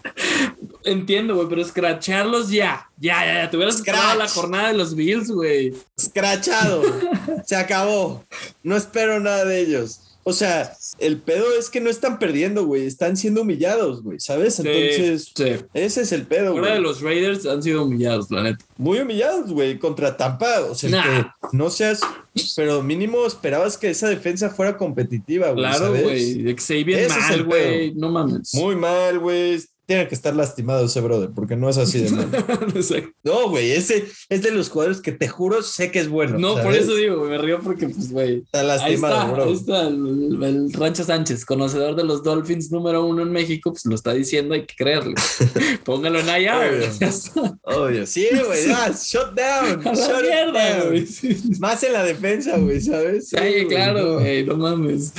Entiendo, 0.86 1.34
güey, 1.34 1.48
pero 1.48 1.60
escracharlos 1.60 2.48
ya. 2.48 2.88
Ya, 2.98 3.26
ya, 3.26 3.34
ya. 3.42 3.50
Te 3.50 3.56
hubieras 3.56 3.82
la 4.16 4.28
jornada 4.28 4.68
de 4.68 4.74
los 4.74 4.94
Bills, 4.94 5.30
güey. 5.30 5.74
Escrachado. 5.96 6.82
Se 7.44 7.56
acabó. 7.56 8.24
No 8.62 8.76
espero 8.76 9.18
nada 9.18 9.44
de 9.44 9.60
ellos. 9.60 10.00
O 10.22 10.32
sea, 10.32 10.72
el 10.98 11.18
pedo 11.18 11.44
es 11.56 11.70
que 11.70 11.80
no 11.80 11.90
están 11.90 12.18
perdiendo, 12.18 12.66
güey. 12.66 12.86
Están 12.86 13.16
siendo 13.16 13.42
humillados, 13.42 14.02
güey. 14.02 14.20
¿Sabes? 14.20 14.58
Entonces, 14.60 15.32
ese 15.74 16.00
es 16.00 16.12
el 16.12 16.26
pedo, 16.26 16.52
güey. 16.52 16.72
de 16.72 16.80
los 16.80 17.00
Raiders 17.00 17.46
han 17.46 17.62
sido 17.62 17.84
humillados, 17.84 18.30
la 18.30 18.42
neta. 18.42 18.64
Muy 18.76 18.98
humillados, 18.98 19.52
güey. 19.52 19.78
Contra 19.78 20.16
Tampa. 20.16 20.62
O 20.70 20.74
sea, 20.74 20.90
que 21.02 21.56
no 21.56 21.70
seas. 21.70 22.00
Pero 22.54 22.82
mínimo 22.82 23.24
esperabas 23.26 23.76
que 23.76 23.90
esa 23.90 24.08
defensa 24.08 24.50
fuera 24.50 24.76
competitiva, 24.76 25.50
güey. 25.50 25.64
Claro, 25.64 25.90
güey. 25.90 26.56
Xavier 26.56 27.08
mal, 27.08 27.44
güey. 27.44 27.94
No 27.94 28.10
mames. 28.10 28.54
Muy 28.54 28.76
mal, 28.76 29.18
güey 29.18 29.60
tiene 29.86 30.08
que 30.08 30.16
estar 30.16 30.34
lastimado 30.34 30.84
ese 30.84 31.00
brother, 31.00 31.30
porque 31.32 31.54
no 31.56 31.68
es 31.68 31.78
así 31.78 32.00
de 32.00 32.10
malo. 32.10 32.28
no, 33.22 33.48
güey, 33.50 33.70
ese 33.70 34.04
es 34.28 34.42
de 34.42 34.50
los 34.50 34.68
jugadores 34.68 35.00
que 35.00 35.12
te 35.12 35.28
juro 35.28 35.62
sé 35.62 35.92
que 35.92 36.00
es 36.00 36.08
bueno. 36.08 36.38
No, 36.38 36.60
por 36.60 36.74
eso 36.74 36.94
digo, 36.96 37.24
me 37.24 37.38
río 37.38 37.60
porque, 37.60 37.88
pues, 37.88 38.10
güey. 38.10 38.42
Está 38.42 38.64
lastimado, 38.64 39.32
bro. 39.32 39.44
Ahí 39.44 39.52
está 39.52 39.86
el, 39.86 40.72
Rancho 40.72 41.04
Sánchez, 41.04 41.44
conocedor 41.44 41.94
de 41.94 42.02
los 42.02 42.24
Dolphins 42.24 42.72
número 42.72 43.04
uno 43.04 43.22
en 43.22 43.30
México, 43.30 43.70
pues 43.70 43.86
lo 43.86 43.94
está 43.94 44.12
diciendo, 44.12 44.54
hay 44.54 44.66
que 44.66 44.74
creerle. 44.74 45.14
Póngalo 45.84 46.18
en 46.18 46.30
allá, 46.30 46.58
Obvio. 46.58 46.88
Obvio. 47.62 48.06
Sí, 48.06 48.28
güey, 48.44 48.66
shut 48.66 49.34
down. 49.34 49.82
shut 49.94 50.22
mierda, 50.22 50.84
güey. 50.84 51.06
Más 51.60 51.80
en 51.84 51.92
la 51.92 52.02
defensa, 52.02 52.58
güey, 52.58 52.80
¿sabes? 52.80 53.28
Sí, 53.28 53.66
claro, 53.68 54.14
güey, 54.14 54.44
no. 54.44 54.56
mames. 54.56 55.12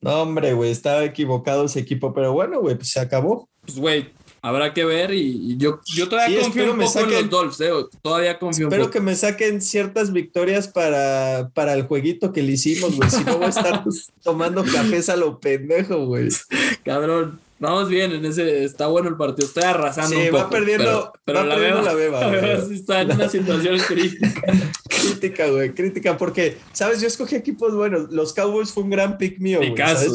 No, 0.00 0.22
hombre, 0.22 0.52
güey, 0.54 0.70
estaba 0.70 1.04
equivocado 1.04 1.64
ese 1.64 1.80
equipo, 1.80 2.12
pero 2.12 2.32
bueno, 2.32 2.60
güey, 2.60 2.76
pues 2.76 2.90
se 2.90 3.00
acabó 3.00 3.48
pues, 3.66 3.78
güey, 3.78 4.10
habrá 4.42 4.72
que 4.72 4.84
ver 4.84 5.12
y, 5.12 5.56
yo, 5.56 5.80
yo 5.94 6.08
todavía 6.08 6.40
confío 6.42 6.72
un 6.72 6.78
poco 6.78 7.00
en 7.00 7.10
los 7.10 7.30
Dolphs, 7.30 7.60
eh, 7.60 7.70
todavía 8.00 8.38
confío 8.38 8.68
Espero 8.68 8.90
que 8.90 9.00
me 9.00 9.16
saquen 9.16 9.60
ciertas 9.60 10.12
victorias 10.12 10.68
para, 10.68 11.50
para 11.52 11.74
el 11.74 11.82
jueguito 11.82 12.32
que 12.32 12.42
le 12.42 12.52
hicimos, 12.52 12.96
güey. 12.96 13.10
Si 13.10 13.24
no 13.24 13.38
voy 13.38 13.46
a 13.46 13.48
estar 13.48 13.84
tomando 14.22 14.62
cafés 14.64 15.08
a 15.08 15.16
lo 15.16 15.40
pendejo, 15.40 16.06
güey. 16.06 16.28
Cabrón. 16.84 17.40
Vamos 17.58 17.88
bien 17.88 18.12
en 18.12 18.24
ese, 18.26 18.64
está 18.64 18.86
bueno 18.86 19.08
el 19.08 19.16
partido, 19.16 19.48
estoy 19.48 19.62
arrasando 19.62 20.14
sí, 20.14 20.22
un 20.24 20.30
poco. 20.30 20.42
va 20.42 20.50
perdiendo, 20.50 21.12
pero, 21.24 21.38
va 21.38 21.44
la, 21.46 21.54
perdiendo 21.54 21.82
la 21.82 21.94
beba. 21.94 22.32
está 22.70 23.00
en 23.00 23.12
una 23.12 23.28
situación 23.30 23.78
crítica. 23.88 24.42
crítica, 24.88 25.48
güey, 25.48 25.72
crítica, 25.72 26.18
porque, 26.18 26.58
¿sabes? 26.72 27.00
Yo 27.00 27.06
escogí 27.06 27.34
equipos 27.34 27.74
buenos, 27.74 28.10
los 28.10 28.34
Cowboys 28.34 28.70
fue 28.72 28.82
un 28.82 28.90
gran 28.90 29.16
pick 29.16 29.38
mío, 29.38 29.60
Picasso, 29.60 30.12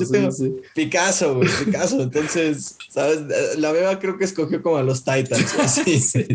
Picasso, 0.76 1.36
güey, 1.36 1.50
Picasso, 1.66 2.04
entonces, 2.04 2.78
¿sabes? 2.90 3.22
La 3.58 3.72
beba 3.72 3.98
creo 3.98 4.20
que 4.20 4.26
escogió 4.26 4.62
como 4.62 4.78
a 4.78 4.84
los 4.84 5.04
Titans, 5.04 5.56
sí. 5.68 6.28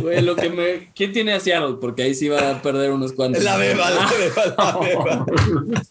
Güey, 0.00 0.22
lo 0.22 0.34
que 0.34 0.50
me... 0.50 0.90
¿Quién 0.94 1.12
tiene 1.12 1.32
a 1.32 1.40
Seattle? 1.40 1.76
Porque 1.80 2.02
ahí 2.02 2.14
sí 2.14 2.28
va 2.28 2.50
a 2.50 2.62
perder 2.62 2.90
unos 2.90 3.12
cuantos. 3.12 3.44
La 3.44 3.56
beba, 3.56 3.88
la 3.90 4.10
beba, 4.10 4.46
la 4.56 4.78
beba. 4.80 5.26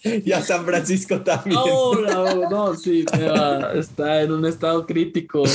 y 0.04 0.32
a 0.34 0.42
San 0.42 0.66
Francisco 0.66 1.22
también. 1.22 1.60
Oh, 1.64 1.96
no, 1.96 2.50
no, 2.50 2.76
sí, 2.76 3.06
está 3.74 4.17
en 4.22 4.32
un 4.32 4.46
estado 4.46 4.86
crítico. 4.86 5.44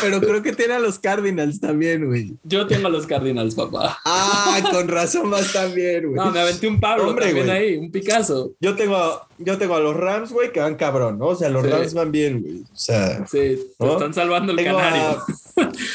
Pero 0.00 0.20
creo 0.20 0.42
que 0.42 0.52
tiene 0.52 0.74
a 0.74 0.78
los 0.78 0.98
Cardinals 0.98 1.60
también, 1.60 2.06
güey. 2.06 2.34
Yo 2.42 2.66
tengo 2.66 2.88
a 2.88 2.90
los 2.90 3.06
Cardinals, 3.06 3.54
papá. 3.54 3.98
Ah, 4.04 4.60
con 4.70 4.88
razón 4.88 5.30
más 5.30 5.52
también, 5.52 6.08
güey. 6.08 6.16
No, 6.16 6.30
me 6.30 6.40
aventé 6.40 6.66
un 6.66 6.80
Pablo 6.80 7.08
Hombre, 7.08 7.26
también 7.26 7.50
ahí, 7.50 7.76
un 7.76 7.90
Picasso. 7.90 8.52
Yo 8.60 8.74
tengo, 8.74 9.22
yo 9.38 9.56
tengo 9.56 9.76
a 9.76 9.80
los 9.80 9.96
Rams, 9.96 10.32
güey, 10.32 10.52
que 10.52 10.60
van 10.60 10.74
cabrón, 10.74 11.18
¿no? 11.18 11.28
O 11.28 11.34
sea, 11.36 11.48
los 11.48 11.68
Rams 11.68 11.94
van 11.94 12.12
bien, 12.12 12.42
güey. 12.42 12.60
O 12.60 12.76
sea. 12.76 13.26
Sí, 13.26 13.58
están 13.78 14.12
salvando 14.12 14.52
el 14.52 14.64
canario. 14.64 15.22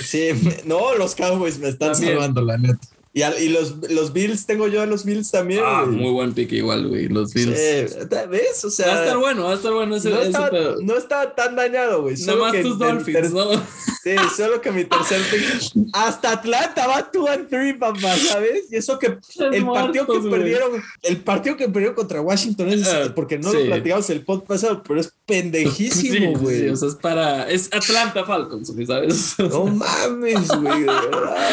Sí, 0.03 0.30
no, 0.66 0.95
los 0.95 1.16
Cowboys 1.16 1.60
me 1.60 1.68
están 1.68 1.93
salvando, 1.93 2.41
la 2.41 2.57
neta. 2.57 2.80
Y, 3.20 3.43
y 3.43 3.49
los, 3.49 3.76
los, 3.89 4.13
Bills, 4.13 4.45
tengo 4.45 4.67
yo 4.67 4.82
a 4.82 4.86
los 4.86 5.03
Bills 5.03 5.30
también. 5.30 5.61
Ah, 5.65 5.86
muy 5.86 6.11
buen 6.11 6.34
pick 6.34 6.53
igual, 6.53 6.88
güey. 6.88 7.09
Los 7.09 7.34
Bills. 7.34 7.57
¿Ves? 8.30 8.63
O 8.63 8.70
sea. 8.70 8.88
Va 8.88 8.93
a 8.93 9.03
estar 9.03 9.17
bueno, 9.17 9.43
va 9.43 9.51
a 9.51 9.55
estar 9.55 9.74
bueno 9.74 9.95
ese. 9.97 10.09
No, 10.09 10.22
está, 10.22 10.51
no 10.82 10.97
está 10.97 11.36
tan 11.36 11.55
dañado, 11.55 12.03
güey. 12.03 12.15
Nada 12.26 12.39
más 12.39 12.61
tus 12.61 12.80
Dolphins, 12.80 13.34
¿no? 13.34 13.51
Sí, 14.03 14.15
solo 14.38 14.61
que 14.61 14.72
mi 14.72 14.86
tercer 14.86 15.22
pick. 15.30 15.89
Hasta 15.91 16.32
Atlanta 16.32 16.88
va 16.88 17.09
2 17.11 17.30
and 17.30 17.49
3, 17.49 17.78
papá, 17.78 18.15
¿sabes? 18.15 18.72
Y 18.72 18.78
eso 18.78 18.97
que 18.97 19.17
el 19.51 19.65
partido 19.65 20.07
que 20.07 20.30
perdieron, 20.30 20.82
el 21.01 21.17
partido 21.17 21.57
que 21.57 21.67
perdieron 21.67 21.95
contra 21.95 22.22
Washington 22.22 22.70
es 22.70 22.88
ah, 22.88 23.11
porque 23.13 23.38
no 23.38 23.51
lo 23.51 23.65
platicamos 23.65 24.09
el 24.09 24.24
pod 24.24 24.43
pasado, 24.43 24.82
pero 24.88 25.01
es 25.01 25.13
pendejísimo, 25.26 26.39
güey. 26.39 26.61
Sí, 26.61 26.70
o 26.70 26.76
sea, 26.78 26.88
es 26.88 26.95
para. 26.95 27.49
Es 27.49 27.70
Atlanta 27.74 28.24
Falcons, 28.24 28.72
¿sabes? 28.88 29.36
No 29.38 29.65
mames, 29.65 30.47
güey, 30.47 30.80
de 30.82 30.86
verdad. 30.86 31.49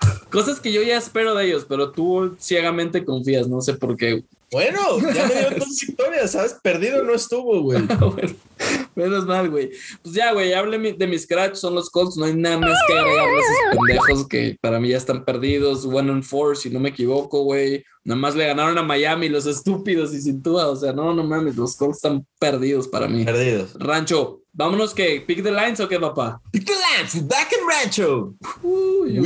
Cosas 0.30 0.60
que 0.60 0.72
yo 0.72 0.82
ya 0.82 0.98
espero 0.98 1.34
de 1.34 1.46
ellos, 1.46 1.66
pero 1.68 1.90
tú 1.90 2.36
ciegamente 2.38 3.04
confías, 3.04 3.48
no 3.48 3.60
sé 3.60 3.74
por 3.74 3.96
qué. 3.96 4.24
Bueno, 4.50 4.98
ya 5.14 5.26
me 5.26 5.34
dio 5.34 5.50
dos 5.58 5.80
victorias, 5.86 6.32
¿sabes? 6.32 6.56
Perdido 6.62 7.02
no 7.04 7.14
estuvo, 7.14 7.60
güey. 7.62 7.82
menos 8.94 9.26
mal, 9.26 9.50
güey. 9.50 9.70
Pues 10.02 10.14
ya, 10.14 10.32
güey, 10.32 10.54
hable 10.54 10.94
de 10.94 11.06
mis 11.06 11.22
scratch, 11.22 11.54
son 11.54 11.74
los 11.74 11.90
Colts, 11.90 12.16
no 12.16 12.24
hay 12.24 12.34
nada 12.34 12.58
más 12.58 12.78
que 12.86 12.94
agregarle 12.94 13.36
a 13.36 13.40
esos 13.40 13.76
pendejos 13.76 14.28
que 14.28 14.58
para 14.60 14.80
mí 14.80 14.88
ya 14.88 14.96
están 14.96 15.24
perdidos. 15.24 15.84
One 15.84 16.10
and 16.10 16.24
four, 16.24 16.56
si 16.56 16.70
no 16.70 16.80
me 16.80 16.90
equivoco, 16.90 17.42
güey. 17.42 17.84
Nada 18.04 18.20
más 18.20 18.34
le 18.34 18.46
ganaron 18.46 18.78
a 18.78 18.82
Miami 18.82 19.28
los 19.28 19.46
estúpidos 19.46 20.14
y 20.14 20.20
sin 20.22 20.42
duda, 20.42 20.68
o 20.68 20.76
sea, 20.76 20.92
no, 20.92 21.14
no 21.14 21.24
mames, 21.24 21.56
los 21.56 21.76
Colts 21.76 21.96
están 21.96 22.26
perdidos 22.38 22.88
para 22.88 23.06
mí. 23.06 23.24
Perdidos. 23.24 23.74
Rancho, 23.78 24.40
vámonos 24.58 24.92
que, 24.92 25.20
pick 25.20 25.42
the 25.44 25.52
lines 25.52 25.78
o 25.78 25.88
qué, 25.88 26.00
papá? 26.00 26.40
Pick 26.50 26.64
the 26.64 26.72
lines, 26.72 27.26
back 27.28 27.52
in 27.52 27.64
Rancho. 27.64 28.34
Uy, 28.62 29.20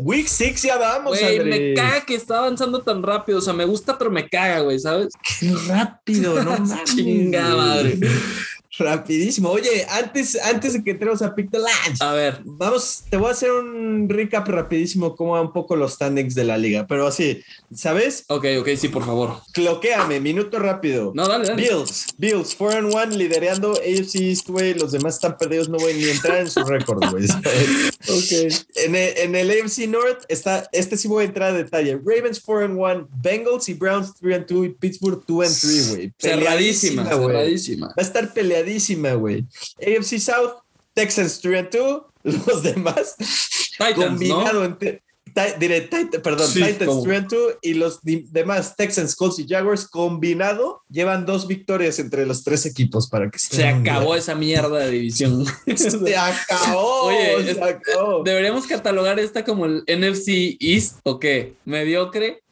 week, 0.00 0.28
six 0.28 0.62
ya 0.62 0.76
vamos, 0.76 1.16
Güey, 1.18 1.44
me 1.44 1.74
caga 1.74 2.04
que 2.04 2.16
está 2.16 2.38
avanzando 2.38 2.82
tan 2.82 3.04
rápido, 3.04 3.38
o 3.38 3.40
sea, 3.40 3.52
me 3.52 3.64
gusta, 3.64 3.96
pero 3.96 4.10
me 4.10 4.28
caga, 4.28 4.60
güey, 4.60 4.80
¿sabes? 4.80 5.14
Qué 5.38 5.54
rápido, 5.68 6.42
no 6.42 6.50
mames. 6.58 6.84
Chinga 6.84 7.54
madre. 7.54 7.98
Rapidísimo. 8.78 9.50
Oye, 9.50 9.86
antes, 9.90 10.38
antes 10.42 10.72
de 10.72 10.82
que 10.82 10.92
entremos 10.92 11.20
a 11.20 11.34
the 11.34 11.58
A 12.00 12.12
ver. 12.14 12.40
Vamos, 12.44 13.04
te 13.10 13.18
voy 13.18 13.28
a 13.28 13.32
hacer 13.32 13.50
un 13.50 14.08
recap 14.08 14.48
rapidísimo 14.48 15.14
cómo 15.14 15.32
va 15.32 15.42
un 15.42 15.52
poco 15.52 15.76
los 15.76 15.92
standings 15.92 16.34
de 16.34 16.44
la 16.44 16.56
liga. 16.56 16.86
Pero 16.86 17.06
así, 17.06 17.42
¿sabes? 17.74 18.24
Ok, 18.28 18.46
ok, 18.60 18.68
sí, 18.78 18.88
por 18.88 19.04
favor. 19.04 19.36
Cloquéame, 19.52 20.20
minuto 20.20 20.58
rápido. 20.58 21.12
No, 21.14 21.28
dale, 21.28 21.48
dale. 21.48 21.62
Bills, 21.62 22.06
Bills, 22.16 22.54
4 22.54 22.78
and 22.78 22.94
1, 22.94 23.06
liderando 23.16 23.72
AFC 23.72 24.14
East, 24.20 24.48
güey. 24.48 24.72
Los 24.72 24.92
demás 24.92 25.16
están 25.16 25.36
perdidos, 25.36 25.68
no 25.68 25.76
voy 25.76 25.92
ni 25.92 26.04
a 26.04 26.12
entrar 26.12 26.38
en 26.38 26.50
su 26.50 26.64
récord, 26.64 27.04
güey. 27.10 27.26
ok. 28.08 28.52
En 28.76 28.94
el, 28.94 29.18
en 29.18 29.34
el, 29.34 29.50
AFC 29.50 29.86
North 29.86 30.24
está, 30.28 30.66
este 30.72 30.96
sí 30.96 31.08
voy 31.08 31.24
a 31.24 31.26
entrar 31.26 31.50
a 31.50 31.52
detalle. 31.52 32.00
Ravens 32.02 32.40
4 32.40 32.64
and 32.64 32.78
1, 32.78 33.08
Bengals 33.22 33.68
y 33.68 33.74
Browns 33.74 34.14
3 34.18 34.34
and 34.36 34.46
2 34.46 34.64
y 34.64 34.68
Pittsburgh 34.70 35.22
2 35.26 35.46
and 35.46 35.60
3, 35.60 35.90
güey. 35.90 36.12
Cerradísima, 36.18 37.06
cerradísima. 37.06 37.88
Va 37.88 37.94
a 37.98 38.02
estar 38.02 38.32
peleadísima 38.62 39.14
güey. 39.14 39.44
AFC 39.80 40.18
South, 40.18 40.62
Texans 40.94 41.40
3 41.40 41.58
and 41.58 41.70
2, 41.70 42.02
los 42.46 42.62
demás. 42.62 43.16
Titans, 43.78 43.94
combinado 43.94 44.60
¿no? 44.60 44.64
entre. 44.64 45.02
Diré, 45.58 45.88
perdón, 46.22 46.52
Titans 46.52 47.02
3 47.04 47.18
and 47.18 47.28
2 47.30 47.54
y 47.62 47.72
los 47.72 48.00
demás 48.02 48.76
Texans, 48.76 49.16
Colts 49.16 49.38
y 49.38 49.48
Jaguars 49.48 49.88
combinado 49.88 50.82
llevan 50.90 51.24
dos 51.24 51.46
victorias 51.46 51.98
entre 52.00 52.26
los 52.26 52.44
tres 52.44 52.66
equipos 52.66 53.08
para 53.08 53.30
que 53.30 53.38
se 53.38 53.66
acabó 53.66 54.14
esa 54.14 54.34
mierda 54.34 54.76
de 54.80 54.90
división. 54.90 55.46
se 55.74 56.16
acabó. 56.16 57.04
Oye, 57.04 57.54
se 57.54 57.62
acabó. 57.62 58.22
deberíamos 58.22 58.66
catalogar 58.66 59.18
esta 59.18 59.42
como 59.42 59.64
el 59.64 59.84
NFC 59.86 60.58
East 60.60 60.98
o 61.04 61.18
qué? 61.18 61.54
Mediocre. 61.64 62.42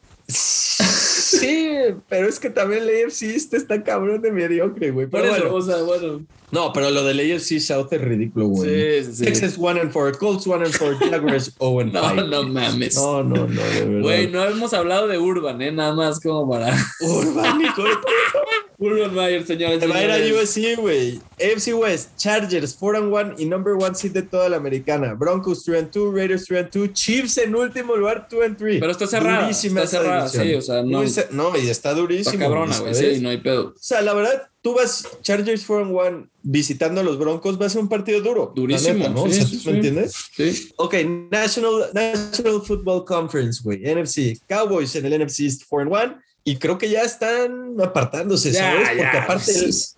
Sí, 1.30 1.70
pero 2.08 2.28
es 2.28 2.40
que 2.40 2.50
también 2.50 2.82
el 2.82 3.06
AFC 3.06 3.22
está 3.52 3.82
cabrón 3.84 4.20
de 4.20 4.32
mediocre, 4.32 4.90
güey. 4.90 5.06
Por 5.06 5.24
eso, 5.24 5.54
o 5.54 5.62
sea, 5.62 5.82
bueno. 5.82 6.24
No, 6.50 6.72
pero 6.72 6.90
lo 6.90 7.04
del 7.04 7.20
AFC 7.20 7.60
South 7.60 7.86
es 7.92 8.00
ridículo, 8.00 8.46
güey. 8.48 9.04
Sí, 9.04 9.12
sí, 9.12 9.24
Texas 9.24 9.54
1 9.56 9.80
and 9.80 9.92
4, 9.92 10.18
Colts 10.18 10.46
1 10.46 10.64
and 10.64 10.76
4, 10.76 11.10
Jaguars 11.10 11.54
0 11.56 11.80
and 11.80 11.92
5. 11.92 12.14
No, 12.14 12.26
no 12.26 12.42
mames. 12.42 12.96
No, 12.96 13.22
no, 13.22 13.46
no, 13.46 13.62
de 13.62 13.84
verdad. 13.84 14.02
Güey, 14.02 14.26
no 14.28 14.44
hemos 14.44 14.74
hablado 14.74 15.06
de 15.06 15.18
Urban, 15.18 15.62
¿eh? 15.62 15.70
Nada 15.70 15.94
más 15.94 16.18
como 16.18 16.50
para. 16.50 16.74
Urban, 17.00 17.60
hijo 17.60 17.84
de 17.84 17.90
Urban 18.80 19.14
Meyer, 19.14 19.46
señores. 19.46 19.78
Se 19.78 19.86
va 19.86 19.96
a 19.96 20.04
ir 20.04 20.10
a 20.10 20.42
USC, 20.42 20.80
güey. 20.80 21.20
AFC 21.38 21.74
West, 21.74 22.16
Chargers 22.16 22.74
4 22.74 22.98
and 22.98 23.12
1 23.12 23.34
y 23.38 23.44
number 23.44 23.74
1 23.74 23.94
seed 23.94 24.12
de 24.12 24.22
toda 24.22 24.48
la 24.48 24.56
americana. 24.56 25.12
Broncos 25.12 25.64
3 25.64 25.78
and 25.78 25.90
2, 25.90 26.14
Raiders 26.14 26.46
3 26.46 26.60
and 26.60 26.70
2, 26.70 26.92
Chiefs 26.94 27.36
en 27.38 27.54
último 27.54 27.94
lugar 27.94 28.26
2 28.30 28.42
and 28.42 28.56
3. 28.56 28.80
Pero 28.80 28.92
está 28.92 29.06
cerrada. 29.06 29.42
Durísima 29.42 29.82
está 29.82 29.98
cerrada, 29.98 30.28
sí, 30.28 30.54
o 30.54 30.62
sea, 30.62 30.82
no. 30.82 31.02
No, 31.30 31.58
y 31.58 31.68
está 31.68 31.92
durísimo. 31.92 32.32
Está 32.32 32.44
cabrona, 32.44 32.78
güey, 32.78 32.94
sí, 32.94 33.20
no 33.20 33.28
hay 33.28 33.38
pedo. 33.38 33.74
O 33.76 33.78
sea, 33.78 34.00
la 34.00 34.14
verdad, 34.14 34.48
tú 34.62 34.74
vas 34.74 35.06
Chargers 35.20 35.64
4 35.66 35.84
and 35.84 35.94
1 35.94 36.28
visitando 36.42 37.02
a 37.02 37.04
los 37.04 37.18
Broncos, 37.18 37.60
va 37.60 37.66
a 37.66 37.68
ser 37.68 37.82
un 37.82 37.88
partido 37.90 38.22
duro. 38.22 38.52
Durísimo, 38.56 39.10
¿no? 39.10 39.30
Sí, 39.30 39.62
¿Me 39.66 39.72
entiendes? 39.72 40.14
Sí. 40.34 40.70
Ok, 40.76 40.94
National, 41.30 41.90
National 41.92 42.62
Football 42.62 43.04
Conference, 43.04 43.60
güey, 43.62 43.82
NFC. 43.84 44.40
Cowboys 44.48 44.94
en 44.96 45.04
el 45.04 45.22
NFC 45.26 45.40
East 45.40 45.64
4 45.68 45.82
and 45.82 46.10
1. 46.12 46.22
Y 46.50 46.56
creo 46.56 46.78
que 46.78 46.90
ya 46.90 47.02
están 47.02 47.76
apartándose, 47.80 48.52
¿sabes? 48.52 48.88
Porque 48.88 49.16
aparte, 49.16 49.52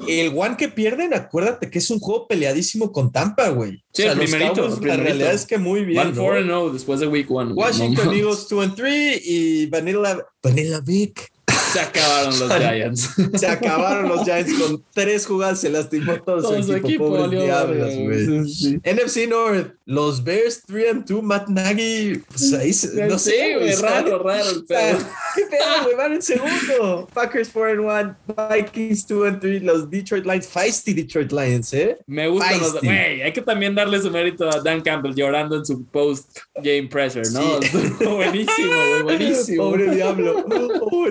el, 0.07 0.35
one 0.37 0.59
que 0.59 0.69
pierden, 0.69 1.15
acuérdate 1.15 1.71
que 1.71 1.79
es 1.79 1.89
un 1.89 1.99
juego 1.99 2.29
peleadísimo 2.29 2.93
con 2.93 3.11
Tampa, 3.11 3.49
güey. 3.49 3.83
Sí, 3.95 4.03
o 4.03 4.05
sea, 4.05 4.13
el 4.13 4.19
primerito, 4.19 4.69
La 4.83 4.99
realidad 4.99 5.33
es 5.33 5.47
que 5.47 5.57
muy 5.57 5.87
bien. 5.87 5.97
Van 5.97 6.15
4 6.15 6.43
0 6.43 6.71
después 6.75 7.01
de 7.01 7.07
week 7.07 7.31
1. 7.31 7.55
Washington 7.55 8.13
Eagles 8.13 8.47
2 8.51 8.65
and 8.65 8.75
3 8.77 9.23
y 9.25 9.67
Vanilla, 9.69 10.19
Vanilla 10.43 10.81
Vic 10.81 11.32
se 11.73 11.81
acabaron 11.81 12.39
los 12.39 12.53
Giants. 12.53 13.11
Se 13.35 13.47
acabaron 13.47 14.09
los 14.09 14.25
Giants 14.25 14.53
con 14.59 14.85
tres 14.93 15.27
jugadas, 15.27 15.61
se 15.61 15.71
lastimó 15.71 16.21
todo, 16.23 16.43
todo 16.43 16.63
su, 16.63 16.75
equipo. 16.75 17.09
Pobres 17.09 17.31
diablos, 17.31 17.95
güey. 17.95 18.49
Sí, 18.49 18.81
NFC 18.85 19.29
North, 19.29 19.73
los 19.85 20.23
Bears 20.23 20.63
3 20.67 20.91
and 20.91 21.05
2, 21.07 21.23
Matt 21.23 21.49
Nagy, 21.49 22.23
pues 22.29 22.53
ahí 22.53 22.73
no 23.09 23.19
sé, 23.19 23.57
güey, 23.59 23.75
raro, 23.77 24.23
raro. 24.23 24.51
¿Qué 24.69 25.43
pedo, 25.51 25.85
güey? 25.85 25.97
Van 25.97 26.13
en 26.13 26.23
segundo. 26.23 27.09
Packers 27.13 27.51
4 27.53 27.71
and 27.71 28.17
1, 28.29 28.49
Vikings 28.51 29.07
2 29.07 29.29
and 29.29 29.41
3, 29.41 29.63
los 29.63 29.91
Detroit 29.91 30.25
Lions, 30.25 30.47
feisty 30.47 30.95
Detroit 30.95 31.33
Lions, 31.33 31.73
¿eh? 31.73 31.99
Me 32.07 32.29
gustan 32.29 32.61
los. 32.61 32.81
Güey, 32.81 33.23
hay 33.23 33.33
que 33.33 33.43
también 33.43 33.75
darle 33.75 34.01
su 34.01 34.11
mérito 34.11 34.49
a 34.49 34.61
Dan 34.61 34.81
Campbell 34.81 35.15
llorando 35.15 35.57
en 35.57 35.67
su 35.67 35.85
post-game 35.87 36.89
pressure, 36.89 37.29
¿no? 37.31 37.61
buenísimo, 38.17 38.73
güey, 38.73 39.03
buenísimo. 39.03 39.71
Pobre 39.71 39.95
diablo. 39.95 40.45
Oh, 40.85 41.07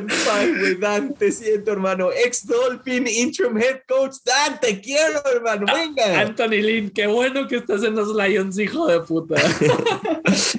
güey, 0.57 0.75
Dan, 0.75 1.13
te 1.13 1.31
siento, 1.31 1.71
hermano. 1.71 2.09
Ex 2.11 2.45
Dolphin, 2.45 3.07
interim 3.07 3.57
head 3.57 3.81
coach. 3.87 4.15
Dan, 4.23 4.59
te 4.59 4.79
quiero, 4.79 5.21
hermano. 5.33 5.65
Venga. 5.73 6.21
Anthony 6.21 6.61
Lynn, 6.61 6.89
qué 6.89 7.07
bueno 7.07 7.47
que 7.47 7.57
estás 7.57 7.83
en 7.83 7.95
los 7.95 8.15
Lions, 8.15 8.57
hijo 8.59 8.87
de 8.87 8.99
puta. 9.01 9.35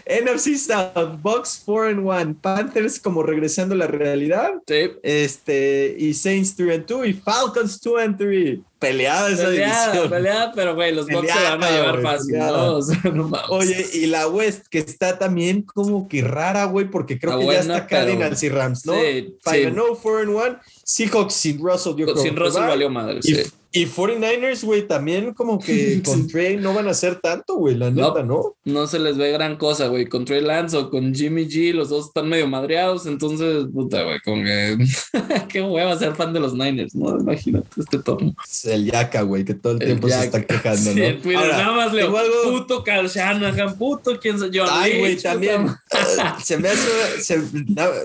NFC 0.06 0.56
South, 0.56 1.18
Bucks 1.22 1.62
4 1.64 1.88
and 1.88 2.06
1, 2.06 2.36
Panthers 2.40 3.00
como 3.00 3.22
regresando 3.22 3.74
a 3.74 3.78
la 3.78 3.86
realidad. 3.86 4.52
Sí. 4.66 4.90
Este, 5.02 5.94
y 5.98 6.14
Saints 6.14 6.54
3 6.56 6.74
and 6.76 6.86
2 6.86 7.06
y 7.06 7.12
Falcons 7.14 7.80
2 7.80 8.00
and 8.00 8.18
3. 8.18 8.58
Peleada 8.82 9.30
esa 9.30 9.48
división. 9.50 10.10
Peleada, 10.10 10.52
pero 10.54 10.74
güey, 10.74 10.94
los 10.94 11.06
Bucks 11.06 11.32
se 11.32 11.42
van 11.42 11.62
a 11.62 11.70
llevar 11.70 12.02
fácil, 12.02 12.38
¿no? 12.38 12.78
Oye, 13.48 13.86
y 13.94 14.06
la 14.06 14.28
West, 14.28 14.66
que 14.68 14.78
está 14.78 15.18
también 15.18 15.62
como 15.62 16.08
que 16.08 16.22
rara, 16.22 16.64
güey, 16.64 16.90
porque 16.90 17.18
creo 17.18 17.38
que 17.38 17.46
ya 17.46 17.60
está 17.60 17.86
Cardinals 17.86 18.42
y 18.42 18.48
Rams, 18.48 18.84
¿no? 18.84 18.94
Sí, 18.94 19.36
5 19.44 19.98
4 20.02 20.30
1. 20.30 20.60
Seahawks 20.84 21.34
sin 21.34 21.58
Russell, 21.58 21.94
yo 21.96 22.14
Sin 22.16 22.36
Russell 22.36 22.62
valió 22.62 22.90
madre, 22.90 23.22
sí. 23.22 23.42
Y 23.74 23.86
49ers, 23.86 24.64
güey, 24.64 24.86
también 24.86 25.32
como 25.32 25.58
que 25.58 26.02
con 26.04 26.26
Trey 26.26 26.58
no 26.58 26.74
van 26.74 26.88
a 26.88 26.90
hacer 26.90 27.20
tanto, 27.20 27.54
güey, 27.56 27.74
la 27.74 27.90
neta, 27.90 28.22
¿no? 28.22 28.54
No 28.64 28.86
se 28.86 28.98
les 28.98 29.16
ve 29.16 29.32
gran 29.32 29.56
cosa, 29.56 29.88
güey. 29.88 30.06
Con 30.06 30.26
Trey 30.26 30.42
Lance 30.42 30.76
o 30.76 30.90
con 30.90 31.14
Jimmy 31.14 31.46
G, 31.46 31.72
los 31.72 31.88
dos 31.88 32.08
están 32.08 32.28
medio 32.28 32.46
madreados, 32.46 33.06
entonces, 33.06 33.66
puta, 33.72 34.02
güey, 34.02 34.20
con 34.20 34.44
que... 34.44 34.76
Qué 35.48 35.62
a 35.62 35.98
ser 35.98 36.14
fan 36.14 36.32
de 36.32 36.40
los 36.40 36.54
Niners, 36.54 36.94
¿no? 36.94 37.18
Imagínate 37.18 37.68
este 37.78 37.98
tono. 37.98 38.34
Es 38.44 38.66
el 38.66 38.90
Yaka, 38.90 39.22
güey, 39.22 39.44
que 39.44 39.54
todo 39.54 39.72
el, 39.72 39.78
tiempo 39.78 40.08
se 40.08 40.24
está 40.24 40.42
quejando, 40.42 40.90
¿no? 40.90 41.22
Sí, 41.22 41.28
nada 41.34 41.72
más 41.72 41.92
le 41.92 42.06
puto 42.44 42.84
Carl 42.84 43.08
Shanahan, 43.08 43.76
puto 43.78 44.18
quién 44.20 44.38
soy 44.38 44.50
yo. 44.50 44.64
Ay, 44.68 44.98
güey, 44.98 45.16
también. 45.16 45.66
se 46.42 46.58
me 46.58 46.68
hace... 46.68 47.22
Se, 47.22 47.42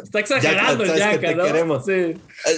está 0.03 0.20
exagerando 0.20 0.86
el 0.86 0.97
Yaka, 0.97 1.36
¿no? 1.36 1.43
Queremos. 1.43 1.86
Sí. 1.86 2.13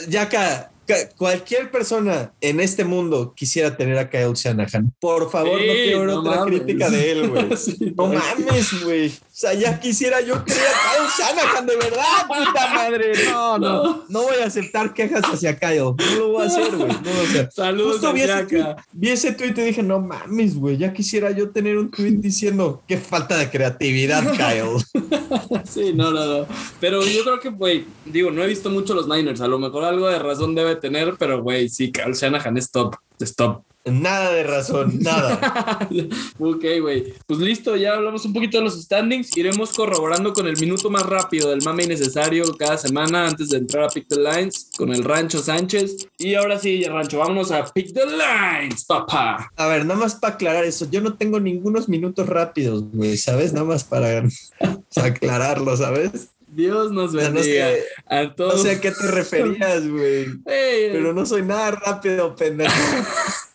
Yaka 0.09 0.71
cualquier 1.17 1.71
persona 1.71 2.33
en 2.41 2.59
este 2.59 2.85
mundo 2.85 3.33
quisiera 3.35 3.75
tener 3.75 3.97
a 3.97 4.09
Kyle 4.09 4.33
Shanahan. 4.33 4.93
Por 4.99 5.29
favor, 5.29 5.59
no 5.59 5.73
quiero 5.73 5.99
ver 6.01 6.09
otra 6.09 6.45
crítica 6.45 6.89
de 6.89 7.11
él, 7.11 7.29
güey. 7.29 7.49
no 7.97 8.07
mames, 8.07 8.83
güey. 8.83 9.07
O 9.07 9.11
sea, 9.31 9.53
ya 9.53 9.79
quisiera 9.79 10.21
yo 10.21 10.43
querer 10.43 10.63
a 10.63 10.95
Kyle 10.95 11.09
Shanahan, 11.17 11.65
de 11.65 11.75
verdad, 11.75 12.27
puta 12.27 12.73
madre. 12.73 13.11
No, 13.25 13.57
no, 13.57 14.05
no, 14.09 14.23
voy 14.23 14.35
a 14.43 14.45
aceptar 14.45 14.93
quejas 14.93 15.23
hacia 15.23 15.57
Kyle. 15.57 15.79
No 15.79 16.15
lo 16.17 16.31
voy 16.33 16.43
a 16.43 16.47
hacer, 16.47 16.75
güey. 16.75 16.87
No 16.87 17.01
lo 17.01 17.11
voy 17.11 17.25
a 17.25 17.29
hacer. 17.29 17.49
Saludos, 17.51 17.91
Justo 17.93 18.13
vi 18.13 18.21
ese, 18.21 18.45
tweet, 18.45 18.75
vi 18.91 19.09
ese 19.09 19.31
tweet 19.33 19.53
y 19.57 19.61
dije, 19.61 19.83
no 19.83 19.99
mames, 19.99 20.55
güey. 20.55 20.77
Ya 20.77 20.93
quisiera 20.93 21.31
yo 21.31 21.51
tener 21.51 21.77
un 21.77 21.91
tweet 21.91 22.17
diciendo 22.17 22.83
qué 22.87 22.97
falta 22.97 23.37
de 23.37 23.49
creatividad, 23.49 24.23
Kyle. 24.37 25.63
sí, 25.65 25.93
no, 25.93 26.11
no, 26.11 26.25
no. 26.25 26.47
Pero 26.79 27.05
yo 27.05 27.23
creo 27.23 27.39
que, 27.39 27.49
güey, 27.49 27.85
digo, 28.05 28.31
no 28.31 28.43
he 28.43 28.47
visto 28.47 28.69
mucho 28.69 28.93
los 28.93 29.07
Niners. 29.07 29.41
A 29.41 29.47
lo 29.47 29.59
mejor 29.59 29.83
algo 29.83 30.07
de 30.07 30.19
razón 30.19 30.55
debe 30.55 30.78
tener, 30.79 31.15
pero 31.17 31.41
güey, 31.41 31.69
sí, 31.69 31.91
Carl 31.91 32.13
Shanahan 32.13 32.57
es 32.57 32.71
top, 32.71 32.95
stop. 33.19 33.63
Nada 33.85 34.33
de 34.33 34.43
razón, 34.43 34.99
nada. 34.99 35.87
ok, 36.39 36.65
güey. 36.81 37.13
Pues 37.25 37.39
listo, 37.39 37.75
ya 37.75 37.93
hablamos 37.93 38.25
un 38.25 38.33
poquito 38.33 38.57
de 38.57 38.65
los 38.65 38.79
standings. 38.79 39.35
Iremos 39.37 39.71
corroborando 39.71 40.33
con 40.33 40.47
el 40.47 40.57
minuto 40.59 40.89
más 40.89 41.05
rápido 41.05 41.49
del 41.49 41.63
mame 41.63 41.85
innecesario 41.85 42.43
cada 42.57 42.77
semana 42.77 43.27
antes 43.27 43.49
de 43.49 43.57
entrar 43.57 43.85
a 43.85 43.87
Pick 43.87 44.07
the 44.07 44.17
Lines 44.17 44.69
con 44.77 44.93
el 44.93 45.03
Rancho 45.03 45.39
Sánchez. 45.39 46.09
Y 46.17 46.35
ahora 46.35 46.59
sí, 46.59 46.83
Rancho, 46.83 47.19
vámonos 47.19 47.51
a 47.51 47.65
Pick 47.65 47.93
the 47.93 48.05
Lines, 48.05 48.83
papá. 48.85 49.49
A 49.55 49.67
ver, 49.67 49.85
nada 49.85 49.99
más 50.01 50.15
para 50.15 50.33
aclarar 50.33 50.65
eso. 50.65 50.87
Yo 50.91 51.01
no 51.01 51.15
tengo 51.15 51.39
ningunos 51.39 51.87
minutos 51.87 52.27
rápidos, 52.27 52.83
güey, 52.91 53.17
¿sabes? 53.17 53.53
Nada 53.53 53.65
más 53.65 53.85
para 53.85 54.23
aclararlo, 54.95 55.75
¿sabes? 55.77 56.29
Dios 56.59 56.91
nos 56.91 57.13
bendiga 57.13 57.69
a 58.05 58.35
todos. 58.35 58.55
No 58.55 58.63
sé 58.63 58.71
a 58.71 58.81
qué 58.81 58.91
te 58.91 59.07
referías, 59.07 59.87
güey. 59.87 60.25
Pero 60.43 61.13
no 61.13 61.25
soy 61.25 61.41
nada 61.41 61.71
rápido, 61.71 62.35
pendejo. 62.35 62.73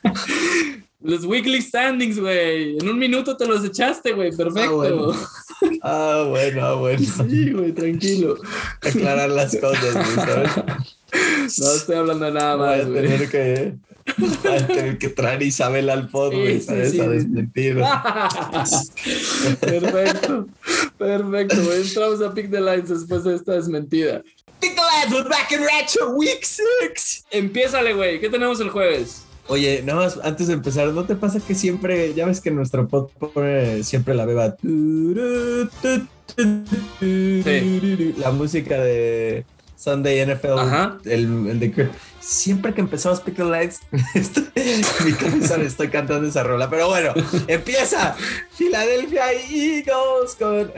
Los 1.03 1.27
weekly 1.27 1.61
standings, 1.61 2.19
güey. 2.19 2.79
En 2.79 2.89
un 2.89 2.99
minuto 2.99 3.37
te 3.37 3.47
los 3.47 3.63
echaste, 3.63 4.13
güey. 4.13 4.35
Perfecto. 4.35 5.15
Ah, 5.83 6.25
bueno, 6.31 6.65
ah, 6.65 6.75
bueno. 6.77 7.05
Sí, 7.29 7.53
güey, 7.53 7.73
tranquilo. 7.73 8.39
Aclarar 8.81 9.29
las 9.29 9.55
cosas, 9.55 9.93
güey, 9.93 10.15
¿sabes? 10.15 10.51
No 11.59 11.73
estoy 11.75 11.97
hablando 11.97 12.31
nada 12.31 12.57
más, 12.57 12.89
güey. 12.89 13.03
Tener 13.03 13.29
que 13.31 13.75
Va 14.47 14.57
a 14.57 14.67
tener 14.67 14.99
que 14.99 15.09
traer 15.09 15.43
Isabel 15.43 15.89
al 15.89 16.09
pod, 16.09 16.35
güey, 16.35 16.61
¿sabes? 16.61 16.99
a 17.01 17.09
desmentir. 17.09 17.77
perfecto, 19.61 20.47
perfecto, 20.99 21.65
güey. 21.65 21.83
Entramos 21.83 22.21
a 22.21 22.35
Pick 22.35 22.51
the 22.51 22.61
Lines 22.61 22.91
después 22.91 23.25
de 23.25 23.35
esta 23.37 23.53
desmentida. 23.53 24.23
Pick 24.61 24.75
the 24.75 24.81
Lines, 24.81 25.13
we're 25.13 25.29
back 25.29 25.51
in 25.53 25.61
Retro 25.61 26.11
Week 26.11 26.43
6. 26.43 27.25
Empiézale, 27.31 27.95
güey. 27.95 28.21
¿Qué 28.21 28.29
tenemos 28.29 28.61
el 28.61 28.71
jueves? 28.71 29.23
Oye, 29.49 29.83
nada 29.85 30.01
más 30.01 30.19
antes 30.23 30.47
de 30.49 30.55
empezar, 30.55 30.89
¿no 30.89 31.05
te 31.05 31.17
pasa 31.17 31.39
que 31.39 31.55
siempre, 31.55 32.15
ya 32.15 32.25
ves 32.25 32.41
que 32.41 32.51
nuestro 32.51 32.89
pod 32.89 33.11
pone 33.11 33.83
siempre 33.85 34.15
la 34.15 34.25
beba? 34.25 34.57
Sí. 37.01 38.15
La 38.17 38.33
música 38.33 38.79
de 38.79 39.45
Sunday 39.85 40.25
NFL, 40.25 40.59
Ajá. 40.59 40.99
el, 41.05 41.47
el 41.49 41.61
de 41.61 41.91
siempre 42.21 42.73
que 42.73 42.81
empezamos 42.81 43.21
Pick 43.21 43.37
the 43.37 43.45
Lights, 43.45 43.81
mi 45.05 45.13
cabeza 45.13 45.57
estoy 45.57 45.89
cantando 45.89 46.27
esa 46.27 46.43
rola. 46.43 46.71
Pero 46.71 46.89
bueno, 46.89 47.13
empieza. 47.47 48.17
Philadelphia 48.57 49.33
Eagles 49.33 50.37
con 50.39 50.73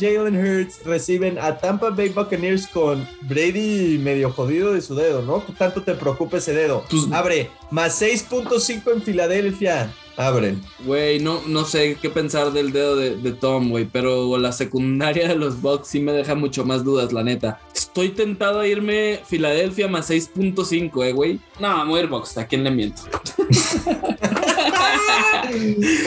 Jalen 0.00 0.36
Hurts 0.36 0.84
reciben 0.84 1.38
a 1.38 1.56
Tampa 1.58 1.90
Bay 1.90 2.08
Buccaneers 2.08 2.66
con 2.66 3.06
Brady 3.22 3.98
medio 3.98 4.32
jodido 4.32 4.72
de 4.72 4.80
su 4.80 4.96
dedo, 4.96 5.22
¿no? 5.22 5.44
Tanto 5.56 5.82
te 5.82 5.94
preocupa 5.94 6.38
ese 6.38 6.52
dedo. 6.52 6.84
Pues, 6.90 7.04
Abre, 7.12 7.50
más 7.70 8.02
6.5 8.02 8.92
en 8.92 9.02
Filadelfia 9.02 9.92
abren. 10.18 10.62
Güey, 10.84 11.20
no, 11.20 11.40
no 11.46 11.64
sé 11.64 11.96
qué 12.02 12.10
pensar 12.10 12.52
del 12.52 12.72
dedo 12.72 12.96
de, 12.96 13.32
Tom, 13.32 13.70
güey, 13.70 13.86
pero 13.86 14.36
la 14.36 14.52
secundaria 14.52 15.28
de 15.28 15.36
los 15.36 15.62
Bucks 15.62 15.88
sí 15.88 16.00
me 16.00 16.12
deja 16.12 16.34
mucho 16.34 16.64
más 16.64 16.84
dudas, 16.84 17.12
la 17.12 17.22
neta. 17.22 17.60
Estoy 17.72 18.10
tentado 18.10 18.60
a 18.60 18.66
irme 18.66 19.20
Filadelfia 19.24 19.88
más 19.88 20.10
6.5, 20.10 21.04
eh, 21.04 21.12
güey. 21.12 21.40
No, 21.60 21.86
voy 21.86 22.00
a 22.00 22.02
ir 22.02 22.08
Bucks, 22.08 22.36
¿a 22.36 22.46
quién 22.46 22.64
le 22.64 22.70
miento? 22.70 23.02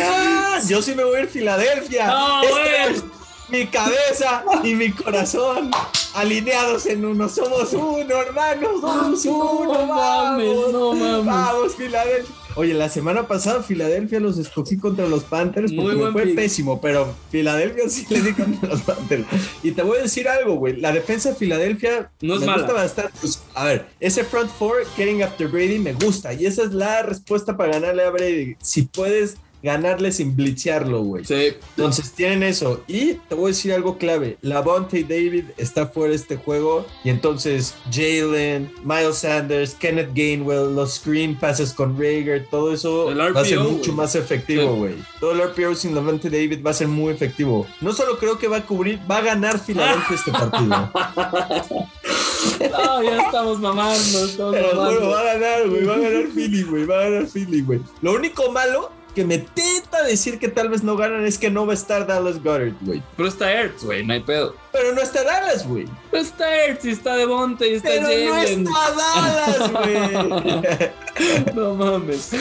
Ah, 0.03 0.59
yo 0.67 0.81
sí 0.81 0.93
me 0.93 1.03
voy 1.03 1.15
a 1.15 1.19
ir 1.21 1.27
Filadelfia. 1.27 2.07
No, 2.07 2.41
güey. 2.41 3.01
mi 3.49 3.65
cabeza 3.65 4.43
y 4.63 4.75
mi 4.75 4.91
corazón 4.91 5.71
alineados 6.13 6.85
en 6.85 7.05
uno. 7.05 7.27
Somos 7.27 7.73
uno, 7.73 8.21
hermanos. 8.21 8.81
Somos 8.81 9.25
uno. 9.25 9.73
No 9.73 9.85
mames, 9.87 10.71
no 10.71 10.93
mames. 10.93 11.25
Vamos, 11.25 11.75
Filadelfia. 11.75 12.40
Oye, 12.55 12.73
la 12.73 12.89
semana 12.89 13.27
pasada 13.27 13.63
Filadelfia 13.63 14.19
los 14.19 14.37
escogí 14.37 14.77
contra 14.77 15.07
los 15.07 15.23
Panthers 15.23 15.71
porque 15.71 15.95
me 15.95 16.11
fue 16.11 16.27
pésimo, 16.27 16.81
pero 16.81 17.13
Filadelfia 17.29 17.89
sí 17.89 18.05
le 18.09 18.21
di 18.21 18.33
contra 18.33 18.69
los 18.69 18.81
Panthers. 18.81 19.25
Y 19.63 19.71
te 19.71 19.83
voy 19.83 19.99
a 19.99 20.01
decir 20.03 20.27
algo, 20.27 20.55
güey. 20.55 20.77
La 20.77 20.91
defensa 20.91 21.29
de 21.29 21.35
Filadelfia 21.35 22.11
no 22.21 22.35
es 22.35 22.41
me 22.41 22.53
gusta 22.53 22.73
bastante. 22.73 23.13
Pues, 23.21 23.41
a 23.53 23.65
ver, 23.65 23.87
ese 23.99 24.23
front 24.23 24.51
four, 24.51 24.85
getting 24.95 25.23
after 25.23 25.47
Brady, 25.47 25.79
me 25.79 25.93
gusta. 25.93 26.33
Y 26.33 26.45
esa 26.45 26.63
es 26.63 26.73
la 26.73 27.03
respuesta 27.03 27.55
para 27.55 27.73
ganarle 27.73 28.03
a 28.03 28.09
Brady. 28.09 28.55
Si 28.61 28.83
puedes 28.83 29.37
ganarle 29.63 30.11
sin 30.11 30.35
blitzearlo, 30.35 31.01
güey. 31.01 31.25
Sí. 31.25 31.53
Entonces 31.75 32.11
tienen 32.11 32.43
eso. 32.43 32.83
Y 32.87 33.15
te 33.29 33.35
voy 33.35 33.45
a 33.45 33.47
decir 33.49 33.73
algo 33.73 33.97
clave. 33.97 34.37
La 34.41 34.61
Bonte 34.61 35.03
David 35.03 35.45
está 35.57 35.87
fuera 35.87 36.11
de 36.11 36.15
este 36.15 36.37
juego. 36.37 36.85
Y 37.03 37.09
entonces 37.09 37.75
Jalen, 37.91 38.71
Miles 38.83 39.17
Sanders, 39.17 39.75
Kenneth 39.75 40.11
Gainwell, 40.13 40.75
los 40.75 40.95
screen 40.95 41.37
passes 41.37 41.73
con 41.73 41.97
Rager, 41.97 42.47
todo 42.49 42.73
eso 42.73 43.13
va 43.15 43.41
a 43.41 43.45
ser 43.45 43.59
mucho 43.59 43.93
más 43.93 44.15
efectivo, 44.15 44.75
güey. 44.75 44.95
Todo 45.19 45.33
el 45.33 45.41
RPO 45.49 45.75
sin 45.75 45.95
la 45.95 46.01
Bonte 46.01 46.29
David 46.29 46.63
va 46.65 46.71
a 46.71 46.73
ser 46.73 46.87
muy 46.87 47.13
efectivo. 47.13 47.67
No 47.81 47.93
solo 47.93 48.17
creo 48.17 48.37
que 48.37 48.47
va 48.47 48.57
a 48.57 48.65
cubrir, 48.65 48.99
va 49.09 49.17
a 49.17 49.21
ganar 49.21 49.59
Filadelfia 49.59 50.15
este 50.15 50.31
partido. 50.31 50.91
No, 52.71 53.03
ya 53.03 53.21
estamos 53.21 53.59
mamando. 53.59 54.25
Estamos 54.25 54.55
mamando. 54.55 55.09
va 55.09 55.19
a 55.19 55.23
ganar, 55.23 55.69
güey. 55.69 55.85
Va 55.85 55.95
a 55.95 55.99
ganar 55.99 56.27
Philly, 56.33 56.63
güey. 56.63 56.85
Va 56.85 56.99
a 56.99 57.09
ganar 57.09 57.27
Philly, 57.27 57.61
güey. 57.61 57.81
Lo 58.01 58.13
único 58.13 58.51
malo 58.51 58.91
que 59.13 59.25
me 59.25 59.37
tenta 59.37 60.03
decir 60.03 60.39
que 60.39 60.47
tal 60.47 60.69
vez 60.69 60.83
no 60.83 60.95
ganan 60.95 61.25
es 61.25 61.37
que 61.37 61.49
no 61.49 61.65
va 61.65 61.73
a 61.73 61.75
estar 61.75 62.07
Dallas 62.07 62.41
Goddard, 62.43 62.73
güey. 62.81 63.01
Pero 63.15 63.29
está 63.29 63.51
Ertz, 63.51 63.83
güey, 63.83 64.05
no 64.05 64.13
hay 64.13 64.21
pedo. 64.21 64.55
Pero 64.71 64.93
no 64.93 65.01
está 65.01 65.23
Dallas, 65.23 65.67
güey. 65.67 65.85
Está 66.11 66.65
Ertz 66.65 66.85
está 66.85 67.15
Devonta 67.15 67.65
y 67.65 67.73
está 67.73 67.89
Pero 67.89 68.07
no 68.07 68.37
está 68.37 68.71
Dallas, 68.95 69.71
güey. 69.71 70.91
no 71.55 71.75
mames. 71.75 72.31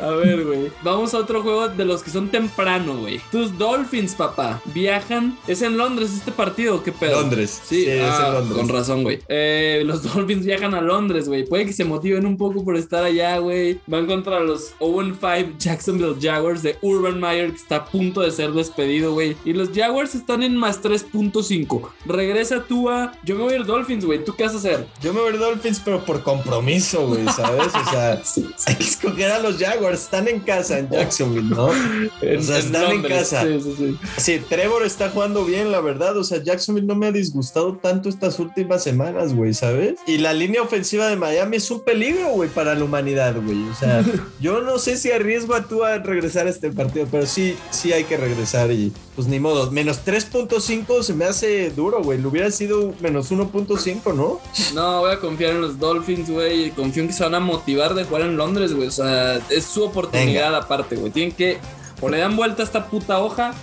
A 0.00 0.10
ver, 0.10 0.44
güey. 0.44 0.72
Vamos 0.82 1.14
a 1.14 1.18
otro 1.18 1.42
juego 1.42 1.68
de 1.68 1.84
los 1.84 2.02
que 2.02 2.10
son 2.10 2.28
temprano, 2.28 2.96
güey. 2.98 3.20
Tus 3.30 3.56
Dolphins, 3.56 4.14
papá, 4.14 4.60
viajan. 4.66 5.38
Es 5.46 5.62
en 5.62 5.76
Londres 5.76 6.12
este 6.12 6.32
partido, 6.32 6.82
¿qué 6.82 6.90
pedo? 6.92 7.20
Londres. 7.20 7.62
Sí, 7.64 7.82
es 7.86 8.00
en 8.00 8.04
ah, 8.04 8.30
Londres. 8.34 8.58
Con 8.58 8.68
razón, 8.68 9.02
güey. 9.04 9.20
Eh, 9.28 9.82
los 9.86 10.02
Dolphins 10.14 10.44
viajan 10.44 10.74
a 10.74 10.80
Londres, 10.80 11.28
güey. 11.28 11.44
Puede 11.44 11.66
que 11.66 11.72
se 11.72 11.84
motiven 11.84 12.26
un 12.26 12.36
poco 12.36 12.64
por 12.64 12.76
estar 12.76 13.04
allá, 13.04 13.38
güey. 13.38 13.80
Van 13.86 14.06
contra 14.06 14.40
los 14.40 14.74
0-5 14.80 15.56
Jacksonville 15.58 16.16
Jaguars 16.20 16.62
de 16.62 16.76
Urban 16.82 17.20
Meyer, 17.20 17.50
que 17.50 17.56
está 17.56 17.76
a 17.76 17.84
punto 17.84 18.22
de 18.22 18.32
ser 18.32 18.52
despedido, 18.52 19.12
güey. 19.12 19.36
Y 19.44 19.52
los 19.52 19.70
Jaguars 19.70 20.14
están 20.14 20.42
en 20.42 20.56
más 20.56 20.82
3.5 20.82 21.75
Regresa 22.04 22.64
tú 22.66 22.88
a. 22.90 23.12
Yo 23.24 23.36
me 23.36 23.42
voy 23.42 23.54
a 23.54 23.56
ir 23.56 23.64
Dolphins, 23.64 24.04
güey. 24.04 24.24
¿Tú 24.24 24.34
qué 24.34 24.44
vas 24.44 24.54
a 24.54 24.58
hacer? 24.58 24.86
Yo 25.00 25.12
me 25.12 25.20
voy 25.20 25.30
a 25.30 25.34
ir 25.34 25.38
Dolphins, 25.38 25.80
pero 25.84 26.04
por 26.04 26.22
compromiso, 26.22 27.06
güey, 27.08 27.24
¿sabes? 27.26 27.72
O 27.74 27.90
sea, 27.90 28.22
hay 28.66 28.74
que 28.74 28.84
escoger 28.84 29.30
a 29.30 29.38
los 29.38 29.58
Jaguars. 29.58 30.02
Están 30.02 30.28
en 30.28 30.40
casa 30.40 30.78
en 30.78 30.90
Jacksonville, 30.90 31.48
¿no? 31.48 31.66
o 31.66 32.42
sea, 32.42 32.58
están 32.58 32.92
en 32.92 33.02
casa. 33.02 33.42
Sí, 33.42 33.60
sí, 33.60 33.74
sí. 33.76 33.98
Sí, 34.16 34.42
Trevor 34.48 34.84
está 34.84 35.10
jugando 35.10 35.44
bien, 35.44 35.72
la 35.72 35.80
verdad. 35.80 36.16
O 36.16 36.24
sea, 36.24 36.42
Jacksonville 36.42 36.86
no 36.86 36.94
me 36.94 37.06
ha 37.06 37.12
disgustado 37.12 37.76
tanto 37.76 38.08
estas 38.08 38.38
últimas 38.38 38.82
semanas, 38.82 39.34
güey, 39.34 39.54
¿sabes? 39.54 39.98
Y 40.06 40.18
la 40.18 40.32
línea 40.32 40.62
ofensiva 40.62 41.08
de 41.08 41.16
Miami 41.16 41.56
es 41.56 41.70
un 41.70 41.82
peligro, 41.82 42.28
güey, 42.30 42.48
para 42.48 42.74
la 42.74 42.84
humanidad, 42.84 43.34
güey. 43.40 43.68
O 43.68 43.74
sea, 43.74 44.04
yo 44.40 44.60
no 44.60 44.78
sé 44.78 44.96
si 44.96 45.10
arriesgo 45.10 45.54
a 45.54 45.66
tú 45.66 45.84
a 45.84 45.98
regresar 45.98 46.46
a 46.46 46.50
este 46.50 46.70
partido, 46.70 47.06
pero 47.10 47.26
sí, 47.26 47.56
sí 47.70 47.92
hay 47.92 48.04
que 48.04 48.16
regresar 48.16 48.70
y 48.70 48.92
pues 49.16 49.26
ni 49.26 49.40
modo. 49.40 49.70
Menos 49.70 50.04
3.5 50.04 51.02
se 51.02 51.14
me 51.14 51.24
hace 51.24 51.70
duro, 51.70 52.02
güey. 52.02 52.20
Lo 52.20 52.28
hubiera 52.28 52.50
sido 52.50 52.94
menos 53.00 53.32
1.5, 53.32 54.14
¿no? 54.14 54.38
No, 54.74 55.00
voy 55.00 55.10
a 55.10 55.18
confiar 55.18 55.52
en 55.52 55.62
los 55.62 55.78
Dolphins, 55.78 56.30
güey. 56.30 56.70
Confío 56.70 57.02
en 57.02 57.08
que 57.08 57.14
se 57.14 57.24
van 57.24 57.34
a 57.34 57.40
motivar 57.40 57.94
de 57.94 58.04
jugar 58.04 58.22
en 58.22 58.36
Londres, 58.36 58.74
güey. 58.74 58.88
O 58.88 58.92
sea, 58.92 59.40
es 59.48 59.64
su 59.64 59.82
oportunidad 59.82 60.54
aparte, 60.54 60.96
güey. 60.96 61.10
Tienen 61.10 61.34
que 61.34 61.58
o 62.00 62.10
le 62.10 62.18
dan 62.18 62.36
vuelta 62.36 62.62
a 62.62 62.66
esta 62.66 62.86
puta 62.86 63.18
hoja 63.20 63.54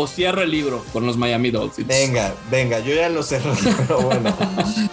o 0.00 0.06
cierra 0.06 0.44
el 0.44 0.52
libro 0.52 0.84
con 0.92 1.04
los 1.04 1.16
Miami 1.16 1.50
Dolphins. 1.50 1.88
Venga, 1.88 2.32
venga, 2.52 2.78
yo 2.78 2.94
ya 2.94 3.08
lo 3.08 3.24
cerré, 3.24 3.50
pero 3.78 4.00
bueno. 4.00 4.32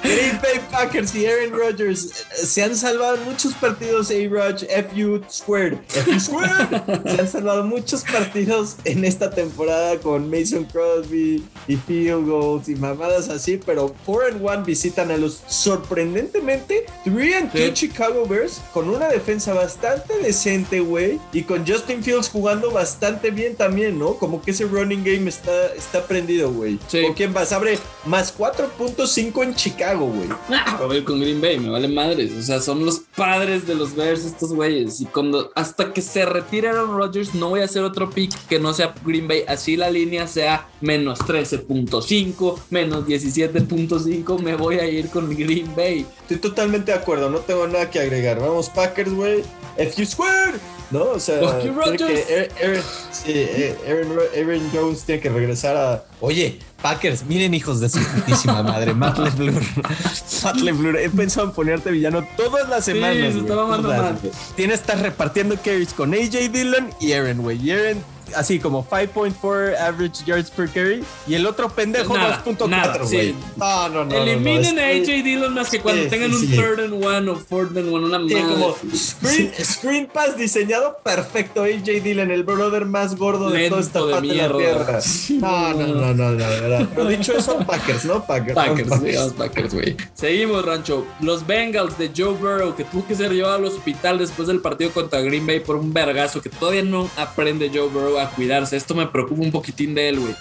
Green 0.01 0.39
Bay 0.41 0.59
Packers 0.71 1.13
y 1.13 1.27
Aaron 1.27 1.51
Rodgers 1.51 2.05
eh, 2.05 2.45
se 2.45 2.63
han 2.63 2.75
salvado 2.75 3.17
muchos 3.17 3.53
partidos, 3.53 4.09
A-Rod, 4.09 4.63
FU 4.63 5.21
Squared, 5.29 5.77
FU 5.89 6.19
Squared. 6.19 7.05
se 7.15 7.21
han 7.21 7.27
salvado 7.27 7.63
muchos 7.63 8.01
partidos 8.01 8.77
en 8.83 9.05
esta 9.05 9.29
temporada 9.29 9.99
con 9.99 10.27
Mason 10.27 10.65
Crosby 10.65 11.45
y 11.67 11.75
field 11.75 12.27
goals 12.27 12.67
y 12.67 12.73
mamadas 12.73 13.29
así, 13.29 13.59
pero 13.63 13.93
4 14.07 14.29
and 14.29 14.41
1 14.41 14.63
visitan 14.63 15.11
a 15.11 15.17
los 15.17 15.43
sorprendentemente 15.47 16.87
3 17.03 17.35
and 17.35 17.53
2 17.53 17.73
Chicago 17.73 18.25
Bears 18.25 18.59
con 18.73 18.89
una 18.89 19.07
defensa 19.07 19.53
bastante 19.53 20.17
decente, 20.17 20.79
güey, 20.79 21.19
y 21.31 21.43
con 21.43 21.63
Justin 21.67 22.03
Fields 22.03 22.27
jugando 22.27 22.71
bastante 22.71 23.29
bien 23.29 23.55
también, 23.55 23.99
¿no? 23.99 24.15
Como 24.15 24.41
que 24.41 24.49
ese 24.49 24.65
running 24.65 24.94
game 25.03 25.29
está, 25.29 25.73
está 25.73 26.05
prendido, 26.05 26.51
güey. 26.51 26.77
¿Con 26.77 27.13
quién 27.13 27.33
vas? 27.33 27.51
Abre 27.51 27.77
más 28.05 28.37
4.5 28.37 29.43
en 29.43 29.55
Chicago, 29.55 30.07
güey. 30.07 30.29
Ah, 30.67 30.79
a 30.81 30.87
ver, 30.87 31.03
con 31.03 31.19
Green 31.19 31.41
Bay, 31.41 31.59
me 31.59 31.69
vale 31.69 31.87
madres. 31.87 32.31
O 32.31 32.41
sea, 32.41 32.61
son 32.61 32.85
los 32.85 33.01
padres 33.15 33.67
de 33.67 33.75
los 33.75 33.95
Bears 33.95 34.25
estos 34.25 34.53
güeyes. 34.53 35.01
Y 35.01 35.05
cuando 35.05 35.51
hasta 35.55 35.91
que 35.93 36.01
se 36.01 36.25
retire 36.25 36.69
Aaron 36.69 36.95
Rodgers, 36.95 37.35
no 37.35 37.49
voy 37.49 37.61
a 37.61 37.65
hacer 37.65 37.83
otro 37.83 38.09
pick 38.09 38.33
que 38.47 38.59
no 38.59 38.73
sea 38.73 38.93
Green 39.05 39.27
Bay. 39.27 39.43
Así 39.47 39.75
la 39.75 39.89
línea 39.89 40.27
sea 40.27 40.67
menos 40.85 41.19
13.5, 41.19 42.59
menos 42.69 43.05
17.5, 43.05 44.39
me 44.39 44.55
voy 44.55 44.79
a 44.79 44.87
ir 44.87 45.09
con 45.09 45.29
Green 45.29 45.75
Bay. 45.75 46.05
Estoy 46.21 46.37
totalmente 46.37 46.91
de 46.91 46.97
acuerdo, 46.97 47.29
no 47.29 47.39
tengo 47.39 47.67
nada 47.67 47.89
que 47.89 47.99
agregar. 47.99 48.39
Vamos, 48.39 48.69
Packers, 48.69 49.13
güey. 49.13 49.43
F 49.77 50.01
you 50.01 50.05
square. 50.05 50.53
¿no? 50.91 51.03
O 51.03 51.19
sea, 51.19 51.39
que 51.61 51.69
Aaron, 51.69 52.83
sí, 53.11 53.31
eh, 53.31 53.75
Aaron, 53.87 54.17
Aaron, 54.35 54.69
Jones 54.73 55.03
tiene 55.03 55.21
que 55.21 55.29
regresar 55.29 55.75
a. 55.75 56.03
Oye, 56.21 56.59
Packers, 56.81 57.25
miren, 57.25 57.53
hijos 57.53 57.79
de 57.79 57.89
su 57.89 57.99
putísima 57.99 58.61
madre. 58.63 58.93
Matt 58.93 59.17
LeFleur. 59.17 59.63
Matt 60.43 60.55
LeFleur. 60.57 60.97
He 60.97 61.09
pensado 61.09 61.47
en 61.47 61.53
ponerte 61.53 61.91
villano 61.91 62.25
todas 62.37 62.69
las 62.69 62.85
semanas. 62.85 63.33
Sí, 63.33 63.33
se 63.33 63.39
estaba. 63.39 64.13
Tienes 64.55 64.79
que 64.79 64.81
estar 64.81 64.99
repartiendo 64.99 65.55
carries 65.55 65.93
con 65.93 66.13
AJ 66.13 66.51
Dillon 66.51 66.89
y 66.99 67.13
Aaron, 67.13 67.41
güey. 67.41 67.59
Y 67.61 67.71
Aaron 67.71 68.14
así 68.35 68.59
como 68.59 68.87
5.4 68.87 69.77
average 69.79 70.23
yards 70.25 70.49
per 70.49 70.69
carry 70.69 71.03
y 71.27 71.35
el 71.35 71.45
otro 71.45 71.69
pendejo 71.69 72.15
2.4, 72.15 73.09
güey. 73.09 73.35
No, 73.55 73.89
no, 73.89 74.05
no. 74.05 74.15
Eliminen 74.15 74.79
a 74.79 74.87
AJ 74.87 75.23
Dillon 75.23 75.53
más 75.53 75.69
que 75.69 75.79
cuando 75.79 76.07
tengan 76.07 76.33
un 76.33 76.47
third 76.49 76.79
and 76.79 77.03
one 77.03 77.29
o 77.29 77.35
fourth 77.35 77.75
and 77.77 77.93
one, 77.93 78.05
una 78.05 78.19
madre. 78.19 78.41
como 78.41 78.75
screen, 78.95 79.51
screen, 79.63 80.07
pass 80.07 80.37
diseñado 80.37 80.97
perfecto. 81.03 81.63
AJ 81.63 82.03
Dillon, 82.03 82.31
el 82.31 82.43
brother 82.43 82.85
más 82.85 83.15
gordo 83.15 83.49
de 83.49 83.69
toda 83.69 83.81
esta 83.81 83.99
parte 83.99 84.27
de, 84.27 84.35
la 84.35 84.57
tierra. 84.57 84.99
No, 85.45 85.73
no, 85.73 86.13
no, 86.13 86.13
no, 86.13 86.37
verdad. 86.37 86.87
Pero 86.93 87.07
dicho 87.07 87.33
eso, 87.33 87.59
Packers, 87.59 88.05
¿no? 88.05 88.25
Packers. 88.25 88.55
Packers, 88.55 88.89
Packers, 88.89 89.33
Packers, 89.33 89.73
güey. 89.73 89.95
Seguimos, 90.13 90.65
Rancho. 90.65 91.05
Los 91.21 91.45
Bengals 91.45 91.97
de 91.97 92.11
Joe 92.15 92.33
Burrow, 92.33 92.75
que 92.75 92.83
tuvo 92.83 93.05
que 93.05 93.15
ser 93.15 93.31
llevado 93.31 93.55
al 93.55 93.65
hospital 93.65 94.17
después 94.17 94.47
del 94.47 94.61
partido 94.61 94.91
contra 94.91 95.21
Green 95.21 95.45
Bay 95.45 95.59
por 95.59 95.75
un 95.75 95.93
vergazo 95.93 96.41
que 96.41 96.49
todavía 96.49 96.83
no 96.83 97.09
aprende 97.17 97.69
Joe 97.73 97.87
Burrow 97.89 98.14
a 98.19 98.29
cuidarse. 98.29 98.77
Esto 98.77 98.95
me 98.95 99.07
preocupa 99.07 99.41
un 99.41 99.51
poquitín 99.51 99.95
de 99.95 100.09
él, 100.09 100.19
güey. 100.19 100.35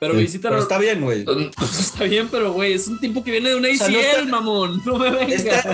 Pero 0.00 0.14
visita 0.14 0.48
pero 0.48 0.62
está 0.62 0.78
bien, 0.78 1.00
güey. 1.00 1.24
Está 1.60 2.04
bien, 2.04 2.28
pero 2.30 2.52
güey, 2.52 2.72
es 2.74 2.86
un 2.86 3.00
tipo 3.00 3.24
que 3.24 3.32
viene 3.32 3.50
de 3.50 3.56
una 3.56 3.68
ACL, 3.68 4.28
mamón. 4.28 4.80
No 4.84 4.96
me 4.96 5.10
venga. 5.10 5.34
Está, 5.34 5.72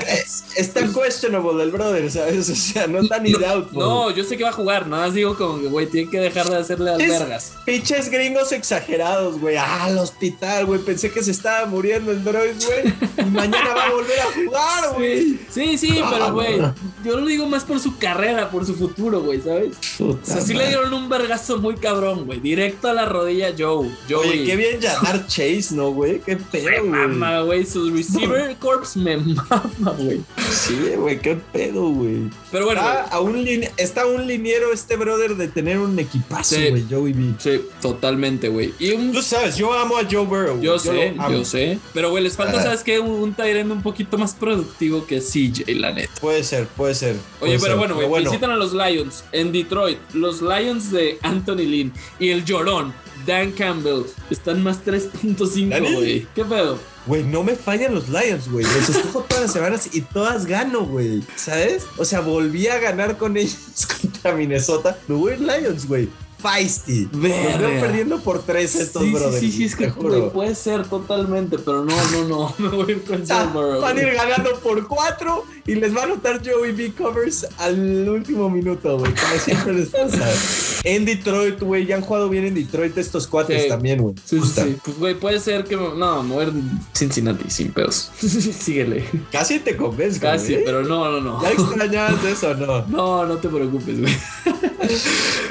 está, 0.57 0.81
questionable 0.93 1.63
el 1.63 1.71
brother, 1.71 2.11
¿sabes? 2.11 2.49
O 2.49 2.55
sea, 2.55 2.87
no 2.87 3.01
está 3.01 3.19
ni 3.19 3.33
no, 3.33 3.39
doubt. 3.39 3.73
No, 3.73 4.11
yo 4.11 4.25
sé 4.25 4.37
que 4.37 4.45
va 4.45 4.51
a 4.51 4.55
jugar. 4.55 4.87
Nada 4.87 5.07
más 5.07 5.15
digo 5.15 5.37
como 5.37 5.61
que, 5.61 5.67
güey, 5.67 5.87
tiene 5.87 6.11
que 6.11 6.21
dejar 6.21 6.49
de 6.49 6.57
hacerle 6.57 6.93
las 6.93 6.99
vergas. 6.99 7.53
Pinches 7.67 8.11
gringos 8.11 8.53
exagerados, 8.53 9.39
güey. 9.39 9.57
Ah, 9.57 9.85
al 9.85 9.99
hospital, 9.99 10.67
güey. 10.67 10.81
Pensé 10.81 11.11
que 11.11 11.23
se 11.23 11.31
estaba 11.31 11.67
muriendo 11.67 12.11
el 12.11 12.25
droid, 12.25 12.55
güey. 12.65 12.95
Y 13.19 13.31
mañana 13.31 13.75
va 13.75 13.85
a 13.85 13.91
volver 13.91 14.21
a 14.21 14.33
jugar, 14.33 14.95
güey. 14.95 15.39
Sí, 15.51 15.77
sí, 15.77 16.03
pero, 16.11 16.33
güey, 16.33 16.61
yo 17.05 17.19
lo 17.19 17.27
digo 17.27 17.47
más 17.47 17.65
por 17.65 17.79
su 17.79 17.99
carrera, 17.99 18.51
por 18.51 18.65
su 18.65 18.75
futuro, 18.75 19.21
güey, 19.21 19.41
¿sabes? 19.41 19.77
o 20.01 20.19
sea, 20.23 20.41
sí 20.41 20.55
le 20.55 20.69
dieron 20.69 20.93
un 20.95 21.09
vergazo 21.09 21.59
muy 21.59 21.75
cabrón, 21.77 22.25
güey. 22.25 22.41
Directo 22.41 22.89
a 22.89 22.95
la 22.95 23.05
rodilla 23.05 23.55
Joe. 23.57 23.91
Oye, 24.15 24.45
qué 24.45 24.57
bien 24.57 24.81
llamar 24.81 25.27
Chase, 25.27 25.69
¿no, 25.73 25.91
güey? 25.91 26.21
Qué 26.21 26.37
pedo, 26.37 26.85
güey. 26.85 27.09
mama, 27.09 27.41
güey. 27.43 27.65
Su 27.65 27.91
receiver 27.91 28.57
corps 28.57 28.97
me 28.97 29.17
mama, 29.17 29.95
güey. 29.99 30.21
Sí, 30.51 30.77
güey, 30.97 31.21
qué 31.21 31.37
pedo, 31.53 31.89
güey. 31.89 32.31
Pero 32.51 32.67
bueno. 32.67 32.81
Está 32.81 33.03
a, 33.05 33.21
un 33.21 33.47
está 33.77 34.07
un 34.07 34.27
liniero 34.27 34.73
este 34.73 34.97
brother 34.97 35.37
de 35.37 35.49
tener 35.49 35.79
un 35.79 35.99
equipazo, 35.99 36.57
güey, 36.57 36.85
Joey 36.89 37.13
B. 37.13 37.35
Sí, 37.39 37.61
totalmente, 37.81 38.49
güey. 38.49 38.73
Y 38.79 38.93
un... 38.93 39.13
Tú 39.13 39.23
sabes, 39.23 39.57
yo 39.57 39.73
amo 39.73 39.97
a 39.97 40.03
Joe 40.11 40.25
Burrow. 40.25 40.61
Yo, 40.61 40.79
sé, 40.79 41.15
yo 41.31 41.45
sé. 41.45 41.79
Pero, 41.93 42.11
güey, 42.11 42.23
les 42.23 42.37
falta, 42.37 42.63
¿sabes 42.63 42.83
qué? 42.83 42.99
Un, 42.99 43.11
un 43.11 43.35
un 43.71 43.83
poquito 43.83 44.19
más 44.19 44.35
productivo 44.35 45.07
que 45.07 45.21
CJ, 45.21 45.75
la 45.75 45.93
neta. 45.93 46.13
Puede 46.21 46.43
ser, 46.45 46.67
puede 46.67 46.95
ser. 46.95 47.17
Oye, 47.41 47.59
pero 47.61 47.77
bueno, 47.77 47.95
güey, 47.95 48.25
visitan 48.25 48.51
a 48.51 48.57
los 48.57 48.73
Lions 48.73 49.25
en 49.33 49.53
Detroit. 49.53 49.99
Los 50.13 50.41
Lions 50.41 50.91
de 50.91 51.19
Anthony 51.23 51.67
Lynn 51.67 51.93
y 52.19 52.31
el 52.31 52.45
llorón 52.45 52.95
Dan 53.27 53.53
Campbell. 53.53 54.05
Están 54.31 54.63
más 54.63 54.85
3.5, 54.85 55.95
güey. 55.95 56.27
¿Qué 56.35 56.45
pedo? 56.45 56.79
Güey, 57.07 57.23
no 57.23 57.43
me 57.43 57.55
fallan 57.55 57.95
los 57.95 58.09
Lions, 58.09 58.51
güey. 58.51 58.65
Los 58.65 58.89
escojo 58.89 59.23
todas 59.29 59.45
las 59.45 59.53
semanas 59.53 59.89
y 59.93 60.01
todas 60.01 60.47
gano, 60.47 60.85
güey. 60.87 61.23
¿Sabes? 61.37 61.87
O 61.99 62.05
sea, 62.05 62.21
volví 62.21 62.67
a 62.69 62.79
ganar 62.79 63.19
con 63.19 63.37
ellos 63.37 63.87
contra 64.01 64.35
Minnesota. 64.35 64.99
Me 65.09 65.15
voy 65.15 65.37
Lions, 65.37 65.87
güey 65.87 66.09
feisty. 66.45 67.09
Veo 67.13 67.81
perdiendo 67.81 68.21
por 68.21 68.43
tres 68.43 68.75
estos 68.75 69.03
sí, 69.03 69.11
brothers. 69.11 69.41
Sí, 69.41 69.51
sí, 69.51 69.65
es 69.65 69.77
que 69.77 69.89
puede 69.89 70.55
ser 70.55 70.87
totalmente, 70.87 71.59
pero 71.59 71.85
no, 71.85 71.97
no, 72.11 72.29
no. 72.29 72.55
Me 72.59 72.69
voy 72.69 72.87
a 72.89 72.93
ir 72.93 73.05
con 73.05 73.27
Joe 73.27 73.81
Van 73.81 73.97
a 73.97 74.03
ir 74.03 74.13
ganando 74.15 74.59
por 74.61 74.87
cuatro 74.87 75.45
y 75.67 75.75
les 75.75 75.97
va 75.97 76.03
a 76.03 76.05
anotar 76.05 76.43
Joey 76.45 76.73
B 76.73 76.93
covers 76.93 77.47
al 77.59 78.09
último 78.09 78.51
minuto, 78.51 78.99
güey. 78.99 79.13
Como 79.15 79.41
siempre 79.43 79.73
les 79.73 79.89
pasa. 79.89 80.29
En 80.85 81.07
Detroit, 81.07 81.61
güey, 81.61 81.87
ya 81.87 81.97
han 81.97 82.03
jugado 82.03 82.29
bien 82.29 82.45
en 82.45 82.55
Detroit 82.55 82.99
estos 82.99 83.27
cuates 83.27 83.69
también, 83.69 84.03
güey. 84.03 84.15
Sí, 84.23 84.39
sí, 84.43 84.77
Pues, 84.85 84.99
güey, 84.99 85.15
puede 85.15 85.41
ser 85.41 85.65
que. 85.65 85.77
No, 85.77 86.23
mover 86.23 86.53
Cincinnati 86.95 87.49
sin 87.49 87.73
pedos. 87.73 88.11
Síguele. 88.19 89.07
Casi 89.33 89.61
te 89.61 89.79
convenzco. 89.79 90.21
Casi, 90.27 90.57
pero 90.57 90.83
no, 90.83 91.11
no, 91.11 91.21
no. 91.23 91.43
¿Ya 91.43 91.53
extrañabas 91.53 92.23
eso 92.25 92.55
no? 92.55 92.87
No, 92.89 93.25
no 93.25 93.37
te 93.39 93.49
preocupes, 93.49 93.99
güey. 93.99 94.15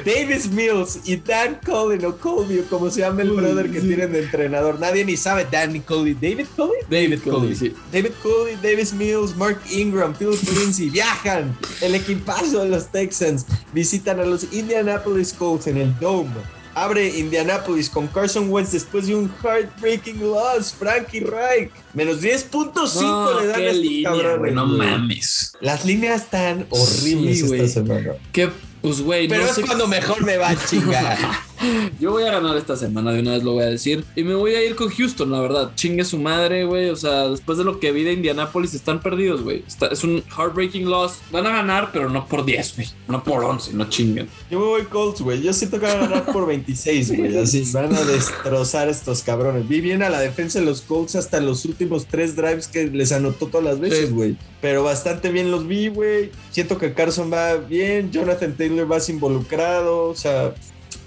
Davis 0.05 0.51
Mills 0.51 0.82
y 1.05 1.17
Dan 1.17 1.59
Collin 1.65 2.05
o 2.05 2.17
Colby 2.17 2.59
o 2.59 2.65
como 2.65 2.89
se 2.89 3.01
llama 3.01 3.21
el 3.21 3.31
brother 3.31 3.71
que 3.71 3.81
tienen 3.81 4.11
de 4.11 4.23
entrenador. 4.23 4.79
Nadie 4.79 5.05
ni 5.05 5.17
sabe 5.17 5.47
Dan 5.49 5.79
Coley. 5.81 6.13
¿David 6.13 6.47
Coley? 6.55 6.81
David, 6.89 7.19
Coley, 7.23 7.55
sí. 7.55 7.73
David 7.91 8.11
Coley, 8.21 8.55
Davis 8.61 8.93
Mills, 8.93 9.36
Mark 9.36 9.59
Ingram, 9.71 10.13
Phil 10.15 10.31
Lindsay 10.57 10.89
viajan. 10.89 11.57
El 11.81 11.95
equipazo 11.95 12.63
de 12.63 12.69
los 12.69 12.88
Texans 12.91 13.45
visitan 13.73 14.19
a 14.19 14.25
los 14.25 14.51
Indianapolis 14.53 15.34
Colts 15.34 15.67
en 15.67 15.77
el 15.77 15.97
Dome. 15.99 16.31
Abre 16.75 17.07
Indianapolis 17.19 17.89
con 17.89 18.07
Carson 18.07 18.49
Wentz 18.49 18.71
después 18.71 19.05
de 19.05 19.15
un 19.15 19.31
heartbreaking 19.43 20.19
loss. 20.21 20.73
Frankie 20.73 21.19
Reich. 21.19 21.71
Menos 21.93 22.21
10.5 22.21 23.41
le 23.41 23.47
dan 23.47 23.61
a 23.61 23.65
este 23.65 24.03
cabrón. 24.03 24.55
No 24.55 24.65
mames. 24.65 25.53
Las 25.61 25.86
líneas 25.86 26.23
están 26.23 26.65
horribles 26.69 27.43
esta 27.43 27.67
semana. 27.67 28.13
Qué 28.31 28.49
pues, 28.84 29.01
güey, 29.01 29.27
Pero 29.29 29.45
es 29.45 29.57
cuando 29.65 29.88
mejor 29.88 30.23
me 30.23 30.38
va, 30.38 30.53
chinga. 30.55 31.17
Yo 31.99 32.11
voy 32.11 32.24
a 32.24 32.32
ganar 32.32 32.57
esta 32.57 32.76
semana, 32.76 33.11
de 33.11 33.22
una 33.22 33.32
vez 33.32 33.43
lo 33.43 33.53
voy 33.53 33.64
a 33.64 33.68
decir. 33.68 34.03
Y 34.16 34.24
me 34.24 34.34
voy 34.36 34.55
a 34.55 34.64
ir 34.64 34.76
con 34.76 34.89
Houston, 34.89 35.32
la 35.32 35.39
verdad. 35.39 35.72
Chingue 35.76 36.03
su 36.05 36.20
madre, 36.20 36.66
güey. 36.66 36.89
O 36.89 36.95
sea, 36.95 37.30
después 37.30 37.57
de 37.57 37.64
lo 37.64 37.80
que 37.80 37.91
vi 37.91 38.03
de 38.03 38.14
Indianapolis, 38.14 38.74
están 38.74 39.01
perdidos, 39.01 39.41
güey. 39.41 39.64
Es 39.91 40.03
un 40.03 40.24
heartbreaking 40.36 40.89
loss. 40.89 41.20
Van 41.32 41.45
a 41.45 41.51
ganar, 41.51 41.91
pero 41.91 42.09
no 42.09 42.28
por 42.28 42.45
10, 42.45 42.76
güey. 42.76 42.88
No 43.07 43.24
por 43.24 43.43
11, 43.43 43.74
no 43.74 43.89
chinguen. 43.89 44.28
Yo 44.49 44.59
me 44.59 44.66
voy 44.66 44.84
Colts, 44.84 45.22
güey. 45.22 45.41
Yo 45.41 45.53
siento 45.53 45.80
que 45.80 45.86
van 45.86 45.97
a 45.97 46.07
ganar 46.07 46.26
por 46.32 46.47
26, 46.47 47.18
güey. 47.18 47.38
Así 47.43 47.64
van 47.74 47.93
a 47.93 48.01
destrozar 48.03 48.89
estos 48.89 49.24
cabrones. 49.24 49.68
Vi 49.68 49.82
bien 49.82 50.03
a 50.03 50.09
la 50.09 50.20
defensa 50.20 50.59
de 50.59 50.66
los 50.66 50.82
Colts 50.82 51.16
hasta 51.16 51.39
los 51.39 51.66
últimos 51.66 52.05
tres 52.05 52.36
drives 52.36 52.68
que 52.68 52.88
les 52.88 53.11
anotó 53.11 53.47
todas 53.47 53.66
las 53.66 53.80
veces, 53.80 54.11
güey. 54.14 54.38
Pero 54.61 54.84
bastante 54.84 55.30
bien 55.32 55.51
los 55.51 55.68
vi, 55.68 55.89
güey. 55.89 56.32
Siento 56.51 56.78
que 56.78 56.93
Carson 56.93 57.32
va 57.32 57.55
bien. 57.55 58.11
Jonathan 58.11 58.55
Taylor 58.55 58.89
va 58.91 58.97
involucrado. 59.09 60.09
O 60.09 60.16
sea, 60.16 60.53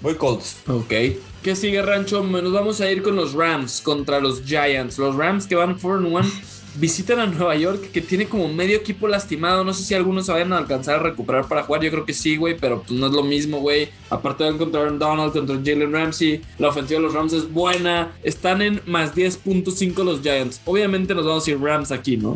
Voy 0.01 0.15
Colts. 0.15 0.57
Ok. 0.67 0.93
¿Qué 1.43 1.55
sigue, 1.55 1.81
Rancho? 1.81 2.23
Nos 2.23 2.51
vamos 2.51 2.81
a 2.81 2.91
ir 2.91 3.01
con 3.01 3.15
los 3.15 3.33
Rams 3.33 3.81
contra 3.81 4.19
los 4.19 4.43
Giants. 4.43 4.97
Los 4.97 5.15
Rams 5.15 5.47
que 5.47 5.55
van 5.55 5.79
4-1 5.79 6.23
visitan 6.75 7.19
a 7.19 7.25
Nueva 7.25 7.55
York, 7.55 7.91
que 7.91 8.01
tiene 8.01 8.27
como 8.27 8.47
medio 8.47 8.77
equipo 8.77 9.07
lastimado. 9.07 9.63
No 9.63 9.73
sé 9.73 9.83
si 9.83 9.93
algunos 9.93 10.27
vayan 10.27 10.53
a 10.53 10.57
alcanzar 10.57 10.99
a 10.99 11.03
recuperar 11.03 11.47
para 11.47 11.63
jugar. 11.63 11.81
Yo 11.83 11.91
creo 11.91 12.05
que 12.05 12.13
sí, 12.13 12.37
güey, 12.37 12.57
pero 12.57 12.81
pues 12.83 12.91
no 12.91 13.07
es 13.07 13.13
lo 13.13 13.23
mismo, 13.23 13.59
güey. 13.59 13.89
Aparte 14.09 14.43
de 14.43 14.51
encontrar 14.51 14.87
a 14.87 14.91
Donald 14.91 15.33
contra 15.33 15.55
Jalen 15.55 15.91
Ramsey, 15.91 16.41
la 16.59 16.69
ofensiva 16.69 16.99
de 16.99 17.05
los 17.05 17.13
Rams 17.13 17.33
es 17.33 17.51
buena. 17.51 18.11
Están 18.23 18.61
en 18.61 18.81
más 18.85 19.15
10.5 19.15 20.03
los 20.03 20.21
Giants. 20.21 20.61
Obviamente 20.65 21.15
nos 21.15 21.25
vamos 21.25 21.47
a 21.47 21.51
ir 21.51 21.59
Rams 21.59 21.91
aquí, 21.91 22.17
¿no? 22.17 22.35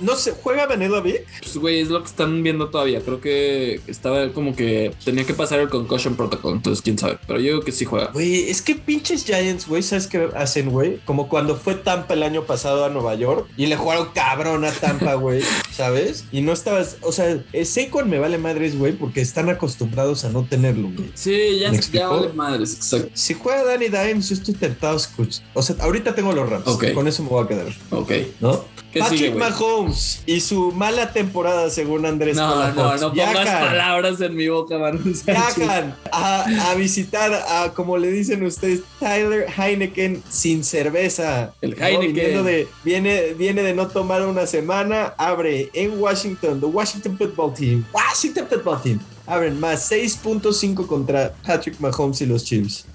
No 0.00 0.16
sé, 0.16 0.32
¿juega 0.32 0.66
Vanilla 0.66 1.00
Vic? 1.00 1.26
Pues, 1.40 1.56
güey, 1.56 1.80
es 1.80 1.88
lo 1.88 2.00
que 2.02 2.08
están 2.08 2.42
viendo 2.42 2.68
todavía. 2.68 3.00
Creo 3.00 3.20
que 3.20 3.80
estaba 3.86 4.32
como 4.32 4.54
que 4.56 4.94
tenía 5.04 5.24
que 5.24 5.34
pasar 5.34 5.60
el 5.60 5.68
Concussion 5.68 6.16
Protocol, 6.16 6.54
entonces 6.54 6.82
quién 6.82 6.98
sabe. 6.98 7.18
Pero 7.26 7.38
yo 7.40 7.52
digo 7.52 7.60
que 7.60 7.72
sí 7.72 7.84
juega. 7.84 8.10
Güey, 8.12 8.50
es 8.50 8.62
que 8.62 8.74
pinches 8.74 9.24
Giants, 9.24 9.66
güey, 9.66 9.82
¿sabes 9.82 10.06
qué 10.06 10.28
hacen, 10.34 10.70
güey? 10.70 10.98
Como 11.04 11.28
cuando 11.28 11.56
fue 11.56 11.74
Tampa 11.74 12.14
el 12.14 12.22
año 12.22 12.44
pasado 12.44 12.84
a 12.84 12.88
Nueva 12.90 13.14
York 13.14 13.48
y 13.56 13.66
le 13.66 13.76
jugaron 13.76 14.08
cabrón 14.14 14.64
a 14.64 14.72
Tampa, 14.72 15.14
güey, 15.22 15.42
¿sabes? 15.72 16.24
Y 16.32 16.40
no 16.42 16.52
estabas, 16.52 16.96
o 17.02 17.12
sea, 17.12 17.42
Seiko 17.64 18.04
me 18.04 18.18
vale 18.18 18.38
madres, 18.38 18.76
güey, 18.76 18.92
porque 18.92 19.20
están 19.20 19.48
acostumbrados 19.48 20.24
a 20.24 20.30
no 20.30 20.44
tenerlo, 20.44 20.90
güey. 20.94 21.10
Sí, 21.14 21.58
ya, 21.60 21.72
ya 21.72 22.08
vale 22.08 22.32
madres, 22.32 22.74
exacto. 22.74 23.10
Si 23.14 23.34
juega 23.34 23.64
Danny 23.64 23.88
Dimes, 23.88 24.28
yo 24.28 24.34
estoy 24.34 24.54
tentado, 24.54 24.96
escucha. 24.96 25.42
O 25.54 25.62
sea, 25.62 25.76
ahorita 25.80 26.14
tengo 26.14 26.32
los 26.32 26.48
Rams. 26.48 26.64
Con 26.94 27.06
eso 27.08 27.22
me 27.22 27.28
voy 27.28 27.44
a 27.44 27.48
quedar. 27.48 27.66
Ok. 27.90 28.12
¿No? 28.40 28.64
Patrick 28.98 29.34
Mahomes 29.52 30.22
y 30.26 30.40
su 30.40 30.72
mala 30.72 31.12
temporada, 31.12 31.70
según 31.70 32.06
Andrés. 32.06 32.36
No, 32.36 32.72
no, 32.72 32.96
no 32.96 33.12
pongas 33.12 33.46
palabras 33.46 34.20
en 34.20 34.36
mi 34.36 34.48
boca, 34.48 34.78
Manu. 34.78 35.00
Viajan 35.26 35.94
a, 36.10 36.70
a, 36.70 36.74
visitar 36.74 37.32
a, 37.32 37.72
como 37.74 37.98
le 37.98 38.10
dicen 38.10 38.44
ustedes, 38.44 38.82
Tyler 38.98 39.46
Heineken 39.48 40.22
sin 40.28 40.64
cerveza. 40.64 41.52
El 41.60 41.80
Heineken. 41.80 42.44
De, 42.44 42.68
viene, 42.84 43.34
viene 43.34 43.62
de 43.62 43.74
no 43.74 43.88
tomar 43.88 44.26
una 44.26 44.46
semana, 44.46 45.14
abre 45.16 45.70
en 45.74 46.00
Washington, 46.00 46.60
the 46.60 46.66
Washington 46.66 47.16
Football 47.16 47.54
Team. 47.54 47.84
Washington 47.92 48.46
Football 48.48 48.82
Team 48.82 49.00
Abren 49.26 49.60
más 49.60 49.90
6.5 49.90 50.86
contra 50.86 51.34
Patrick 51.46 51.78
Mahomes 51.80 52.20
y 52.22 52.26
los 52.26 52.44
Chiefs. 52.44 52.86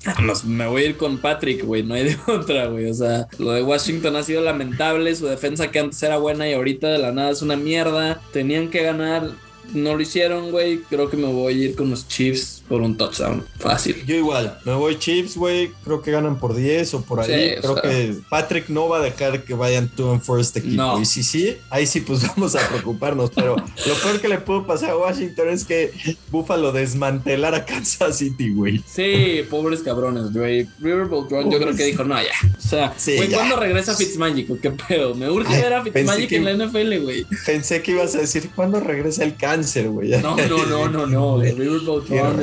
me 0.45 0.67
voy 0.67 0.83
a 0.83 0.85
ir 0.87 0.97
con 0.97 1.17
Patrick, 1.19 1.63
güey. 1.63 1.83
No 1.83 1.93
hay 1.93 2.05
de 2.05 2.17
otra, 2.27 2.67
güey. 2.67 2.89
O 2.89 2.93
sea, 2.93 3.27
lo 3.37 3.51
de 3.51 3.63
Washington 3.63 4.15
ha 4.15 4.23
sido 4.23 4.41
lamentable. 4.41 5.15
Su 5.15 5.27
defensa 5.27 5.71
que 5.71 5.79
antes 5.79 6.01
era 6.03 6.17
buena 6.17 6.49
y 6.49 6.53
ahorita 6.53 6.87
de 6.87 6.97
la 6.97 7.11
nada 7.11 7.31
es 7.31 7.41
una 7.41 7.55
mierda. 7.55 8.21
Tenían 8.31 8.69
que 8.69 8.83
ganar 8.83 9.31
no 9.73 9.95
lo 9.95 10.01
hicieron, 10.01 10.51
güey. 10.51 10.79
Creo 10.89 11.09
que 11.09 11.17
me 11.17 11.31
voy 11.31 11.53
a 11.53 11.65
ir 11.65 11.75
con 11.75 11.89
los 11.89 12.07
Chiefs 12.07 12.56
por 12.67 12.81
un 12.81 12.97
touchdown. 12.97 13.43
Fácil. 13.59 14.03
Yo 14.05 14.15
igual. 14.15 14.59
Me 14.65 14.73
voy 14.73 14.97
Chiefs, 14.97 15.37
güey. 15.37 15.71
Creo 15.83 16.01
que 16.01 16.11
ganan 16.11 16.39
por 16.39 16.55
10 16.55 16.93
o 16.95 17.01
por 17.01 17.19
ahí. 17.19 17.55
Creo 17.61 17.81
que 17.81 18.15
Patrick 18.29 18.69
no 18.69 18.89
va 18.89 18.97
a 18.97 19.01
dejar 19.01 19.43
que 19.43 19.53
vayan 19.53 19.89
two 19.89 20.11
and 20.11 20.21
four 20.21 20.39
este 20.39 20.59
equipo. 20.59 20.99
Y 20.99 21.05
si 21.05 21.23
sí, 21.23 21.57
ahí 21.69 21.85
sí, 21.85 22.01
pues 22.01 22.21
vamos 22.35 22.55
a 22.55 22.67
preocuparnos. 22.67 23.31
Pero 23.31 23.55
lo 23.55 23.93
peor 23.95 24.19
que 24.19 24.27
le 24.27 24.39
pudo 24.39 24.65
pasar 24.65 24.91
a 24.91 24.97
Washington 24.97 25.49
es 25.49 25.65
que 25.65 25.91
Buffalo 26.31 26.71
desmantelar 26.71 27.55
a 27.55 27.65
Kansas 27.65 28.17
City, 28.17 28.53
güey. 28.53 28.83
Sí, 28.85 29.45
pobres 29.49 29.81
cabrones, 29.81 30.33
güey. 30.33 30.67
Riverboat 30.79 31.31
Run, 31.31 31.51
yo 31.51 31.59
creo 31.59 31.75
que 31.75 31.85
dijo, 31.85 32.03
no, 32.03 32.15
ya. 32.15 32.29
O 32.57 32.61
sea, 32.61 32.93
güey, 33.05 33.31
¿cuándo 33.31 33.55
regresa 33.55 33.95
Fitzmagic? 33.95 34.59
¿Qué 34.59 34.71
pedo? 34.71 35.15
Me 35.15 35.29
urge 35.29 35.61
ver 35.61 35.73
a 35.73 35.83
Fitzmagic 35.83 36.31
en 36.33 36.45
la 36.45 36.65
NFL, 36.65 37.03
güey. 37.03 37.25
Pensé 37.45 37.81
que 37.81 37.91
ibas 37.91 38.15
a 38.15 38.19
decir, 38.19 38.49
¿cuándo 38.55 38.79
regresa 38.79 39.23
el 39.23 39.35
Kansas? 39.35 39.67
No, 39.85 40.35
no, 40.35 40.65
no, 40.65 40.87
no, 40.89 41.05
no. 41.05 41.41
Riverboat 41.41 42.07
Run 42.09 42.39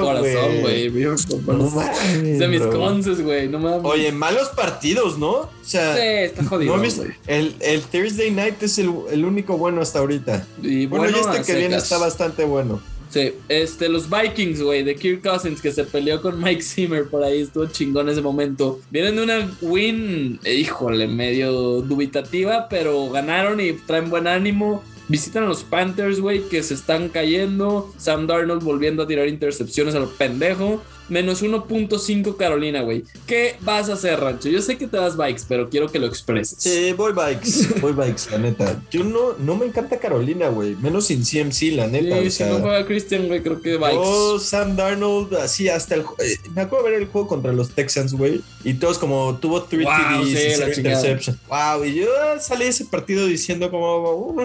corazón, 0.00 0.60
güey. 0.60 0.88
De 2.38 2.48
mis 2.48 2.62
conces, 2.62 3.22
güey. 3.22 3.48
No 3.48 3.58
mames. 3.58 3.80
Oye, 3.84 4.12
malos 4.12 4.48
partidos, 4.48 5.18
¿no? 5.18 5.30
O 5.30 5.50
sea, 5.62 5.94
sí, 5.94 6.00
está 6.02 6.44
jodido. 6.44 6.76
¿no 6.76 6.82
el, 6.82 7.54
el, 7.60 7.82
Thursday 7.82 8.30
night 8.30 8.62
es 8.62 8.78
el, 8.78 8.92
el, 9.10 9.24
único 9.24 9.56
bueno 9.58 9.80
hasta 9.80 9.98
ahorita. 9.98 10.46
Y 10.62 10.86
bueno, 10.86 11.04
bueno 11.04 11.18
y 11.18 11.36
este 11.36 11.52
que 11.52 11.58
viene 11.58 11.76
está 11.76 11.98
bastante 11.98 12.44
bueno. 12.44 12.80
Sí, 13.10 13.32
este, 13.48 13.88
los 13.88 14.08
Vikings, 14.10 14.62
güey, 14.62 14.82
de 14.82 14.94
Kirk 14.94 15.22
Cousins, 15.22 15.62
que 15.62 15.72
se 15.72 15.84
peleó 15.84 16.20
con 16.20 16.42
Mike 16.42 16.62
Zimmer 16.62 17.08
por 17.08 17.24
ahí, 17.24 17.40
estuvo 17.40 17.66
chingón 17.66 18.08
ese 18.08 18.20
momento. 18.20 18.80
Vienen 18.90 19.16
de 19.16 19.22
una 19.22 19.50
win, 19.62 20.38
híjole, 20.44 21.06
medio 21.06 21.80
dubitativa, 21.80 22.68
pero 22.68 23.08
ganaron 23.08 23.60
y 23.60 23.72
traen 23.72 24.10
buen 24.10 24.26
ánimo. 24.26 24.82
Visitan 25.08 25.44
a 25.44 25.46
los 25.46 25.64
Panthers, 25.64 26.20
güey, 26.20 26.48
que 26.48 26.62
se 26.62 26.74
están 26.74 27.08
cayendo. 27.08 27.92
Sam 27.96 28.26
Darnold 28.26 28.62
volviendo 28.62 29.02
a 29.02 29.06
tirar 29.06 29.26
intercepciones 29.26 29.94
a 29.94 30.00
lo 30.00 30.10
pendejo. 30.10 30.82
Menos 31.08 31.42
1.5 31.42 32.36
Carolina, 32.36 32.82
güey. 32.82 33.04
¿Qué 33.26 33.56
vas 33.62 33.88
a 33.88 33.94
hacer, 33.94 34.20
Rancho? 34.20 34.48
Yo 34.48 34.60
sé 34.60 34.76
que 34.76 34.86
te 34.86 34.96
das 34.96 35.16
bikes, 35.16 35.42
pero 35.48 35.70
quiero 35.70 35.90
que 35.90 35.98
lo 35.98 36.06
expreses. 36.06 36.58
Sí, 36.60 36.92
voy 36.92 37.12
bikes. 37.12 37.68
voy 37.80 37.92
bikes, 37.92 38.30
la 38.30 38.38
neta. 38.38 38.82
Yo 38.90 39.04
no, 39.04 39.34
no 39.38 39.56
me 39.56 39.66
encanta 39.66 39.98
Carolina, 39.98 40.48
güey. 40.48 40.74
Menos 40.76 41.06
sin 41.06 41.22
CMC, 41.22 41.74
la 41.74 41.86
neta. 41.86 42.20
Sí, 42.22 42.30
si 42.30 42.44
no 42.44 42.58
juega 42.58 42.84
Christian, 42.86 43.26
güey, 43.26 43.42
creo 43.42 43.60
que 43.62 43.76
bikes. 43.76 43.98
Oh, 43.98 44.38
Sam 44.38 44.76
Darnold, 44.76 45.34
así 45.36 45.68
hasta 45.68 45.94
el. 45.94 46.02
Eh, 46.18 46.36
me 46.54 46.62
acuerdo 46.62 46.86
de 46.86 46.92
ver 46.92 47.02
el 47.02 47.08
juego 47.08 47.26
contra 47.28 47.52
los 47.52 47.70
Texans, 47.70 48.12
güey. 48.12 48.42
Y 48.64 48.74
todos 48.74 48.98
como 48.98 49.38
tuvo 49.40 49.62
3 49.62 49.84
wow, 49.84 50.24
TDs 50.24 50.76
interception. 50.78 51.38
Wow, 51.48 51.84
y 51.84 51.94
yo 51.94 52.06
salí 52.40 52.64
de 52.64 52.70
ese 52.70 52.84
partido 52.84 53.26
diciendo 53.26 53.70
como. 53.70 54.36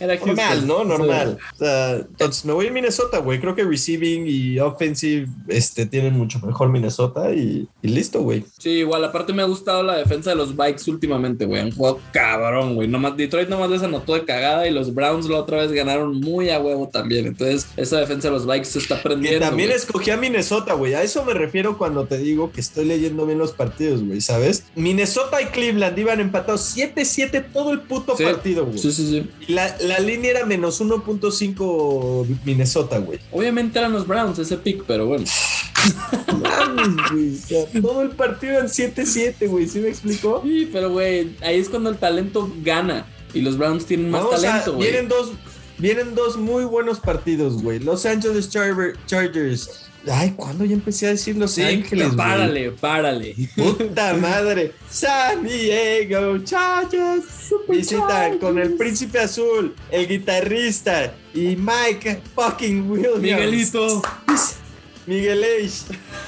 era 0.00 0.16
normal, 0.16 0.66
¿no? 0.66 0.84
Normal. 0.84 1.38
O 1.54 1.56
sea, 1.56 1.96
entonces 1.96 2.44
me 2.44 2.52
voy 2.52 2.66
a 2.66 2.70
Minnesota, 2.70 3.18
güey. 3.18 3.40
Creo 3.40 3.54
que 3.54 3.64
receiving 3.64 4.26
y 4.26 4.58
offensive 4.58 5.28
este, 5.48 5.86
tienen 5.86 6.09
mucho 6.12 6.38
mejor 6.40 6.68
Minnesota 6.68 7.32
y, 7.32 7.68
listo, 7.82 8.22
güey. 8.22 8.44
Sí, 8.58 8.70
igual, 8.70 9.04
aparte 9.04 9.32
me 9.32 9.42
ha 9.42 9.46
gustado 9.46 9.82
la 9.82 9.96
defensa 9.96 10.30
de 10.30 10.36
los 10.36 10.56
Bikes 10.56 10.90
últimamente, 10.90 11.44
güey. 11.44 11.60
Han 11.60 11.70
jugado 11.72 12.00
cabrón, 12.12 12.74
güey. 12.74 12.88
Nomás, 12.88 13.16
Detroit 13.16 13.48
nomás 13.48 13.70
les 13.70 13.82
anotó 13.82 14.14
de 14.14 14.24
cagada 14.24 14.66
y 14.66 14.72
los 14.72 14.94
Browns 14.94 15.28
la 15.28 15.38
otra 15.38 15.58
vez 15.58 15.72
ganaron 15.72 16.20
muy 16.20 16.50
a 16.50 16.60
huevo 16.60 16.88
también. 16.88 17.26
Entonces, 17.26 17.68
esa 17.76 17.98
defensa 17.98 18.28
de 18.28 18.34
los 18.34 18.46
Bikes 18.46 18.66
se 18.66 18.78
está 18.78 19.02
prendiendo. 19.02 19.38
Y 19.38 19.48
también 19.48 19.70
escogí 19.70 20.10
a 20.10 20.16
Minnesota, 20.16 20.74
güey. 20.74 20.94
A 20.94 21.02
eso 21.02 21.24
me 21.24 21.34
refiero 21.34 21.78
cuando 21.78 22.06
te 22.06 22.18
digo 22.18 22.52
que 22.52 22.60
estoy 22.60 22.84
leyendo 22.84 23.26
bien 23.26 23.38
los 23.38 23.52
partidos, 23.52 24.04
güey, 24.04 24.20
¿sabes? 24.20 24.64
Minnesota 24.74 25.40
y 25.42 25.46
Cleveland 25.46 25.98
iban 25.98 26.20
empatados 26.20 26.76
7-7 26.76 27.46
todo 27.52 27.72
el 27.72 27.80
puto 27.80 28.16
partido, 28.16 28.66
güey. 28.66 28.78
Sí, 28.78 28.92
sí, 28.92 29.08
sí. 29.08 29.30
La, 29.52 29.76
la 29.80 29.98
línea 29.98 30.30
era 30.30 30.46
menos 30.46 30.80
1.5 30.80 32.40
Minnesota, 32.44 32.98
güey. 32.98 33.18
Obviamente 33.32 33.78
eran 33.78 33.92
los 33.92 34.06
Browns 34.06 34.38
ese 34.38 34.56
pick, 34.56 34.84
pero 34.86 35.06
bueno. 35.06 35.24
Todo 37.80 38.02
el 38.02 38.10
partido 38.10 38.58
en 38.60 38.66
7-7, 38.66 39.48
güey. 39.48 39.68
¿Sí 39.68 39.80
me 39.80 39.88
explicó? 39.88 40.42
Sí, 40.44 40.68
pero, 40.72 40.90
güey, 40.90 41.36
ahí 41.42 41.58
es 41.58 41.68
cuando 41.68 41.90
el 41.90 41.96
talento 41.96 42.52
gana. 42.62 43.06
Y 43.32 43.42
los 43.42 43.56
Browns 43.56 43.86
tienen 43.86 44.10
más 44.10 44.28
talento, 44.28 44.74
güey. 44.74 44.90
Vienen 44.90 45.08
dos, 45.08 45.32
vienen 45.78 46.14
dos 46.14 46.36
muy 46.36 46.64
buenos 46.64 47.00
partidos, 47.00 47.62
güey. 47.62 47.78
Los 47.78 48.06
Angeles 48.06 48.48
Chargers. 48.50 49.86
Ay, 50.10 50.32
¿cuándo 50.34 50.64
ya 50.64 50.72
empecé 50.72 51.06
a 51.06 51.10
decir 51.10 51.36
Los 51.36 51.58
Ángeles? 51.58 52.14
Párale, 52.14 52.70
párale. 52.70 53.36
Puta 53.54 54.14
madre. 54.20 54.72
San 54.90 55.44
Diego 55.44 56.38
Chargers. 56.38 57.24
Visitan 57.68 58.38
con 58.38 58.58
el 58.58 58.74
Príncipe 58.74 59.18
Azul, 59.18 59.74
el 59.90 60.08
guitarrista 60.08 61.12
y 61.34 61.56
Mike 61.56 62.22
fucking 62.34 62.90
Williams. 62.90 63.20
Miguelito. 63.20 64.02
Miguel 65.06 65.44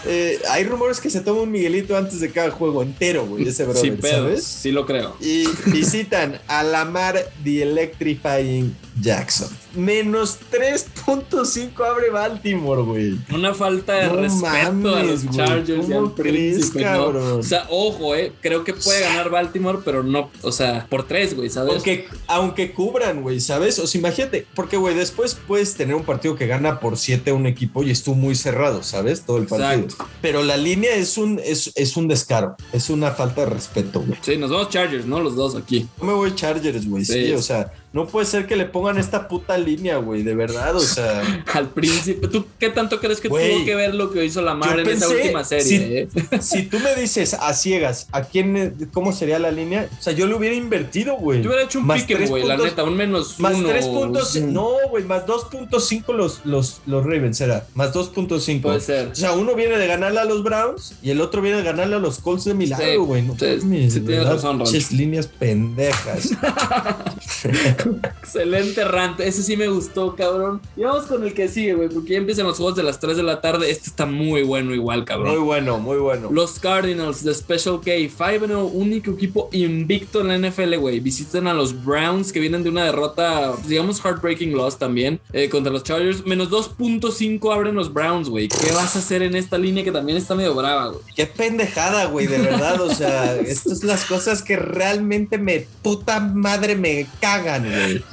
eh, 0.07 0.41
hay 0.51 0.65
rumores 0.65 1.01
que 1.01 1.11
se 1.11 1.21
toma 1.21 1.43
un 1.43 1.51
Miguelito 1.51 1.97
antes 1.97 2.21
de 2.21 2.31
cada 2.31 2.51
juego 2.51 2.83
entero, 2.83 3.27
güey, 3.27 3.47
ese 3.47 3.65
brother, 3.65 3.97
sí, 4.01 4.09
¿sabes? 4.09 4.45
Sí 4.45 4.73
lo 4.73 4.87
creo. 4.87 5.17
Y 5.21 5.47
visitan 5.67 6.41
a 6.49 6.63
Lamar 6.63 7.25
The 7.45 7.63
Electrifying 7.63 8.75
Jackson. 9.01 9.49
Menos 9.75 10.39
3.5 10.51 11.85
abre 11.85 12.11
Baltimore, 12.11 12.83
güey. 12.83 13.19
Una 13.33 13.55
falta 13.55 13.95
de 13.95 14.09
respeto 14.09 14.95
a 14.95 15.03
los 15.03 15.31
Chargers 15.31 15.89
y 15.89 15.93
al 15.93 16.13
príncipe, 16.13 16.87
O 16.89 17.43
sea, 17.43 17.67
ojo, 17.71 18.15
eh. 18.15 18.33
Creo 18.41 18.65
que 18.65 18.75
puede 18.75 19.01
ganar 19.01 19.31
Baltimore, 19.31 19.79
pero 19.85 20.03
no, 20.03 20.31
o 20.43 20.53
sea, 20.53 20.87
por 20.89 21.07
tres, 21.07 21.35
güey, 21.35 21.51
¿sabes? 21.51 21.75
Aunque, 21.75 22.09
aunque 22.27 22.73
cubran, 22.73 23.23
güey, 23.23 23.41
¿sabes? 23.41 23.79
O 23.79 23.87
sea, 23.87 23.99
imagínate, 23.99 24.47
porque, 24.55 24.77
güey, 24.77 24.95
después 24.95 25.39
puedes 25.47 25.75
tener 25.75 25.95
un 25.95 26.05
partido 26.05 26.37
que 26.37 26.47
gana 26.47 26.81
por 26.81 26.97
7 26.97 27.33
un 27.33 27.47
equipo 27.47 27.83
y 27.83 27.91
estuvo 27.91 28.15
muy 28.15 28.35
cerrado 28.35 28.83
¿sabes? 28.83 29.23
Todo 29.23 29.39
el 29.39 29.47
partido. 29.47 29.89
Pero 30.21 30.43
la 30.43 30.57
línea 30.57 30.95
es 30.95 31.19
un, 31.19 31.41
es, 31.43 31.73
es 31.75 31.97
un 31.97 32.09
descaro, 32.09 32.57
es 32.73 32.91
una 32.91 33.11
falta 33.13 33.43
de 33.43 33.47
respeto, 33.51 34.01
güey. 34.01 34.19
Sí, 34.23 34.37
nos 34.37 34.51
vamos 34.51 34.69
Chargers, 34.69 35.07
¿no? 35.07 35.21
Los 35.21 35.37
dos 35.37 35.57
aquí. 35.57 35.89
No 35.99 36.07
me 36.07 36.13
voy 36.13 36.35
Chargers, 36.35 36.89
güey. 36.89 37.05
sí, 37.05 37.33
o 37.33 37.43
sea, 37.43 37.73
no 37.93 38.07
puede 38.07 38.25
ser 38.25 38.47
que 38.47 38.57
le 38.57 38.65
pongan 38.65 38.97
esta 38.97 39.29
puta 39.29 39.59
línea, 39.59 39.99
güey, 39.99 40.23
de 40.23 40.35
verdad, 40.35 40.75
o 40.75 40.81
sea. 40.81 41.23
Al 41.53 41.69
príncipe. 41.69 42.27
¿Tú 42.29 42.47
qué 42.59 42.71
tanto 42.71 42.99
crees 43.01 43.21
que 43.21 43.29
tuvo 43.29 43.65
que 43.65 43.75
ver 43.75 43.95
lo 43.95 44.11
que 44.11 44.25
hizo 44.25 44.41
la 44.41 44.55
madre 44.55 44.83
en 44.83 44.89
esa 44.89 45.09
última 45.09 45.45
serie? 45.45 46.09
Si, 46.11 46.21
eh? 46.21 46.29
si, 46.41 46.63
tú 46.63 46.79
me 46.79 46.95
dices 46.95 47.35
a 47.35 47.53
ciegas, 47.53 48.09
¿a 48.13 48.23
quién, 48.23 48.89
cómo 48.93 49.13
sería 49.13 49.39
la 49.39 49.51
línea? 49.51 49.91
O 49.99 50.03
sea, 50.03 50.15
yo 50.15 50.27
lo 50.27 50.39
hubiera 50.39 50.57
invertido, 50.57 51.17
güey. 51.17 51.43
Yo 51.43 51.51
hubiera 51.51 51.65
hecho 51.65 51.81
un 51.81 51.89
pique, 51.89 52.27
güey, 52.27 52.45
la 52.45 52.57
neta, 52.57 52.83
un 52.85 52.97
menos 52.97 53.39
Más 53.39 53.63
tres 53.63 53.87
puntos, 53.87 54.37
no, 54.37 54.71
güey, 54.89 55.05
más 55.05 55.27
2.5 55.27 56.15
los, 56.15 56.41
los, 56.45 56.81
los 56.87 57.05
Ravens 57.05 57.41
era, 57.43 57.67
más 57.75 57.93
2.5. 57.93 58.63
Puede 58.63 58.81
ser. 58.81 59.09
O 59.09 59.15
sea, 59.15 59.33
uno 59.33 59.55
viene 59.55 59.77
de 59.77 59.87
ganarle 59.87 60.21
a 60.21 60.25
los 60.25 60.43
Browns 60.43 60.95
y 61.03 61.11
el 61.11 61.21
otro 61.21 61.43
viene 61.43 61.59
de 61.59 61.65
ganarle 61.65 61.97
a 61.97 61.99
los 61.99 62.21
Colts 62.21 62.45
de 62.45 62.55
milagro, 62.55 63.05
güey. 63.05 63.23
no, 63.23 63.37
sí, 63.39 63.91
sí 63.91 64.01
tienes 64.01 64.27
razón, 64.27 64.63
líneas 64.93 65.27
pendejas. 65.27 66.31
Excelente 68.23 68.85
rant. 68.85 69.21
Ese 69.21 69.43
sí 69.43 69.57
me 69.57 69.69
gustó, 69.69 70.15
cabrón. 70.17 70.61
Y 70.77 70.83
vamos 70.83 71.07
con 71.07 71.25
el 71.25 71.35
que 71.35 71.49
sigue, 71.49 71.75
güey, 71.75 71.89
porque 71.89 72.13
ya 72.13 72.19
empiezan 72.19 72.47
los 72.47 72.57
juegos 72.57 72.77
de 72.77 72.83
las 72.83 73.01
3 73.01 73.17
de 73.17 73.23
la 73.23 73.41
tarde. 73.41 73.71
Este 73.71 73.89
está 73.89 74.07
muy 74.07 74.43
bueno, 74.43 74.75
igual, 74.75 75.05
cabrón. 75.05 75.35
Muy 75.35 75.45
bueno, 75.45 75.79
muy 75.79 75.99
bueno. 75.99 76.29
Los 76.31 76.59
Cardinals 76.59 77.25
de 77.25 77.35
Special 77.35 77.81
K, 77.81 77.91
5-0, 77.91 78.71
único 78.73 79.13
equipo 79.13 79.49
invicto 79.53 80.21
en 80.21 80.29
la 80.29 80.49
NFL, 80.49 80.77
güey. 80.77 81.01
Visitan 81.01 81.47
a 81.47 81.55
los 81.55 81.85
Browns 81.85 82.33
que 82.33 82.41
vienen 82.41 82.63
de 82.63 82.71
una 82.71 82.85
derrota, 82.85 83.53
digamos, 83.67 84.01
heartbreaking 84.05 84.53
loss 84.53 84.79
también, 84.79 85.21
eh, 85.33 85.49
contra 85.49 85.73
los 85.73 85.85
Chargers. 85.85 86.25
Menos 86.27 86.51
2.5 86.51 87.53
abren 87.53 87.75
los 87.75 87.93
Browns, 87.93 88.29
güey. 88.29 88.49
¿Qué 88.49 88.73
vas 88.73 88.97
a 88.97 89.01
hacer 89.01 89.23
en 89.23 89.37
esta 89.37 89.59
línea 89.59 89.85
que 89.85 89.93
también 89.93 90.19
está 90.19 90.35
medio 90.35 90.55
brava, 90.55 90.89
güey? 90.89 91.01
Qué 91.15 91.27
pendejada, 91.27 92.07
güey, 92.07 92.27
de 92.27 92.39
verdad. 92.39 92.81
O 92.81 92.95
sea, 92.95 93.37
estas 93.41 93.81
son 93.81 93.89
las 93.89 94.05
cosas 94.05 94.43
que 94.43 94.57
realmente 94.57 95.39
me 95.39 95.67
puta 95.83 96.21
madre 96.21 96.77
me 96.77 97.07
cagan, 97.21 97.67
güey. 97.73 98.05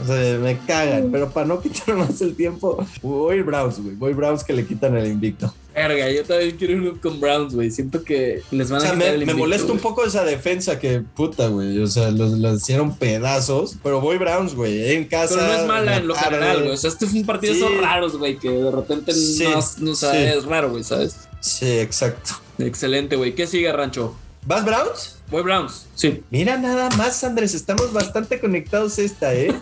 O 0.00 0.06
sea, 0.06 0.38
me 0.38 0.58
cagan, 0.58 1.10
pero 1.10 1.30
para 1.30 1.46
no 1.46 1.60
quitar 1.60 1.96
más 1.96 2.20
el 2.20 2.36
tiempo, 2.36 2.84
voy 3.02 3.42
Browns, 3.42 3.82
güey. 3.82 3.94
Voy 3.96 4.12
Browns 4.12 4.44
que 4.44 4.52
le 4.52 4.66
quitan 4.66 4.96
el 4.96 5.06
invicto. 5.06 5.52
Verga, 5.74 6.10
yo 6.10 6.24
también 6.24 6.56
quiero 6.56 6.74
ir 6.74 7.00
con 7.00 7.20
Browns, 7.20 7.54
güey. 7.54 7.70
Siento 7.70 8.02
que 8.02 8.42
les 8.50 8.70
van 8.70 8.80
a 8.80 8.84
quitar 8.84 8.96
me, 8.96 9.06
el 9.06 9.14
invicto. 9.14 9.34
Me 9.34 9.38
molesta 9.38 9.72
un 9.72 9.78
poco 9.78 10.04
esa 10.04 10.24
defensa 10.24 10.78
que, 10.78 11.00
puta, 11.00 11.48
güey. 11.48 11.78
O 11.78 11.86
sea, 11.86 12.10
los, 12.10 12.32
los 12.32 12.62
hicieron 12.62 12.96
pedazos, 12.96 13.76
pero 13.82 14.00
voy 14.00 14.18
Browns, 14.18 14.54
güey. 14.54 14.92
En 14.92 15.04
casa. 15.06 15.34
Pero 15.36 15.46
no 15.46 15.52
es 15.54 15.66
mala 15.66 15.96
en 15.96 16.06
lo 16.06 16.14
general, 16.14 16.58
güey. 16.58 16.74
O 16.74 16.76
sea, 16.76 16.90
este 16.90 17.06
es 17.06 17.12
un 17.14 17.24
partido 17.24 17.54
sí. 17.54 17.60
esos 17.60 17.76
raros, 17.78 18.18
güey, 18.18 18.38
que 18.38 18.50
de 18.50 18.70
repente 18.70 19.12
sí, 19.12 19.44
no, 19.44 19.60
no 19.78 19.94
sí. 19.94 20.06
es 20.12 20.44
raro, 20.44 20.70
güey, 20.70 20.84
¿sabes? 20.84 21.28
Sí, 21.40 21.78
exacto. 21.78 22.32
Excelente, 22.58 23.16
güey. 23.16 23.34
¿Qué 23.34 23.46
sigue, 23.46 23.72
Rancho? 23.72 24.14
¿Vas 24.48 24.64
Browns? 24.64 25.20
Voy 25.30 25.42
Browns, 25.42 25.86
sí. 25.94 26.24
Mira 26.30 26.56
nada 26.56 26.88
más, 26.96 27.22
Andrés, 27.22 27.52
estamos 27.52 27.92
bastante 27.92 28.40
conectados 28.40 28.98
esta, 28.98 29.34
¿eh? 29.34 29.54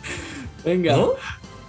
Venga. 0.64 0.96
¿No? 0.96 1.14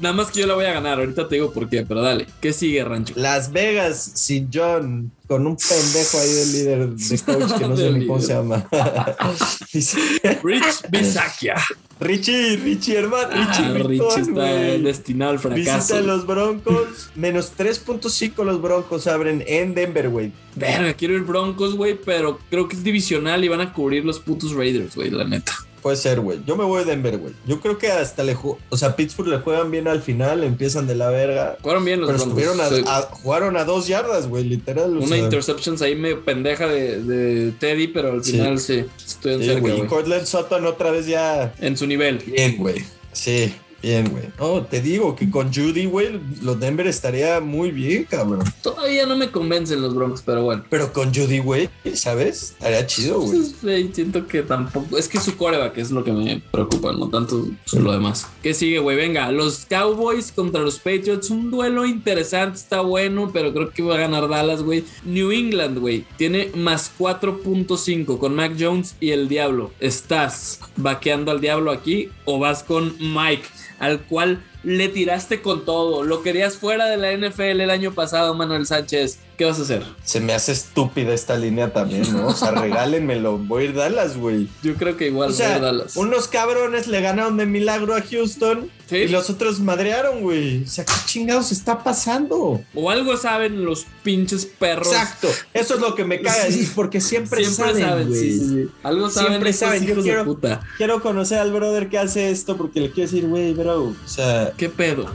Nada 0.02 0.16
más 0.16 0.32
que 0.32 0.39
yo 0.39 0.47
la 0.47 0.56
voy 0.56 0.66
a 0.66 0.74
ganar, 0.74 0.99
ahorita 0.99 1.28
te 1.28 1.36
digo 1.36 1.52
por 1.52 1.70
qué, 1.70 1.86
pero 1.86 2.02
dale. 2.02 2.26
¿Qué 2.41 2.54
sigue, 2.54 2.84
Rancho? 2.84 3.14
Las 3.16 3.52
Vegas 3.52 4.12
sin 4.16 4.49
John, 4.52 5.12
con 5.28 5.45
un 5.45 5.56
pendejo 5.56 6.18
ahí 6.18 6.34
del 6.34 6.52
líder 6.52 6.89
de 6.89 7.20
coach 7.20 7.60
que 7.60 7.68
no 7.68 7.78
sé 7.78 7.91
ni 7.93 8.08
cómo 8.08 8.20
se 8.20 8.34
llama. 8.34 8.68
Rich 10.43 10.89
Bisakia. 10.89 11.56
Richie, 11.99 12.58
Richie, 12.58 12.97
hermano. 12.97 13.30
Richie, 13.30 13.64
ah, 13.64 13.74
Richie 13.74 14.22
está 14.22 14.41
wey. 14.41 14.82
destinado 14.82 15.32
al 15.34 15.39
fracaso. 15.39 15.78
Visita 15.78 16.02
los 16.02 16.26
Broncos. 16.26 17.12
Menos 17.14 17.54
3.5 17.56 18.43
los 18.43 18.60
Broncos 18.60 19.06
abren 19.06 19.43
en 19.45 19.76
Denver, 19.76 20.10
güey. 20.10 20.32
Verga, 20.56 20.93
quiero 20.95 21.14
ir 21.14 21.22
Broncos, 21.22 21.76
güey, 21.76 21.95
pero 22.04 22.39
creo 22.49 22.68
que 22.68 22.76
es 22.76 22.84
divisional 22.84 23.43
y 23.43 23.49
van 23.49 23.62
a 23.62 23.72
cubrir 23.72 24.04
los 24.04 24.20
putos 24.20 24.54
Raiders, 24.54 24.95
güey, 24.95 25.12
la 25.12 25.26
neta. 25.26 25.54
Puede 25.82 25.97
ser, 25.97 26.19
güey. 26.19 26.39
Yo 26.45 26.55
me 26.55 26.63
voy 26.63 26.82
a 26.82 26.86
Denver, 26.86 27.17
güey. 27.17 27.34
Yo 27.47 27.59
creo 27.59 27.77
que 27.77 27.91
hasta 27.91 28.23
le 28.23 28.38
O 28.69 28.77
sea, 28.77 28.95
Pittsburgh 28.95 29.29
le 29.29 29.39
juegan 29.39 29.71
bien 29.71 29.88
al 29.88 30.01
final, 30.01 30.43
empiezan 30.43 30.86
de 30.86 30.95
la 30.95 31.09
verga. 31.09 31.57
Jugaron 31.61 31.86
bien 31.86 32.01
los 32.01 32.27
pero. 32.36 32.53
A, 32.61 32.97
a, 32.97 33.01
jugaron 33.01 33.57
a 33.57 33.63
dos 33.63 33.88
yardas, 33.88 34.27
güey, 34.27 34.43
literal. 34.43 34.95
Una 34.97 35.07
sea. 35.07 35.17
interception 35.17 35.82
ahí 35.82 35.95
medio 35.95 36.23
pendeja 36.23 36.67
de, 36.67 37.01
de, 37.01 37.51
Teddy, 37.53 37.88
pero 37.88 38.11
al 38.11 38.23
final 38.23 38.59
sí, 38.59 38.86
sí 38.97 39.05
estoy 39.07 39.34
en 39.34 39.39
sí, 39.39 39.45
cerca, 39.45 39.61
güey. 39.61 39.82
Y 39.82 39.88
Cortland 39.88 40.25
Sutton 40.25 40.65
otra 40.65 40.91
vez 40.91 41.07
ya. 41.07 41.53
En 41.59 41.75
su 41.77 41.88
nivel. 41.88 42.19
Bien, 42.19 42.57
güey. 42.57 42.84
Sí. 43.11 43.53
Bien, 43.82 44.09
güey. 44.09 44.25
No, 44.39 44.61
te 44.63 44.82
digo 44.82 45.15
que 45.15 45.29
con 45.29 45.53
Judy, 45.53 45.86
güey, 45.86 46.19
los 46.41 46.59
Denver 46.59 46.86
estaría 46.88 47.39
muy 47.39 47.71
bien, 47.71 48.05
cabrón. 48.05 48.43
Todavía 48.61 49.05
no 49.05 49.15
me 49.15 49.32
convencen 49.32 49.82
los 49.82 49.95
Broncos, 49.95 50.21
pero 50.25 50.43
bueno. 50.43 50.63
Pero 50.69 50.93
con 50.93 51.13
Judy, 51.13 51.39
güey, 51.39 51.69
¿sabes? 51.95 52.51
Estaría 52.51 52.86
chido, 52.86 53.21
güey. 53.21 53.43
Sí, 53.43 53.91
siento 53.93 54.27
que 54.27 54.43
tampoco. 54.43 54.97
Es 54.97 55.07
que 55.07 55.19
su 55.19 55.36
coreback 55.36 55.77
es 55.77 55.91
lo 55.91 56.03
que 56.03 56.11
me 56.11 56.41
preocupa, 56.51 56.91
no 56.93 57.09
tanto 57.09 57.47
lo 57.73 57.91
demás. 57.91 58.27
¿Qué 58.43 58.53
sigue, 58.53 58.79
güey? 58.79 58.97
Venga, 58.97 59.32
los 59.32 59.65
Cowboys 59.65 60.32
contra 60.32 60.61
los 60.61 60.77
Patriots. 60.77 61.29
Un 61.32 61.49
duelo 61.49 61.86
interesante, 61.86 62.57
está 62.57 62.82
bueno, 62.82 63.32
pero 63.34 63.53
creo 63.53 63.71
que 63.71 63.82
va 63.82 63.95
a 63.95 63.99
ganar 63.99 64.29
Dallas, 64.29 64.61
güey. 64.61 64.84
New 65.05 65.32
England, 65.32 65.79
güey, 65.79 66.05
tiene 66.17 66.51
más 66.55 66.91
4.5 66.99 68.19
con 68.19 68.36
Mac 68.36 68.53
Jones 68.59 68.95
y 68.99 69.11
el 69.11 69.27
Diablo. 69.27 69.71
¿Estás 69.79 70.59
vaqueando 70.75 71.32
al 71.32 71.41
Diablo 71.41 71.71
aquí 71.71 72.09
o 72.25 72.38
vas 72.39 72.63
con 72.63 72.95
Mike? 72.99 73.43
Al 73.82 73.99
cual 74.01 74.39
le 74.64 74.89
tiraste 74.89 75.41
con 75.41 75.66
todo. 75.66 76.03
Lo 76.03 76.22
querías 76.22 76.57
fuera 76.57 76.86
de 76.88 76.97
la 76.97 77.12
NFL 77.12 77.62
el 77.62 77.70
año 77.70 77.93
pasado, 77.93 78.34
Manuel 78.34 78.66
Sánchez. 78.66 79.20
¿Qué 79.38 79.45
vas 79.45 79.57
a 79.57 79.64
hacer? 79.64 79.84
Se 80.03 80.20
me 80.20 80.34
hace 80.34 80.51
estúpida 80.51 81.14
esta 81.14 81.36
línea 81.36 81.74
también, 81.74 82.03
¿no? 82.14 82.28
O 82.28 82.34
sea, 82.34 82.51
regálenmelo. 82.51 83.39
Voy 83.39 83.64
a 83.64 83.66
ir 83.66 83.74
Dallas, 83.74 84.16
güey. 84.16 84.47
Yo 84.62 84.76
creo 84.76 84.97
que 84.97 85.07
igual 85.07 85.32
o 85.32 85.34
sea, 85.34 85.47
voy 85.47 85.53
a 85.53 85.57
ir 85.57 85.64
Dallas. 85.64 85.97
Unos 85.97 86.28
cabrones 86.28 86.88
le 86.88 87.01
ganaron 87.01 87.38
de 87.38 87.47
milagro 87.47 87.95
a 87.95 88.03
Houston 88.03 88.70
¿Sí? 88.88 88.97
y 88.97 89.07
los 89.07 89.32
otros 89.32 89.59
madrearon, 89.59 90.22
güey. 90.22 90.64
O 90.64 90.68
sea, 90.68 90.86
¿qué 90.86 90.93
chingados 91.05 91.51
está 91.51 91.84
pasando? 91.84 92.62
O 92.76 92.91
algo 92.91 93.18
saben 93.18 93.66
los 93.66 93.88
pinches 94.03 94.45
perros. 94.45 94.89
Exacto. 94.89 95.28
Eso 95.55 95.74
es 95.74 95.82
lo 95.82 95.95
que 95.95 96.05
me 96.05 96.22
caga. 96.22 96.51
Sí. 96.51 96.72
Porque 96.76 97.01
siempre, 97.01 97.43
siempre 97.43 97.82
saben, 97.82 98.09
güey. 98.09 98.20
Sí, 98.20 98.39
sí, 98.39 98.70
Algo 98.84 99.09
saben. 99.09 99.30
Siempre 99.30 99.53
saben. 99.53 99.88
Yo 99.88 100.03
quiero, 100.03 100.24
puta. 100.24 100.62
quiero 100.78 101.01
conocer 101.01 101.39
al 101.39 101.51
brother 101.51 101.89
que 101.89 101.97
hace 101.97 102.30
esto 102.30 102.57
porque 102.57 102.80
le 102.80 102.91
quiero 102.91 103.09
decir, 103.09 103.28
güey, 103.28 103.53
bro. 103.55 103.86
O 103.86 104.07
sea. 104.07 104.51
¿Qué 104.58 104.70
pedo? 104.70 105.06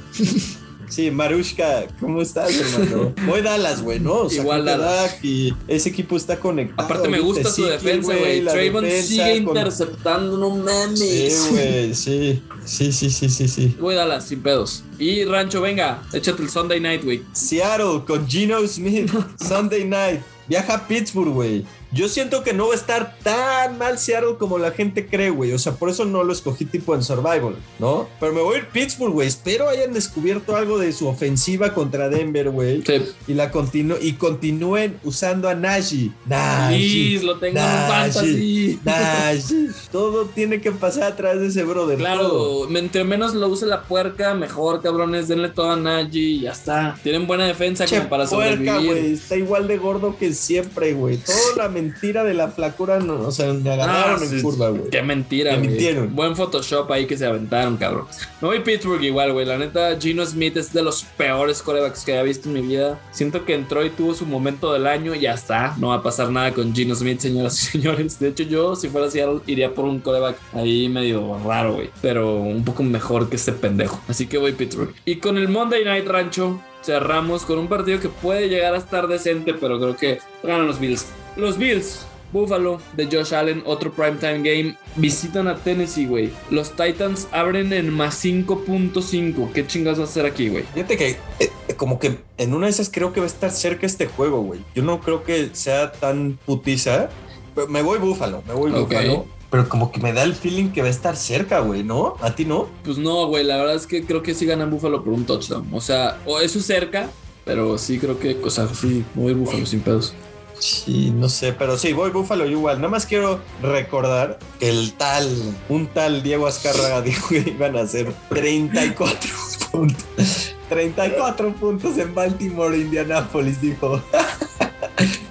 Sí, 0.88 1.10
Marushka, 1.10 1.86
¿cómo 2.00 2.22
estás, 2.22 2.54
hermano? 2.74 3.12
Voy 3.26 3.42
Dallas, 3.42 3.82
güey, 3.82 3.98
¿no? 3.98 4.14
O 4.22 4.30
sea, 4.30 4.42
Igual 4.42 4.64
Dallas. 4.64 5.22
Y 5.22 5.52
ese 5.66 5.88
equipo 5.88 6.16
está 6.16 6.38
conectado. 6.38 6.86
Aparte, 6.86 7.08
me 7.08 7.20
gusta 7.20 7.50
su 7.50 7.64
defensa, 7.64 8.14
güey. 8.14 8.44
Trayvon 8.44 8.84
sigue 9.02 9.44
con... 9.44 9.56
interceptando, 9.56 10.36
no 10.38 10.50
mames. 10.50 10.98
Sí, 11.00 11.50
güey, 11.50 11.94
sí. 11.94 12.42
Sí, 12.64 12.92
sí, 12.92 13.10
sí, 13.10 13.28
sí, 13.28 13.48
sí. 13.48 13.76
Voy 13.80 13.94
Dallas, 13.94 14.26
sin 14.28 14.42
pedos. 14.42 14.84
Y 14.98 15.24
Rancho, 15.24 15.60
venga, 15.60 16.02
échate 16.12 16.42
el 16.42 16.50
Sunday 16.50 16.80
Night, 16.80 17.04
güey. 17.04 17.22
Seattle 17.32 18.02
con 18.06 18.26
Gino 18.28 18.66
Smith, 18.66 19.10
Sunday 19.40 19.84
Night. 19.84 20.20
Viaja 20.48 20.74
a 20.74 20.86
Pittsburgh, 20.86 21.32
güey. 21.32 21.64
Yo 21.96 22.08
siento 22.10 22.44
que 22.44 22.52
no 22.52 22.68
va 22.68 22.74
a 22.74 22.76
estar 22.76 23.16
tan 23.22 23.78
mal 23.78 23.98
Seattle 23.98 24.36
como 24.38 24.58
la 24.58 24.70
gente 24.72 25.06
cree, 25.06 25.30
güey. 25.30 25.52
O 25.52 25.58
sea, 25.58 25.72
por 25.72 25.88
eso 25.88 26.04
no 26.04 26.22
lo 26.24 26.32
escogí 26.32 26.66
tipo 26.66 26.94
en 26.94 27.02
Survival, 27.02 27.56
¿no? 27.78 28.06
Pero 28.20 28.32
me 28.34 28.42
voy 28.42 28.56
a 28.56 28.58
ir 28.58 28.68
Pittsburgh, 28.68 29.12
güey. 29.12 29.26
Espero 29.26 29.68
hayan 29.68 29.94
descubierto 29.94 30.54
algo 30.56 30.78
de 30.78 30.92
su 30.92 31.08
ofensiva 31.08 31.72
contra 31.72 32.10
Denver, 32.10 32.50
güey. 32.50 32.82
Sí. 32.86 33.02
Y 33.26 33.34
la 33.34 33.50
continu 33.50 33.96
y 34.00 34.12
continúen 34.14 34.98
usando 35.04 35.48
a 35.48 35.54
Najee. 35.54 36.10
Najee. 36.26 37.20
lo 37.22 37.38
tengo 37.38 37.54
Najee, 37.54 37.80
en 37.80 37.88
fantasy. 37.88 38.80
Najee. 38.84 39.68
Todo 39.90 40.26
tiene 40.26 40.60
que 40.60 40.72
pasar 40.72 41.04
a 41.12 41.16
través 41.16 41.40
de 41.40 41.46
ese 41.48 41.64
brother. 41.64 41.96
Claro, 41.96 42.28
todo. 42.28 42.76
entre 42.76 43.04
menos 43.04 43.34
lo 43.34 43.48
use 43.48 43.64
la 43.64 43.84
puerca, 43.84 44.34
mejor, 44.34 44.82
cabrones. 44.82 45.28
Denle 45.28 45.48
todo 45.48 45.70
a 45.70 45.76
Najee 45.76 46.20
y 46.20 46.40
ya 46.42 46.52
está. 46.52 46.98
Tienen 47.02 47.26
buena 47.26 47.46
defensa 47.46 47.86
che, 47.86 47.96
como 47.96 48.10
para 48.10 48.26
puerca, 48.26 48.74
sobrevivir. 48.74 48.86
güey. 48.86 49.12
Está 49.14 49.36
igual 49.36 49.66
de 49.66 49.78
gordo 49.78 50.16
que 50.18 50.34
siempre, 50.34 50.92
güey. 50.92 51.16
Toda 51.16 51.56
la 51.56 51.68
mentira 51.86 52.24
de 52.24 52.34
la 52.34 52.48
flacura, 52.48 52.98
no, 52.98 53.20
o 53.20 53.30
sea, 53.30 53.52
me 53.52 53.70
agarraron 53.70 54.22
en 54.22 54.42
curva, 54.42 54.70
güey. 54.70 54.90
Qué 54.90 55.02
mentira, 55.02 55.52
Me 55.52 55.68
mintieron. 55.68 56.14
Buen 56.14 56.36
Photoshop 56.36 56.90
ahí 56.90 57.06
que 57.06 57.16
se 57.16 57.26
aventaron, 57.26 57.76
cabrón. 57.76 58.06
Me 58.40 58.48
voy 58.48 58.60
Pittsburgh 58.60 59.02
igual, 59.02 59.32
güey. 59.32 59.46
La 59.46 59.58
neta, 59.58 59.98
Gino 60.00 60.24
Smith 60.26 60.56
es 60.56 60.72
de 60.72 60.82
los 60.82 61.04
peores 61.16 61.62
corebacks 61.62 62.04
que 62.04 62.12
había 62.12 62.24
visto 62.24 62.48
en 62.48 62.54
mi 62.54 62.62
vida. 62.62 62.98
Siento 63.12 63.44
que 63.44 63.54
entró 63.54 63.84
y 63.84 63.90
tuvo 63.90 64.14
su 64.14 64.26
momento 64.26 64.72
del 64.72 64.86
año 64.86 65.14
y 65.14 65.20
ya 65.20 65.34
está. 65.34 65.74
No 65.78 65.88
va 65.88 65.96
a 65.96 66.02
pasar 66.02 66.30
nada 66.30 66.52
con 66.52 66.74
Gino 66.74 66.94
Smith, 66.94 67.20
señoras 67.20 67.62
y 67.62 67.66
señores. 67.72 68.18
De 68.18 68.28
hecho, 68.28 68.42
yo, 68.42 68.76
si 68.76 68.88
fuera 68.88 69.10
Seattle, 69.10 69.40
iría 69.46 69.72
por 69.72 69.84
un 69.84 70.00
coreback 70.00 70.36
ahí 70.52 70.88
medio 70.88 71.38
raro, 71.44 71.74
güey. 71.74 71.90
Pero 72.02 72.36
un 72.36 72.64
poco 72.64 72.82
mejor 72.82 73.28
que 73.28 73.36
este 73.36 73.52
pendejo. 73.52 74.00
Así 74.08 74.26
que 74.26 74.38
voy 74.38 74.52
Pittsburgh. 74.52 74.94
Y 75.04 75.16
con 75.16 75.38
el 75.38 75.48
Monday 75.48 75.84
Night 75.84 76.06
Rancho, 76.06 76.60
cerramos 76.82 77.44
con 77.44 77.58
un 77.58 77.68
partido 77.68 78.00
que 78.00 78.08
puede 78.08 78.48
llegar 78.48 78.74
a 78.74 78.78
estar 78.78 79.08
decente, 79.08 79.54
pero 79.54 79.78
creo 79.78 79.96
que 79.96 80.18
ganan 80.42 80.66
los 80.66 80.78
Bills. 80.78 81.06
Los 81.36 81.58
Bills 81.58 82.06
Buffalo 82.32 82.80
de 82.96 83.06
Josh 83.06 83.34
Allen, 83.34 83.62
otro 83.66 83.92
primetime 83.92 84.38
game. 84.38 84.76
Visitan 84.96 85.48
a 85.48 85.56
Tennessee, 85.56 86.06
güey. 86.06 86.30
Los 86.50 86.72
Titans 86.72 87.28
abren 87.30 87.72
en 87.72 87.90
más 87.90 88.24
5.5. 88.24 89.52
¿Qué 89.52 89.66
chingas 89.66 89.98
va 89.98 90.02
a 90.02 90.06
hacer 90.06 90.26
aquí, 90.26 90.48
güey? 90.48 90.64
Fíjate 90.74 90.96
que 90.96 91.16
eh, 91.38 91.50
como 91.76 91.98
que 91.98 92.18
en 92.38 92.54
una 92.54 92.66
de 92.66 92.70
esas 92.72 92.90
creo 92.90 93.12
que 93.12 93.20
va 93.20 93.26
a 93.26 93.28
estar 93.28 93.50
cerca 93.50 93.86
este 93.86 94.06
juego, 94.06 94.42
güey. 94.42 94.60
Yo 94.74 94.82
no 94.82 95.00
creo 95.00 95.22
que 95.24 95.50
sea 95.52 95.92
tan 95.92 96.38
putiza. 96.44 97.08
Pero 97.54 97.68
me 97.68 97.82
voy 97.82 97.98
Búfalo, 97.98 98.42
me 98.46 98.54
voy 98.54 98.70
Búfalo. 98.70 99.26
Pero 99.48 99.68
como 99.68 99.92
que 99.92 100.00
me 100.00 100.12
da 100.12 100.24
el 100.24 100.34
feeling 100.34 100.70
que 100.70 100.82
va 100.82 100.88
a 100.88 100.90
estar 100.90 101.16
cerca, 101.16 101.60
güey, 101.60 101.84
¿no? 101.84 102.16
¿A 102.20 102.34
ti 102.34 102.44
no? 102.44 102.68
Pues 102.84 102.98
no, 102.98 103.28
güey. 103.28 103.44
La 103.44 103.56
verdad 103.56 103.76
es 103.76 103.86
que 103.86 104.04
creo 104.04 104.22
que 104.22 104.34
sí 104.34 104.44
ganan 104.44 104.70
Búfalo 104.70 105.04
por 105.04 105.12
un 105.12 105.24
touchdown. 105.24 105.68
O 105.72 105.80
sea, 105.80 106.18
o 106.26 106.40
eso 106.40 106.58
es 106.58 106.66
cerca, 106.66 107.08
pero 107.44 107.78
sí 107.78 107.98
creo 107.98 108.18
que, 108.18 108.36
o 108.42 108.50
sea, 108.50 108.66
sí, 108.74 109.04
voy 109.14 109.34
Búfalo 109.34 109.64
sin 109.64 109.80
pedos. 109.80 110.12
Sí, 110.58 111.12
no 111.14 111.28
sé, 111.28 111.52
pero 111.52 111.76
sí, 111.76 111.92
voy 111.92 112.10
Búfalo 112.10 112.46
igual. 112.46 112.76
Nada 112.78 112.88
más 112.88 113.06
quiero 113.06 113.40
recordar 113.62 114.38
que 114.58 114.68
el 114.68 114.92
tal, 114.94 115.28
un 115.68 115.86
tal 115.88 116.22
Diego 116.22 116.46
Azcárraga 116.46 117.02
dijo 117.02 117.28
que 117.28 117.50
iban 117.50 117.76
a 117.76 117.82
hacer 117.82 118.12
34 118.28 119.30
puntos. 119.70 120.54
34 120.68 121.54
puntos 121.54 121.98
en 121.98 122.14
Baltimore, 122.14 122.76
Indianapolis, 122.76 123.60
dijo. 123.60 124.02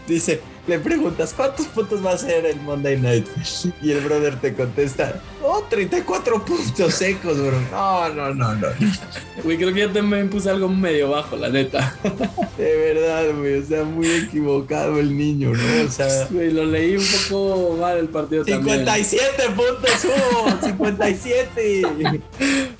Dice, 0.07 0.41
le 0.67 0.79
preguntas, 0.79 1.33
¿cuántos 1.35 1.67
puntos 1.67 2.03
va 2.03 2.13
a 2.13 2.17
ser 2.17 2.45
el 2.45 2.59
Monday 2.61 2.99
Night? 2.99 3.27
Y 3.81 3.91
el 3.91 4.01
brother 4.01 4.39
te 4.39 4.53
contesta, 4.53 5.21
oh, 5.43 5.63
34 5.69 6.43
puntos 6.43 6.93
secos, 6.93 7.37
bro. 7.37 7.61
No, 7.71 8.09
no, 8.09 8.33
no, 8.33 8.55
no. 8.55 8.67
Güey, 9.43 9.57
creo 9.57 9.73
que 9.73 9.81
ya 9.81 9.93
también 9.93 10.29
puse 10.29 10.49
algo 10.49 10.67
medio 10.67 11.11
bajo, 11.11 11.35
la 11.35 11.49
neta. 11.49 11.95
De 12.57 12.75
verdad, 12.77 13.25
güey, 13.37 13.59
o 13.59 13.65
sea, 13.65 13.83
muy 13.83 14.07
equivocado 14.07 14.99
el 14.99 15.15
niño, 15.15 15.53
¿no? 15.53 15.87
O 15.87 15.91
sea... 15.91 16.27
Güey, 16.31 16.51
lo 16.51 16.65
leí 16.65 16.97
un 16.97 17.05
poco 17.29 17.77
mal 17.79 17.97
el 17.97 18.09
partido 18.09 18.43
57 18.43 19.43
puntos 19.55 20.05
hubo, 20.05 20.67
57. 20.67 21.91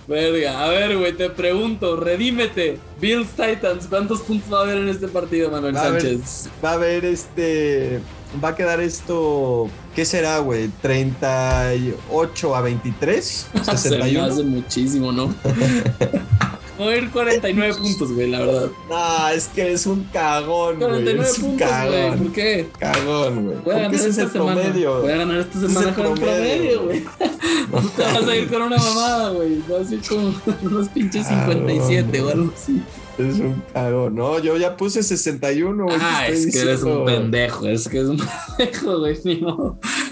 Verga, 0.08 0.64
a 0.64 0.70
ver, 0.70 0.98
güey, 0.98 1.14
te 1.14 1.30
pregunto, 1.30 1.98
redímete. 1.98 2.80
Bills 3.00 3.30
Titans, 3.30 3.88
¿cuántos 3.88 4.22
puntos 4.22 4.52
va 4.52 4.60
a 4.60 4.64
haber 4.64 4.78
en 4.78 4.90
este 4.90 5.08
partido, 5.08 5.52
Manuel 5.52 5.76
Sánchez? 5.76 6.50
va 6.64 6.72
a 6.72 6.74
haber 6.74 7.04
este 7.16 8.02
va 8.44 8.50
a 8.50 8.56
quedar 8.56 8.80
esto, 8.82 9.68
¿qué 9.96 10.06
será, 10.06 10.40
güey? 10.40 10.70
38 10.82 12.56
a 12.56 12.62
23, 12.62 13.48
61. 13.64 14.26
Se 14.28 14.32
hace 14.32 14.44
muchísimo, 14.44 15.12
¿no? 15.12 15.34
Ir 16.80 17.10
49 17.10 17.74
puntos, 17.82 18.12
güey, 18.12 18.30
la 18.30 18.40
verdad. 18.40 18.70
No, 18.90 19.30
es 19.30 19.48
que 19.48 19.72
es 19.72 19.86
un 19.86 20.04
cagón, 20.06 20.78
49 20.78 21.30
puntos, 21.40 21.70
güey. 21.88 22.18
¿Por 22.18 22.32
qué? 22.34 22.68
Cagón, 22.80 23.46
güey. 23.46 23.58
Voy 23.64 23.76
a 23.76 23.78
ganar 23.80 23.94
esta 23.94 24.30
semana. 24.30 24.62
Promedio. 24.62 25.02
Voy 25.02 25.12
a 25.12 25.18
ganar 25.18 25.38
esta 25.38 25.60
semana 25.60 25.96
con 25.96 26.06
un 26.08 26.16
promedio, 26.16 26.84
güey. 26.84 27.04
te 27.96 28.04
vas 28.04 28.28
a 28.28 28.36
ir 28.36 28.50
con 28.50 28.62
una 28.62 28.78
mamada, 28.78 29.30
güey. 29.32 29.60
Vas 29.70 29.90
a 29.90 29.94
ir 29.94 30.02
con 30.08 30.36
unos 30.64 30.90
pinches 30.90 31.28
57 31.28 32.22
o 32.22 32.30
algo 32.30 32.52
así. 32.56 32.82
Es 33.18 33.40
un 33.40 33.64
cago. 33.74 34.10
No, 34.10 34.40
yo 34.40 34.58
ya 34.58 34.76
puse 34.76 35.02
61, 35.02 35.84
güey. 35.84 35.98
Ah, 36.00 36.28
es 36.28 36.52
que 36.52 36.60
eres 36.60 36.84
un 36.84 37.06
pendejo. 37.06 37.66
Es 37.68 37.88
que 37.88 38.00
es 38.00 38.08
un 38.08 38.22
pendejo, 38.58 39.00
güey. 39.00 39.18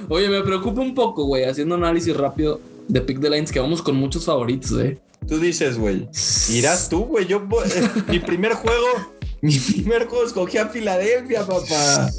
Oye, 0.09 0.29
me 0.29 0.41
preocupa 0.41 0.81
un 0.81 0.95
poco, 0.95 1.25
güey, 1.25 1.43
haciendo 1.43 1.75
análisis 1.75 2.15
rápido 2.15 2.61
de 2.87 3.01
Pick 3.01 3.19
the 3.19 3.29
Lines, 3.29 3.51
que 3.51 3.59
vamos 3.59 3.81
con 3.81 3.95
muchos 3.95 4.25
favoritos, 4.25 4.71
güey. 4.71 4.99
Tú 5.27 5.39
dices, 5.39 5.77
güey, 5.77 6.07
irás 6.49 6.89
tú, 6.89 7.05
güey. 7.05 7.25
Yo, 7.25 7.47
eh, 7.65 7.89
mi 8.07 8.19
primer 8.19 8.53
juego, 8.53 8.87
mi 9.41 9.57
primer 9.57 10.07
juego 10.07 10.25
escogí 10.25 10.57
a 10.57 10.67
Filadelfia, 10.67 11.45
papá. 11.45 12.09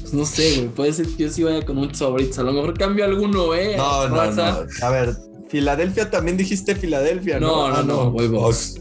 Pues 0.00 0.12
no 0.12 0.24
sé, 0.24 0.56
güey. 0.56 0.68
Puede 0.68 0.92
ser 0.92 1.06
que 1.06 1.24
yo 1.24 1.30
sí 1.30 1.42
vaya 1.42 1.64
con 1.64 1.76
muchos 1.76 1.98
favoritos. 1.98 2.38
A 2.38 2.42
lo 2.42 2.52
mejor 2.52 2.76
cambio 2.78 3.04
alguno, 3.04 3.54
¿eh? 3.54 3.76
No, 3.76 4.08
no, 4.08 4.30
no. 4.32 4.66
A 4.82 4.90
ver, 4.90 5.16
Filadelfia 5.48 6.10
también 6.10 6.36
dijiste 6.36 6.74
Filadelfia, 6.74 7.40
¿no? 7.40 7.46
No, 7.46 7.68
no, 7.68 7.76
ah, 7.76 7.82
no, 7.82 8.10
voy 8.10 8.28
vos. 8.28 8.80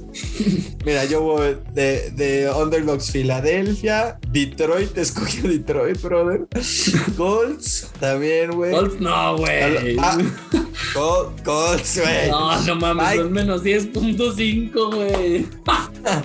Mira, 0.86 1.06
yo 1.06 1.22
voy 1.22 1.58
de, 1.74 2.12
de 2.12 2.50
Underdogs 2.50 3.12
Filadelfia, 3.12 4.20
Detroit, 4.32 4.98
escogió 4.98 5.50
Detroit, 5.50 6.02
brother. 6.02 6.48
Colts, 7.16 7.92
también, 8.00 8.52
güey. 8.52 8.72
Colts, 8.72 9.00
no, 9.00 9.38
güey. 9.38 9.98
Ah, 10.00 10.18
Colts, 11.44 12.00
güey. 12.00 12.30
No, 12.30 12.62
no 12.62 12.76
mames, 12.76 13.16
son 13.16 13.32
menos 13.32 13.64
10.5, 13.64 14.96
güey. 14.96 15.46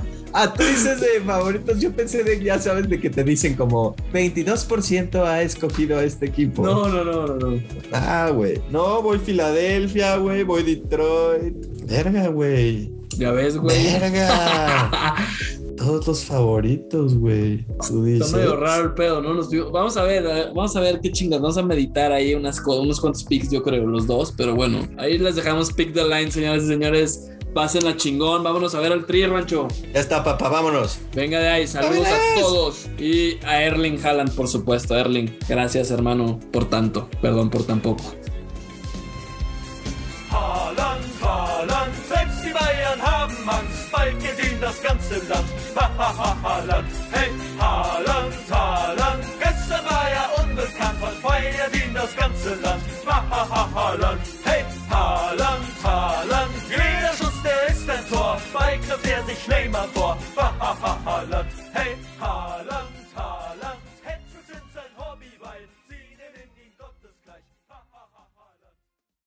Ah, 0.32 0.52
tú 0.52 0.62
dices 0.62 1.00
de 1.00 1.20
favoritos. 1.20 1.78
Yo 1.80 1.92
pensé 1.92 2.24
de, 2.24 2.42
ya 2.42 2.58
sabes, 2.58 2.88
de 2.88 2.98
que 2.98 3.10
te 3.10 3.22
dicen 3.22 3.54
como 3.54 3.94
22% 4.12 5.24
ha 5.24 5.42
escogido 5.42 5.98
a 5.98 6.04
este 6.04 6.26
equipo. 6.26 6.62
No, 6.62 6.88
no, 6.88 7.04
no, 7.04 7.26
no, 7.26 7.36
no. 7.36 7.62
Ah, 7.92 8.30
güey. 8.34 8.60
No, 8.70 9.02
voy 9.02 9.18
Filadelfia, 9.18 10.16
güey. 10.16 10.42
Voy 10.42 10.62
Detroit. 10.62 11.54
Verga, 11.86 12.28
güey. 12.28 12.90
Ya 13.18 13.30
ves, 13.32 13.58
güey. 13.58 13.84
Verga. 13.84 15.14
Todos 15.76 16.06
los 16.06 16.24
favoritos, 16.24 17.18
güey. 17.18 17.64
Está 17.80 18.36
medio 18.36 18.56
raro 18.56 18.84
el 18.84 18.94
pedo, 18.94 19.20
¿no? 19.20 19.34
vamos 19.72 19.96
a 19.96 20.04
ver, 20.04 20.24
vamos 20.54 20.76
a 20.76 20.80
ver 20.80 21.00
qué 21.00 21.10
chingas. 21.10 21.40
Vamos 21.40 21.58
a 21.58 21.62
meditar 21.62 22.12
ahí 22.12 22.34
unas, 22.34 22.62
unos 22.64 23.00
cuantos 23.00 23.24
picks, 23.24 23.50
yo 23.50 23.62
creo, 23.62 23.84
los 23.86 24.06
dos. 24.06 24.32
Pero 24.36 24.54
bueno, 24.54 24.86
ahí 24.96 25.18
les 25.18 25.34
dejamos 25.34 25.72
pick 25.72 25.92
the 25.92 26.04
line, 26.04 26.30
señores 26.30 26.64
y 26.64 26.68
señores. 26.68 27.30
Pásenla 27.54 27.96
chingón, 27.98 28.42
vámonos 28.42 28.74
a 28.74 28.80
ver 28.80 28.92
al 28.92 29.04
tri, 29.04 29.26
rancho. 29.26 29.68
Ya 29.92 30.00
está, 30.00 30.24
papá, 30.24 30.48
vámonos. 30.48 30.98
Venga 31.14 31.38
de 31.38 31.48
ahí, 31.48 31.66
saludos 31.66 32.06
a 32.06 32.40
todos. 32.40 32.86
Y 32.98 33.38
a 33.44 33.62
Erling 33.62 33.98
Haaland, 34.02 34.34
por 34.34 34.48
supuesto. 34.48 34.96
Erling, 34.96 35.36
gracias, 35.46 35.90
hermano, 35.90 36.40
por 36.50 36.70
tanto. 36.70 37.10
Perdón 37.20 37.50
por 37.50 37.64
tan 37.64 37.80
poco. 37.80 38.04
Haaland, 40.30 41.04
Haaland, 41.20 41.94
selbst 42.08 42.42
die 42.42 42.52
Bayern 42.52 43.02
haben 43.02 43.36
Angst, 43.46 43.92
bald 43.92 44.18
geht 44.20 44.62
das 44.62 44.80
ganze 44.82 45.16
Land. 45.28 45.44
Ha, 45.76 45.90
ha, 45.98 46.16
ha, 46.18 46.36
Haaland, 46.42 46.88
hey, 47.12 47.30
Haaland, 47.58 48.32
Haaland, 48.50 49.24
gestern 49.38 49.84
war 49.84 50.08
er 50.08 50.42
unbekannt, 50.42 51.02
was 51.02 51.14
feiert 51.20 51.74
ihn 51.74 51.92
das 51.92 52.16
ganze 52.16 52.54
Land. 52.62 52.82
Ha, 53.04 53.24
ha, 53.30 53.48
ha, 53.50 53.70
Haaland. 53.74 54.20
Ha 59.72 59.88
ha 60.36 60.76
ha 60.82 60.98
ha, 61.04 61.22
Land. 61.30 61.61